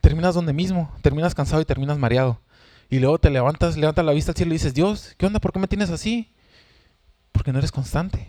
Terminas 0.00 0.34
donde 0.34 0.52
mismo, 0.52 0.90
terminas 1.02 1.34
cansado 1.34 1.60
y 1.60 1.66
terminas 1.66 1.98
mareado. 1.98 2.38
Y 2.90 3.00
luego 3.00 3.18
te 3.18 3.30
levantas, 3.30 3.76
levantas 3.76 4.04
la 4.04 4.12
vista 4.12 4.32
al 4.32 4.36
cielo 4.36 4.52
y 4.52 4.54
dices, 4.54 4.74
Dios, 4.74 5.14
¿qué 5.18 5.26
onda? 5.26 5.40
¿Por 5.40 5.52
qué 5.52 5.58
me 5.58 5.68
tienes 5.68 5.90
así? 5.90 6.32
Porque 7.32 7.52
no 7.52 7.58
eres 7.58 7.70
constante. 7.70 8.28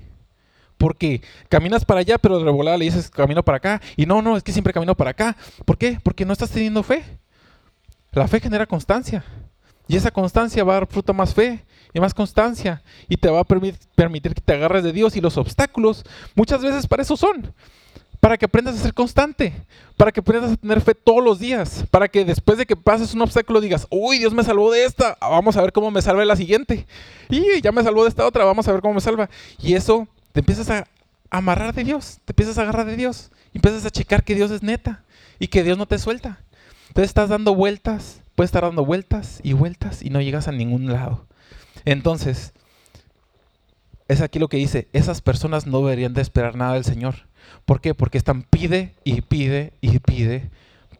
Porque 0.77 1.21
caminas 1.47 1.85
para 1.85 2.01
allá, 2.01 2.17
pero 2.17 2.37
de 2.37 2.45
revolada 2.45 2.77
le 2.77 2.85
dices, 2.85 3.09
camino 3.09 3.43
para 3.43 3.57
acá. 3.57 3.81
Y 3.95 4.05
no, 4.05 4.21
no, 4.21 4.37
es 4.37 4.43
que 4.43 4.51
siempre 4.51 4.73
camino 4.73 4.95
para 4.95 5.11
acá. 5.11 5.37
¿Por 5.65 5.77
qué? 5.77 5.99
Porque 6.03 6.25
no 6.25 6.33
estás 6.33 6.49
teniendo 6.49 6.83
fe. 6.83 7.03
La 8.11 8.27
fe 8.27 8.39
genera 8.39 8.65
constancia. 8.65 9.23
Y 9.87 9.95
esa 9.95 10.11
constancia 10.11 10.63
va 10.63 10.73
a 10.73 10.79
dar 10.81 10.87
fruto 10.87 11.13
más 11.13 11.33
fe 11.33 11.65
y 11.93 11.99
más 11.99 12.13
constancia. 12.13 12.81
Y 13.07 13.17
te 13.17 13.29
va 13.29 13.41
a 13.41 13.43
permitir 13.43 14.33
que 14.33 14.41
te 14.41 14.53
agarres 14.53 14.83
de 14.83 14.91
Dios. 14.91 15.15
Y 15.15 15.21
los 15.21 15.37
obstáculos 15.37 16.03
muchas 16.35 16.61
veces 16.61 16.85
para 16.85 17.03
eso 17.03 17.15
son 17.15 17.53
para 18.19 18.37
que 18.37 18.45
aprendas 18.45 18.75
a 18.75 18.83
ser 18.83 18.93
constante, 18.93 19.53
para 19.95 20.11
que 20.11 20.19
aprendas 20.19 20.51
a 20.51 20.57
tener 20.57 20.81
fe 20.81 20.93
todos 20.93 21.23
los 21.23 21.39
días, 21.39 21.85
para 21.89 22.07
que 22.07 22.25
después 22.25 22.57
de 22.57 22.65
que 22.65 22.75
pases 22.75 23.13
un 23.13 23.21
obstáculo 23.21 23.61
digas, 23.61 23.87
uy, 23.89 24.19
Dios 24.19 24.33
me 24.33 24.43
salvó 24.43 24.71
de 24.71 24.83
esta, 24.83 25.17
vamos 25.21 25.55
a 25.55 25.61
ver 25.61 25.71
cómo 25.71 25.89
me 25.89 26.01
salva 26.01 26.25
la 26.25 26.35
siguiente. 26.35 26.85
Y 27.29 27.61
ya 27.61 27.71
me 27.71 27.83
salvó 27.83 28.03
de 28.03 28.09
esta 28.09 28.25
otra, 28.25 28.43
vamos 28.43 28.67
a 28.67 28.71
ver 28.73 28.81
cómo 28.81 28.95
me 28.95 29.01
salva. 29.01 29.29
Y 29.61 29.73
eso 29.73 30.07
te 30.33 30.41
empiezas 30.41 30.69
a 30.69 30.87
amarrar 31.29 31.73
de 31.73 31.83
Dios, 31.83 32.19
te 32.25 32.31
empiezas 32.33 32.57
a 32.57 32.63
agarrar 32.63 32.85
de 32.85 32.97
Dios, 32.97 33.31
empiezas 33.53 33.85
a 33.85 33.89
checar 33.89 34.23
que 34.23 34.35
Dios 34.35 34.51
es 34.51 34.63
neta 34.63 35.03
y 35.39 35.47
que 35.47 35.63
Dios 35.63 35.77
no 35.77 35.87
te 35.87 35.97
suelta. 35.97 36.39
Entonces 36.89 37.09
estás 37.09 37.29
dando 37.29 37.55
vueltas, 37.55 38.21
puedes 38.35 38.49
estar 38.49 38.63
dando 38.63 38.83
vueltas 38.83 39.39
y 39.43 39.53
vueltas 39.53 40.01
y 40.01 40.09
no 40.09 40.19
llegas 40.19 40.47
a 40.47 40.51
ningún 40.51 40.91
lado. 40.91 41.25
Entonces, 41.85 42.51
es 44.09 44.19
aquí 44.19 44.39
lo 44.39 44.49
que 44.49 44.57
dice, 44.57 44.89
esas 44.91 45.21
personas 45.21 45.67
no 45.67 45.79
deberían 45.79 46.13
de 46.13 46.21
esperar 46.21 46.55
nada 46.55 46.73
del 46.73 46.83
Señor 46.83 47.28
¿Por 47.65 47.81
qué? 47.81 47.93
Porque 47.93 48.17
están 48.17 48.43
pide 48.43 48.93
y 49.03 49.21
pide 49.21 49.73
y 49.81 49.99
pide, 49.99 50.49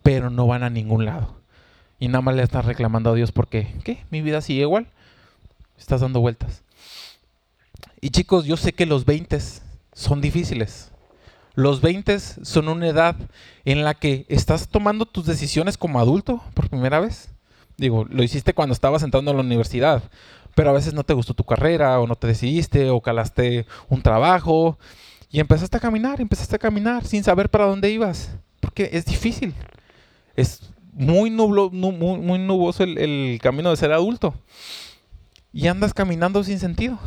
pero 0.03 0.29
no 0.29 0.47
van 0.47 0.63
a 0.63 0.69
ningún 0.69 1.05
lado. 1.05 1.35
Y 1.99 2.07
nada 2.07 2.21
más 2.21 2.35
le 2.35 2.43
están 2.43 2.63
reclamando 2.63 3.12
a 3.12 3.15
Dios 3.15 3.31
porque, 3.31 3.73
¿qué? 3.83 4.03
Mi 4.09 4.21
vida 4.21 4.41
sigue 4.41 4.62
igual. 4.62 4.88
Estás 5.77 6.01
dando 6.01 6.21
vueltas. 6.21 6.63
Y 8.01 8.12
chicos, 8.12 8.45
yo 8.45 8.57
sé 8.57 8.73
que 8.73 8.85
los 8.85 9.05
20 9.05 9.38
son 9.93 10.21
difíciles. 10.21 10.91
Los 11.55 11.81
20 11.81 12.19
son 12.19 12.69
una 12.69 12.88
edad 12.88 13.15
en 13.65 13.83
la 13.83 13.93
que 13.93 14.25
estás 14.29 14.69
tomando 14.69 15.05
tus 15.05 15.25
decisiones 15.25 15.77
como 15.77 15.99
adulto 15.99 16.41
por 16.53 16.69
primera 16.69 16.99
vez. 16.99 17.29
Digo, 17.77 18.05
lo 18.09 18.23
hiciste 18.23 18.53
cuando 18.53 18.73
estabas 18.73 19.03
entrando 19.03 19.31
a 19.31 19.33
la 19.33 19.41
universidad, 19.41 20.03
pero 20.55 20.69
a 20.69 20.73
veces 20.73 20.93
no 20.93 21.03
te 21.03 21.13
gustó 21.13 21.33
tu 21.33 21.43
carrera 21.43 21.99
o 21.99 22.07
no 22.07 22.15
te 22.15 22.27
decidiste 22.27 22.89
o 22.89 23.01
calaste 23.01 23.65
un 23.89 24.01
trabajo 24.01 24.77
y 25.32 25.39
empezaste 25.39 25.78
a 25.78 25.80
caminar, 25.80 26.20
empezaste 26.20 26.56
a 26.56 26.60
caminar 26.60 27.06
sin 27.06 27.24
saber 27.24 27.50
para 27.50 27.65
dónde 27.65 27.89
ibas. 27.92 28.32
Porque 28.60 28.89
es 28.94 29.06
difícil. 29.06 29.54
Es 30.36 30.72
muy, 30.94 31.30
nublo, 31.30 31.70
muy, 31.70 32.39
nuboso 32.39 32.84
el, 32.84 32.98
el 32.98 33.39
camino 33.42 33.70
de 33.70 33.78
ser 33.78 33.92
adulto. 33.92 34.34
Y 35.54 35.68
andas 35.68 35.94
caminando 35.94 36.44
sin 36.44 36.60
sentido. 36.60 36.98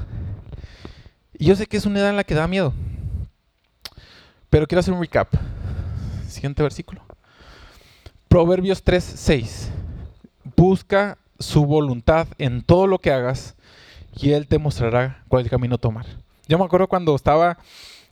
Y 1.37 1.47
yo 1.47 1.57
sé 1.57 1.67
que 1.67 1.77
es 1.77 1.87
una 1.87 1.99
edad 1.99 2.11
en 2.11 2.17
la 2.17 2.25
que 2.25 2.35
da 2.35 2.47
miedo. 2.47 2.73
Pero 4.51 4.67
quiero 4.67 4.81
hacer 4.81 4.95
un 4.95 5.01
recap. 5.01 5.33
Siguiente 6.29 6.63
versículo. 6.63 7.03
Proverbios 8.29 8.83
3, 8.83 9.03
6. 9.03 9.71
Busca 10.57 11.19
su 11.39 11.67
voluntad 11.67 12.29
en 12.39 12.63
todo 12.63 12.87
lo 12.87 12.99
que 12.99 13.11
hagas 13.11 13.57
y 14.15 14.31
Él 14.31 14.47
te 14.47 14.59
mostrará 14.59 15.25
cuál 15.29 15.51
camino 15.51 15.79
tomar. 15.79 16.07
Yo 16.47 16.59
me 16.59 16.65
acuerdo 16.65 16.87
cuando 16.87 17.15
estaba 17.15 17.59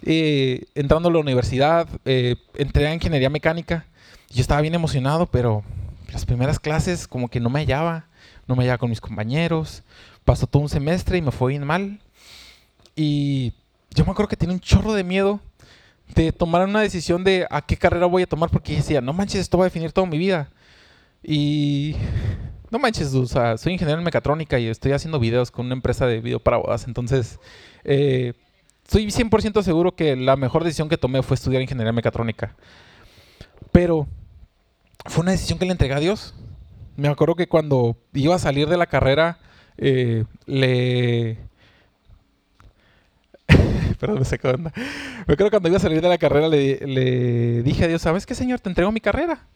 eh, 0.05 0.67
entrando 0.75 1.09
a 1.09 1.13
la 1.13 1.19
universidad, 1.19 1.89
eh, 2.05 2.37
entré 2.55 2.87
a 2.87 2.95
ingeniería 2.95 3.31
mecánica. 3.31 3.87
Yo 4.31 4.41
estaba 4.41 4.61
bien 4.61 4.75
emocionado, 4.75 5.27
pero 5.27 5.63
las 6.13 6.25
primeras 6.25 6.59
clases 6.59 7.07
como 7.07 7.29
que 7.29 7.41
no 7.41 7.51
me 7.51 7.61
hallaba, 7.61 8.07
no 8.47 8.57
me 8.57 8.65
hallaba 8.65 8.79
con 8.79 8.91
mis 8.91 9.01
compañeros. 9.01 9.83
Pasó 10.25 10.47
todo 10.47 10.63
un 10.63 10.69
semestre 10.69 11.19
y 11.19 11.23
me 11.23 11.33
fue 11.33 11.53
bien 11.53 11.65
mal. 11.65 12.01
Y 12.97 13.53
yo 13.91 14.05
me 14.05 14.13
acuerdo 14.13 14.29
que 14.29 14.37
tenía 14.37 14.55
un 14.55 14.61
chorro 14.61 14.93
de 14.93 15.05
miedo 15.05 15.41
de 16.15 16.33
tomar 16.33 16.67
una 16.67 16.81
decisión 16.81 17.23
de 17.25 17.47
a 17.51 17.63
qué 17.63 17.77
carrera 17.77 18.07
voy 18.07 18.23
a 18.23 18.27
tomar 18.27 18.51
porque 18.51 18.77
decía, 18.77 19.01
no 19.01 19.13
manches, 19.13 19.41
esto 19.41 19.59
va 19.59 19.65
a 19.65 19.69
definir 19.69 19.93
toda 19.93 20.07
mi 20.07 20.19
vida. 20.19 20.51
Y 21.23 21.95
no 22.71 22.79
manches, 22.79 23.15
o 23.15 23.27
sea, 23.27 23.57
soy 23.57 23.75
ingeniero 23.75 23.99
en 23.99 24.05
mecatrónica 24.05 24.59
y 24.59 24.67
estoy 24.67 24.93
haciendo 24.93 25.19
videos 25.19 25.51
con 25.51 25.67
una 25.67 25.75
empresa 25.75 26.07
de 26.07 26.21
video 26.21 26.41
para 26.41 26.57
bodas. 26.57 26.87
Entonces, 26.87 27.39
eh, 27.85 28.35
estoy 28.91 29.07
100% 29.07 29.63
seguro 29.63 29.95
que 29.95 30.17
la 30.17 30.35
mejor 30.35 30.65
decisión 30.65 30.89
que 30.89 30.99
tomé 30.99 31.23
fue 31.23 31.37
estudiar 31.37 31.63
ingeniería 31.63 31.93
mecatrónica. 31.93 32.57
Pero 33.71 34.09
fue 35.07 35.23
una 35.23 35.31
decisión 35.31 35.61
que 35.61 35.65
le 35.65 35.71
entregué 35.71 35.95
a 35.95 36.01
Dios. 36.01 36.35
Me 36.97 37.07
acuerdo 37.07 37.37
que 37.37 37.47
cuando 37.47 37.97
iba 38.13 38.35
a 38.35 38.41
salir 38.41 38.69
de 38.69 38.77
la 38.77 38.87
carrera, 38.87 39.39
eh, 39.79 40.25
le... 40.47 41.39
Perdón, 44.01 44.23
me 44.29 44.51
onda. 44.51 44.73
Me 44.75 45.35
acuerdo 45.35 45.51
cuando 45.51 45.69
iba 45.69 45.79
a 45.79 45.81
salir 45.81 46.03
de 46.03 46.09
la 46.09 46.19
carrera, 46.19 46.49
le, 46.49 47.63
dije 47.63 47.85
a 47.85 47.89
Dios, 47.89 48.03
¿sabes 48.03 48.27
qué, 48.27 48.35
Señor? 48.35 48.59
Te 48.59 48.71
entrego 48.71 48.91
mi 48.91 49.01
carrera. 49.01 49.47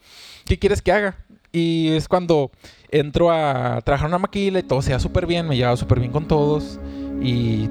¿Qué 0.45 0.61
quieres 0.61 0.81
que 0.81 0.93
haga? 0.93 1.17
Y 1.51 1.89
es 1.89 2.07
cuando 2.07 2.53
entro 2.89 3.33
a 3.33 3.81
trabajar 3.85 4.07
una 4.07 4.19
maquila 4.19 4.61
y 4.61 4.63
todo 4.63 4.81
se 4.81 4.97
súper 5.01 5.27
bien, 5.27 5.49
me 5.49 5.57
llevaba 5.57 5.77
súper 5.77 5.99
bien 5.99 6.13
con 6.13 6.29
todos 6.29 6.79
y 7.21 7.69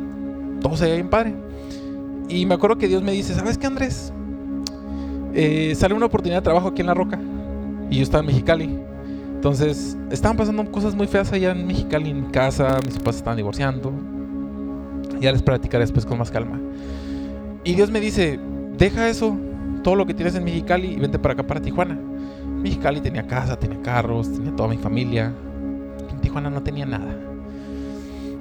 todo 0.61 0.75
se 0.75 0.83
veía 0.83 0.95
bien 0.95 1.09
padre. 1.09 1.52
Y 2.29 2.45
me 2.45 2.55
acuerdo 2.55 2.77
que 2.77 2.87
Dios 2.87 3.03
me 3.03 3.11
dice, 3.11 3.33
¿sabes 3.33 3.57
qué, 3.57 3.67
Andrés? 3.67 4.13
Eh, 5.33 5.73
sale 5.75 5.93
una 5.93 6.05
oportunidad 6.05 6.39
de 6.39 6.43
trabajo 6.43 6.69
aquí 6.69 6.81
en 6.81 6.87
La 6.87 6.93
Roca. 6.93 7.19
Y 7.89 7.97
yo 7.97 8.03
estaba 8.03 8.21
en 8.21 8.27
Mexicali. 8.27 8.79
Entonces, 9.35 9.97
estaban 10.09 10.37
pasando 10.37 10.63
cosas 10.71 10.95
muy 10.95 11.07
feas 11.07 11.31
allá 11.33 11.51
en 11.51 11.67
Mexicali, 11.67 12.09
en 12.09 12.25
mi 12.25 12.31
casa. 12.31 12.79
Mis 12.85 12.97
papás 12.97 13.17
estaban 13.17 13.37
divorciando. 13.37 13.91
Ya 15.19 15.31
les 15.31 15.41
platicaré 15.41 15.83
después 15.83 16.05
con 16.05 16.17
más 16.17 16.31
calma. 16.31 16.59
Y 17.63 17.75
Dios 17.75 17.91
me 17.91 17.99
dice, 17.99 18.39
deja 18.77 19.09
eso, 19.09 19.37
todo 19.83 19.95
lo 19.95 20.05
que 20.05 20.13
tienes 20.13 20.35
en 20.35 20.43
Mexicali 20.43 20.93
y 20.93 20.95
vente 20.95 21.19
para 21.19 21.33
acá, 21.33 21.43
para 21.43 21.61
Tijuana. 21.61 21.99
Mexicali 22.61 23.01
tenía 23.01 23.27
casa, 23.27 23.57
tenía 23.57 23.81
carros, 23.81 24.31
tenía 24.31 24.55
toda 24.55 24.69
mi 24.69 24.77
familia. 24.77 25.33
En 26.09 26.21
Tijuana 26.21 26.49
no 26.49 26.63
tenía 26.63 26.85
nada. 26.85 27.15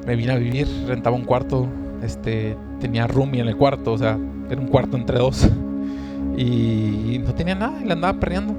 Me 0.07 0.17
vine 0.17 0.33
a 0.33 0.37
vivir, 0.37 0.69
rentaba 0.87 1.15
un 1.15 1.25
cuarto, 1.25 1.69
este, 2.03 2.57
tenía 2.81 3.07
roomie 3.07 3.41
en 3.41 3.49
el 3.49 3.57
cuarto, 3.57 3.93
o 3.93 3.99
sea, 3.99 4.19
era 4.51 4.61
un 4.61 4.69
cuarto 4.69 4.97
entre 4.97 5.19
dos. 5.19 5.49
Y 6.37 7.21
no 7.25 7.35
tenía 7.35 7.55
nada, 7.55 7.79
y 7.83 7.85
la 7.85 7.95
andaba 7.95 8.19
perreando. 8.19 8.55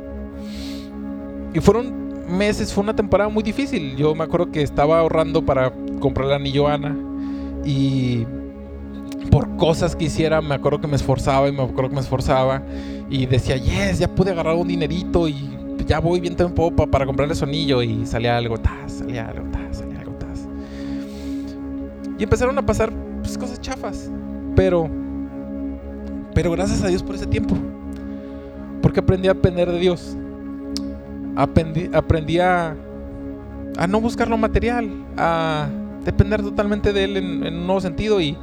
Y 1.53 1.59
fueron 1.59 2.27
meses, 2.29 2.73
fue 2.73 2.83
una 2.83 2.95
temporada 2.95 3.29
muy 3.29 3.43
difícil. 3.43 3.95
Yo 3.95 4.15
me 4.15 4.23
acuerdo 4.23 4.51
que 4.51 4.61
estaba 4.61 4.99
ahorrando 4.99 5.45
para 5.45 5.71
comprar 5.99 6.27
el 6.27 6.33
anillo 6.33 6.67
Ana 6.67 6.95
y 7.65 8.25
por 9.31 9.55
cosas 9.57 9.95
que 9.95 10.05
hiciera, 10.05 10.41
me 10.41 10.55
acuerdo 10.55 10.81
que 10.81 10.87
me 10.87 10.95
esforzaba 10.95 11.47
y 11.47 11.51
me 11.51 11.63
acuerdo 11.63 11.89
que 11.89 11.95
me 11.95 12.01
esforzaba 12.01 12.61
y 13.09 13.25
decía, 13.25 13.57
yes, 13.57 13.99
ya 13.99 14.07
pude 14.07 14.31
agarrar 14.31 14.55
un 14.55 14.67
dinerito 14.67 15.27
y 15.27 15.35
ya 15.87 15.99
voy 15.99 16.19
bien 16.19 16.35
tiempo 16.35 16.71
para 16.71 17.05
comprarle 17.05 17.35
su 17.35 17.45
anillo 17.45 17.81
y 17.81 18.05
salía 18.05 18.37
algo, 18.37 18.57
tas, 18.57 18.91
salía 18.91 19.27
algo, 19.27 19.49
tas, 19.51 19.77
salía 19.77 19.99
algo, 19.99 20.13
tas. 20.13 20.47
Y 22.17 22.23
empezaron 22.23 22.57
a 22.57 22.65
pasar 22.65 22.91
pues, 23.23 23.37
cosas 23.37 23.59
chafas, 23.59 24.09
pero, 24.55 24.89
pero 26.33 26.51
gracias 26.51 26.83
a 26.83 26.87
Dios 26.87 27.01
por 27.01 27.15
ese 27.15 27.25
tiempo, 27.25 27.55
porque 28.81 28.99
aprendí 28.99 29.27
a 29.27 29.33
depender 29.33 29.71
de 29.71 29.79
Dios 29.79 30.17
aprendí, 31.35 31.89
aprendí 31.93 32.39
a, 32.39 32.75
no 33.89 34.01
buscar 34.01 34.27
lo 34.27 34.37
material, 34.37 34.89
a 35.17 35.67
depender 36.05 36.41
totalmente 36.41 36.93
de 36.93 37.03
él 37.03 37.17
en, 37.17 37.55
un 37.55 37.65
nuevo 37.65 37.81
sentido 37.81 38.21
y, 38.21 38.37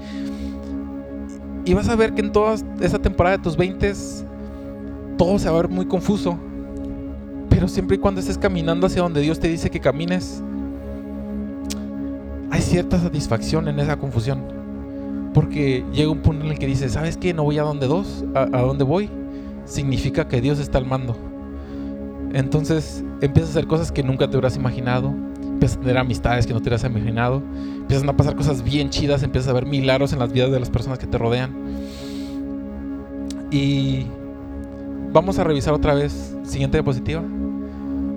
y 1.64 1.74
vas 1.74 1.88
a 1.88 1.96
ver 1.96 2.14
que 2.14 2.22
en 2.22 2.32
toda 2.32 2.56
esa 2.80 2.98
temporada 2.98 3.36
de 3.36 3.42
tus 3.42 3.56
20 3.56 3.92
todo 5.16 5.38
se 5.38 5.48
va 5.48 5.58
a 5.58 5.62
ver 5.62 5.70
muy 5.70 5.86
confuso. 5.86 6.38
Pero 7.48 7.68
siempre 7.68 7.96
y 7.96 7.98
cuando 7.98 8.20
estés 8.20 8.38
caminando 8.38 8.86
hacia 8.86 9.02
donde 9.02 9.20
Dios 9.20 9.38
te 9.38 9.48
dice 9.48 9.70
que 9.70 9.80
camines, 9.80 10.42
hay 12.50 12.62
cierta 12.62 12.98
satisfacción 12.98 13.68
en 13.68 13.78
esa 13.80 13.96
confusión. 13.96 14.59
Porque 15.32 15.84
llega 15.92 16.10
un 16.10 16.20
punto 16.20 16.44
en 16.44 16.52
el 16.52 16.58
que 16.58 16.66
dices, 16.66 16.92
¿sabes 16.92 17.16
qué? 17.16 17.32
No 17.32 17.44
voy 17.44 17.58
a 17.58 17.62
donde 17.62 17.86
dos, 17.86 18.24
a, 18.34 18.42
a 18.42 18.62
donde 18.62 18.84
voy. 18.84 19.08
Significa 19.64 20.26
que 20.26 20.40
Dios 20.40 20.58
está 20.58 20.78
al 20.78 20.86
mando. 20.86 21.16
Entonces 22.32 23.04
empiezas 23.20 23.50
a 23.50 23.58
hacer 23.58 23.66
cosas 23.66 23.92
que 23.92 24.02
nunca 24.02 24.28
te 24.28 24.36
hubieras 24.36 24.56
imaginado, 24.56 25.14
empiezas 25.42 25.78
a 25.78 25.80
tener 25.80 25.98
amistades 25.98 26.46
que 26.46 26.52
no 26.52 26.60
te 26.60 26.68
hubieras 26.68 26.84
imaginado, 26.84 27.42
empiezan 27.76 28.08
a 28.08 28.16
pasar 28.16 28.36
cosas 28.36 28.62
bien 28.62 28.90
chidas, 28.90 29.22
empiezas 29.22 29.50
a 29.50 29.52
ver 29.52 29.66
milagros 29.66 30.12
en 30.12 30.20
las 30.20 30.32
vidas 30.32 30.50
de 30.50 30.60
las 30.60 30.70
personas 30.70 30.98
que 30.98 31.06
te 31.06 31.18
rodean. 31.18 31.50
Y 33.50 34.06
vamos 35.12 35.38
a 35.38 35.44
revisar 35.44 35.74
otra 35.74 35.94
vez, 35.94 36.36
siguiente 36.44 36.78
diapositiva. 36.78 37.22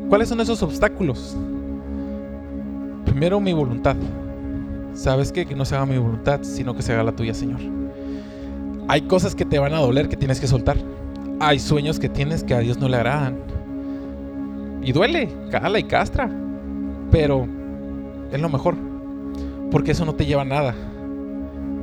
¿Cuáles 0.10 0.30
son 0.30 0.40
esos 0.42 0.62
obstáculos? 0.62 1.36
Primero 3.06 3.40
mi 3.40 3.54
voluntad. 3.54 3.96
¿Sabes 4.94 5.32
qué? 5.32 5.46
Que 5.46 5.56
no 5.56 5.66
se 5.66 5.76
haga 5.76 5.86
mi 5.86 5.98
voluntad, 5.98 6.42
sino 6.44 6.76
que 6.76 6.82
se 6.82 6.94
haga 6.94 7.04
la 7.04 7.16
tuya, 7.16 7.34
Señor. 7.34 7.60
Hay 8.88 9.02
cosas 9.02 9.36
que 9.36 9.46
te 9.46 9.60
van 9.60 9.74
a 9.74 9.80
doler 9.80 10.10
que 10.10 10.18
tienes 10.18 10.40
que 10.40 10.48
soltar. 10.48 10.78
Hay 11.40 11.60
sueños 11.60 12.00
que 12.00 12.10
tienes 12.10 12.44
que 12.44 12.54
a 12.54 12.60
Dios 12.60 12.78
no 12.78 12.88
le 12.88 12.98
agradan 12.98 13.38
y 14.84 14.92
duele, 14.92 15.30
cala 15.50 15.80
y 15.80 15.84
castra. 15.84 16.30
Pero 17.12 17.48
es 18.32 18.42
lo 18.42 18.50
mejor. 18.50 18.76
Porque 19.72 19.92
eso 19.92 20.06
no 20.06 20.14
te 20.14 20.26
lleva 20.26 20.42
a 20.42 20.46
nada. 20.46 20.76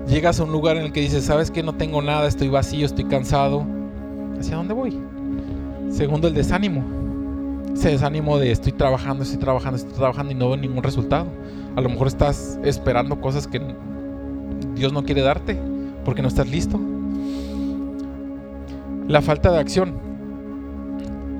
Llegas 0.06 0.40
a 0.40 0.44
un 0.44 0.52
lugar 0.52 0.76
en 0.76 0.84
el 0.84 0.92
que 0.92 1.00
dices, 1.00 1.24
sabes 1.24 1.50
que 1.50 1.62
no 1.62 1.74
tengo 1.74 2.02
nada, 2.02 2.26
estoy 2.26 2.48
vacío, 2.48 2.86
estoy 2.86 3.04
cansado. 3.04 3.64
¿Hacia 4.38 4.56
dónde 4.56 4.74
voy? 4.74 4.98
Segundo, 5.90 6.28
el 6.28 6.34
desánimo. 6.34 6.99
Ese 7.74 7.90
desánimo 7.90 8.38
de 8.38 8.50
estoy 8.50 8.72
trabajando, 8.72 9.22
estoy 9.22 9.38
trabajando, 9.38 9.76
estoy 9.76 9.94
trabajando 9.94 10.32
y 10.32 10.34
no 10.34 10.48
veo 10.48 10.56
ningún 10.56 10.82
resultado. 10.82 11.26
A 11.76 11.80
lo 11.80 11.88
mejor 11.88 12.08
estás 12.08 12.58
esperando 12.64 13.20
cosas 13.20 13.46
que 13.46 13.60
Dios 14.74 14.92
no 14.92 15.04
quiere 15.04 15.22
darte 15.22 15.58
porque 16.04 16.22
no 16.22 16.28
estás 16.28 16.48
listo. 16.48 16.80
La 19.08 19.22
falta 19.22 19.50
de 19.50 19.58
acción. 19.58 19.94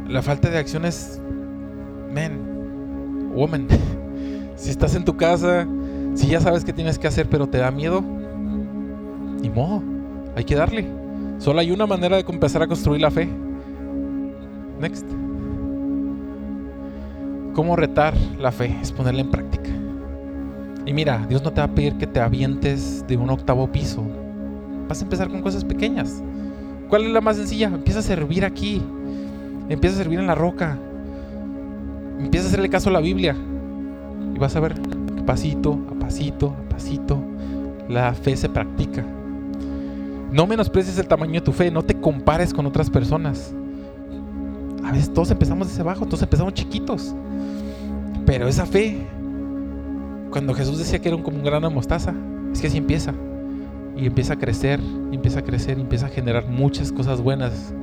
La 0.09 0.23
falta 0.23 0.51
de 0.51 0.59
acción 0.59 0.85
es 0.85 1.21
men, 2.13 3.31
woman, 3.33 3.69
si 4.57 4.71
estás 4.71 4.95
en 4.97 5.05
tu 5.05 5.17
casa, 5.17 5.69
si 6.15 6.27
ya 6.27 6.41
sabes 6.41 6.65
qué 6.65 6.73
tienes 6.73 6.99
que 6.99 7.07
hacer, 7.07 7.29
pero 7.29 7.47
te 7.47 7.59
da 7.59 7.71
miedo, 7.71 8.03
ni 9.41 9.49
modo, 9.49 9.83
hay 10.37 10.45
que 10.45 10.57
darle. 10.57 10.87
Solo 11.39 11.61
hay 11.61 11.71
una 11.71 11.87
manera 11.87 12.17
de 12.17 12.25
empezar 12.29 12.63
a 12.63 12.67
construir 12.67 13.01
la 13.01 13.11
fe. 13.11 13.29
Next. 14.81 15.20
¿Cómo 17.61 17.77
retar 17.77 18.15
la 18.39 18.53
fe? 18.53 18.75
Es 18.81 18.91
ponerla 18.91 19.21
en 19.21 19.31
práctica. 19.31 19.69
Y 20.87 20.95
mira, 20.95 21.27
Dios 21.29 21.43
no 21.43 21.53
te 21.53 21.61
va 21.61 21.67
a 21.67 21.75
pedir 21.75 21.99
que 21.99 22.07
te 22.07 22.19
avientes 22.19 23.05
de 23.07 23.19
un 23.19 23.29
octavo 23.29 23.71
piso. 23.71 24.03
Vas 24.89 25.03
a 25.03 25.05
empezar 25.05 25.29
con 25.29 25.43
cosas 25.43 25.63
pequeñas. 25.63 26.23
¿Cuál 26.89 27.05
es 27.05 27.11
la 27.11 27.21
más 27.21 27.37
sencilla? 27.37 27.67
Empieza 27.67 27.99
a 27.99 28.03
servir 28.03 28.47
aquí. 28.47 28.81
Empieza 29.69 29.97
a 29.97 29.99
servir 29.99 30.21
en 30.21 30.27
la 30.27 30.35
roca 30.35 30.79
empieza 32.19 32.47
a 32.47 32.49
hacerle 32.49 32.71
caso 32.71 32.89
a 32.89 32.95
la 32.95 33.01
Biblia 33.01 33.37
y 34.35 34.39
vas 34.39 34.57
a 34.57 34.61
ver 34.61 34.81
que 34.81 35.23
pasito 35.23 35.79
a 35.91 35.99
pasito 35.99 36.57
a 36.65 36.69
pasito 36.71 37.23
la 37.91 38.15
fe 38.15 38.39
se 38.39 38.49
practica. 38.49 39.05
No 40.33 40.47
menosprecies 40.47 40.97
el 40.97 41.09
tamaño 41.09 41.35
de 41.35 41.41
tu 41.43 41.53
fe, 41.53 41.71
no 41.71 41.83
te 41.83 42.01
compares 42.01 42.55
con 42.55 42.65
otras 42.65 42.89
personas. 42.89 43.55
A 44.85 44.93
veces 44.93 45.13
todos 45.13 45.31
empezamos 45.31 45.69
desde 45.69 45.83
abajo, 45.83 46.07
todos 46.07 46.23
empezamos 46.23 46.55
chiquitos. 46.55 47.15
Pero 48.27 48.49
esa 48.49 48.67
fe, 48.67 49.07
cuando 50.31 50.55
Jesús 50.55 50.79
decía 50.79 51.01
que 51.01 51.09
era 51.09 51.23
como 51.23 51.37
un 51.37 51.45
grano 51.45 51.69
de 51.69 51.75
mostaza, 51.75 52.15
es 52.53 52.61
que 52.61 52.67
así 52.67 52.79
empieza. 52.79 53.15
Y 53.97 54.07
empieza 54.07 54.35
a 54.35 54.37
crecer, 54.37 54.81
empieza 55.13 55.41
a 55.41 55.43
crecer, 55.43 55.79
empieza 55.79 56.07
a 56.07 56.09
generar 56.09 56.47
muchas 56.47 56.93
cosas 56.93 57.21
buenas. 57.21 57.75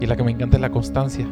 Y 0.00 0.06
la 0.06 0.16
que 0.16 0.22
me 0.22 0.32
encanta 0.32 0.56
es 0.56 0.60
la 0.60 0.70
constancia 0.70 1.26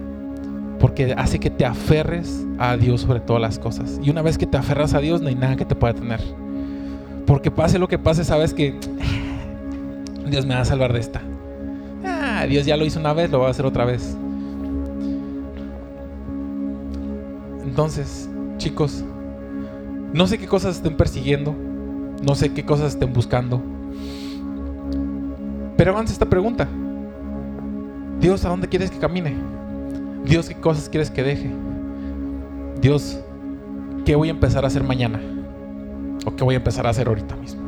porque 0.78 1.14
hace 1.16 1.38
que 1.38 1.50
te 1.50 1.64
aferres 1.64 2.46
a 2.58 2.76
Dios 2.76 3.02
sobre 3.02 3.20
todas 3.20 3.40
las 3.40 3.58
cosas. 3.58 3.98
Y 4.02 4.10
una 4.10 4.22
vez 4.22 4.38
que 4.38 4.46
te 4.46 4.56
aferras 4.56 4.94
a 4.94 5.00
Dios, 5.00 5.20
no 5.20 5.28
hay 5.28 5.34
nada 5.34 5.56
que 5.56 5.64
te 5.64 5.74
pueda 5.74 5.94
tener. 5.94 6.20
Porque 7.26 7.50
pase 7.50 7.78
lo 7.78 7.88
que 7.88 7.98
pase, 7.98 8.24
sabes 8.24 8.54
que 8.54 8.78
ah, 9.00 10.28
Dios 10.28 10.46
me 10.46 10.54
va 10.54 10.60
a 10.60 10.64
salvar 10.64 10.92
de 10.92 11.00
esta. 11.00 11.20
Ah, 12.04 12.46
Dios 12.48 12.66
ya 12.66 12.76
lo 12.76 12.84
hizo 12.84 13.00
una 13.00 13.12
vez, 13.12 13.30
lo 13.30 13.40
va 13.40 13.48
a 13.48 13.50
hacer 13.50 13.66
otra 13.66 13.84
vez. 13.84 14.16
Entonces, 17.76 18.26
chicos, 18.56 19.04
no 20.14 20.26
sé 20.26 20.38
qué 20.38 20.46
cosas 20.46 20.76
estén 20.76 20.96
persiguiendo, 20.96 21.54
no 22.22 22.34
sé 22.34 22.54
qué 22.54 22.64
cosas 22.64 22.94
estén 22.94 23.12
buscando. 23.12 23.60
Pero 25.76 25.92
avance 25.92 26.10
esta 26.10 26.24
pregunta. 26.24 26.66
Dios, 28.18 28.46
¿a 28.46 28.48
dónde 28.48 28.66
quieres 28.66 28.90
que 28.90 28.96
camine? 28.96 29.36
Dios, 30.24 30.48
¿qué 30.48 30.54
cosas 30.54 30.88
quieres 30.88 31.10
que 31.10 31.22
deje? 31.22 31.50
Dios, 32.80 33.20
¿qué 34.06 34.16
voy 34.16 34.28
a 34.28 34.30
empezar 34.30 34.64
a 34.64 34.68
hacer 34.68 34.82
mañana? 34.82 35.20
¿O 36.24 36.34
qué 36.34 36.44
voy 36.44 36.54
a 36.54 36.56
empezar 36.56 36.86
a 36.86 36.90
hacer 36.90 37.08
ahorita 37.08 37.36
mismo? 37.36 37.60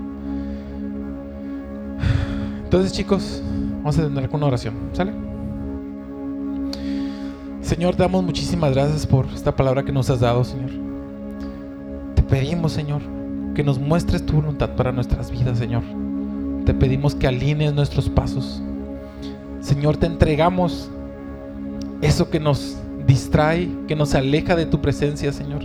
Entonces, 2.65 2.95
chicos, 2.95 3.43
vamos 3.83 3.99
a 3.99 4.09
tener 4.09 4.31
una 4.33 4.47
oración. 4.47 4.73
¿Sale? 4.95 5.13
Señor, 7.69 7.99
damos 7.99 8.25
muchísimas 8.25 8.73
gracias 8.73 9.07
por 9.07 9.27
esta 9.27 9.55
palabra 9.55 9.85
que 9.85 9.93
nos 9.93 10.09
has 10.09 10.21
dado, 10.21 10.43
Señor. 10.43 10.71
Te 12.15 12.23
pedimos, 12.23 12.73
Señor, 12.73 13.03
que 13.55 13.63
nos 13.63 13.79
muestres 13.79 14.25
tu 14.25 14.37
voluntad 14.37 14.71
para 14.71 14.91
nuestras 14.91 15.31
vidas, 15.31 15.59
Señor. 15.59 15.83
Te 16.65 16.73
pedimos 16.73 17.15
que 17.15 17.27
alinees 17.27 17.75
nuestros 17.75 18.09
pasos. 18.09 18.63
Señor, 19.61 19.99
te 19.99 20.07
entregamos 20.07 20.89
eso 22.01 22.31
que 22.31 22.41
nos 22.41 22.79
distrae, 23.07 23.69
que 23.87 23.95
nos 23.95 24.15
aleja 24.15 24.57
de 24.57 24.65
tu 24.65 24.81
presencia, 24.81 25.31
Señor, 25.31 25.61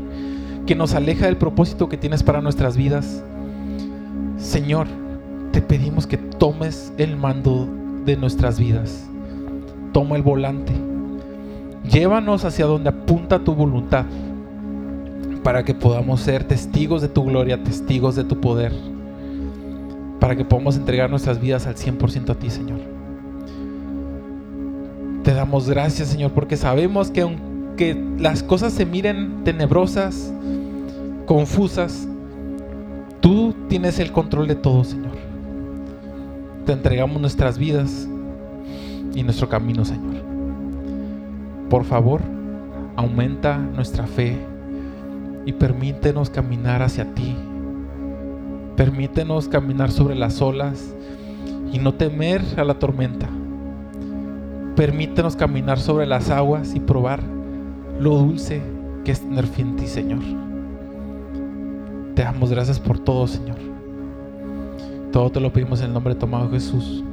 que 0.65 0.75
nos 0.75 0.95
aleja 0.95 1.27
del 1.27 1.37
propósito 1.37 1.87
que 1.87 1.95
tienes 1.95 2.21
para 2.21 2.41
nuestras 2.41 2.75
vidas. 2.75 3.23
Señor, 4.37 4.87
te 5.53 5.61
pedimos 5.61 6.05
que 6.05 6.17
tomes 6.17 6.91
el 6.97 7.15
mando 7.15 7.65
de 8.03 8.17
nuestras 8.17 8.59
vidas. 8.59 9.05
Toma 9.93 10.17
el 10.17 10.21
volante. 10.21 10.73
Llévanos 11.89 12.45
hacia 12.45 12.65
donde 12.65 12.89
apunta 12.89 13.39
tu 13.39 13.53
voluntad 13.53 14.05
para 15.43 15.63
que 15.63 15.73
podamos 15.73 16.21
ser 16.21 16.45
testigos 16.45 17.01
de 17.01 17.09
tu 17.09 17.23
gloria, 17.23 17.61
testigos 17.61 18.15
de 18.15 18.23
tu 18.23 18.39
poder, 18.39 18.71
para 20.19 20.35
que 20.35 20.45
podamos 20.45 20.77
entregar 20.77 21.09
nuestras 21.09 21.39
vidas 21.39 21.67
al 21.67 21.75
100% 21.75 22.29
a 22.29 22.35
ti, 22.35 22.49
Señor. 22.49 22.79
Te 25.23 25.33
damos 25.33 25.69
gracias, 25.69 26.07
Señor, 26.07 26.31
porque 26.31 26.55
sabemos 26.55 27.11
que 27.11 27.21
aunque 27.21 28.01
las 28.17 28.43
cosas 28.43 28.71
se 28.73 28.85
miren 28.85 29.43
tenebrosas, 29.43 30.33
confusas, 31.25 32.07
Tú 33.23 33.55
tienes 33.69 33.99
el 33.99 34.11
control 34.11 34.49
de 34.49 34.55
todo, 34.55 34.83
Señor. 34.83 35.13
Te 36.65 36.73
entregamos 36.73 37.21
nuestras 37.21 37.57
vidas 37.57 38.05
y 39.15 39.23
nuestro 39.23 39.47
camino, 39.47 39.85
Señor. 39.85 40.32
Por 41.69 41.83
favor, 41.83 42.21
aumenta 42.95 43.57
nuestra 43.57 44.07
fe 44.07 44.37
y 45.45 45.53
permítenos 45.53 46.29
caminar 46.29 46.81
hacia 46.81 47.13
ti. 47.13 47.35
Permítenos 48.75 49.47
caminar 49.47 49.91
sobre 49.91 50.15
las 50.15 50.41
olas 50.41 50.95
y 51.71 51.79
no 51.79 51.93
temer 51.93 52.41
a 52.57 52.63
la 52.63 52.75
tormenta. 52.75 53.27
Permítenos 54.75 55.35
caminar 55.35 55.79
sobre 55.79 56.05
las 56.05 56.29
aguas 56.29 56.75
y 56.75 56.79
probar 56.79 57.21
lo 57.99 58.15
dulce 58.15 58.61
que 59.03 59.11
es 59.11 59.21
tener 59.21 59.45
fe 59.45 59.61
en 59.61 59.75
ti, 59.75 59.87
Señor. 59.87 60.21
Te 62.15 62.23
damos 62.23 62.51
gracias 62.51 62.79
por 62.79 62.99
todo, 62.99 63.27
Señor. 63.27 63.57
Todo 65.11 65.31
te 65.31 65.39
lo 65.39 65.53
pedimos 65.53 65.79
en 65.81 65.87
el 65.87 65.93
nombre 65.93 66.13
de 66.13 66.19
tu 66.19 66.25
amado 66.25 66.49
Jesús. 66.49 67.03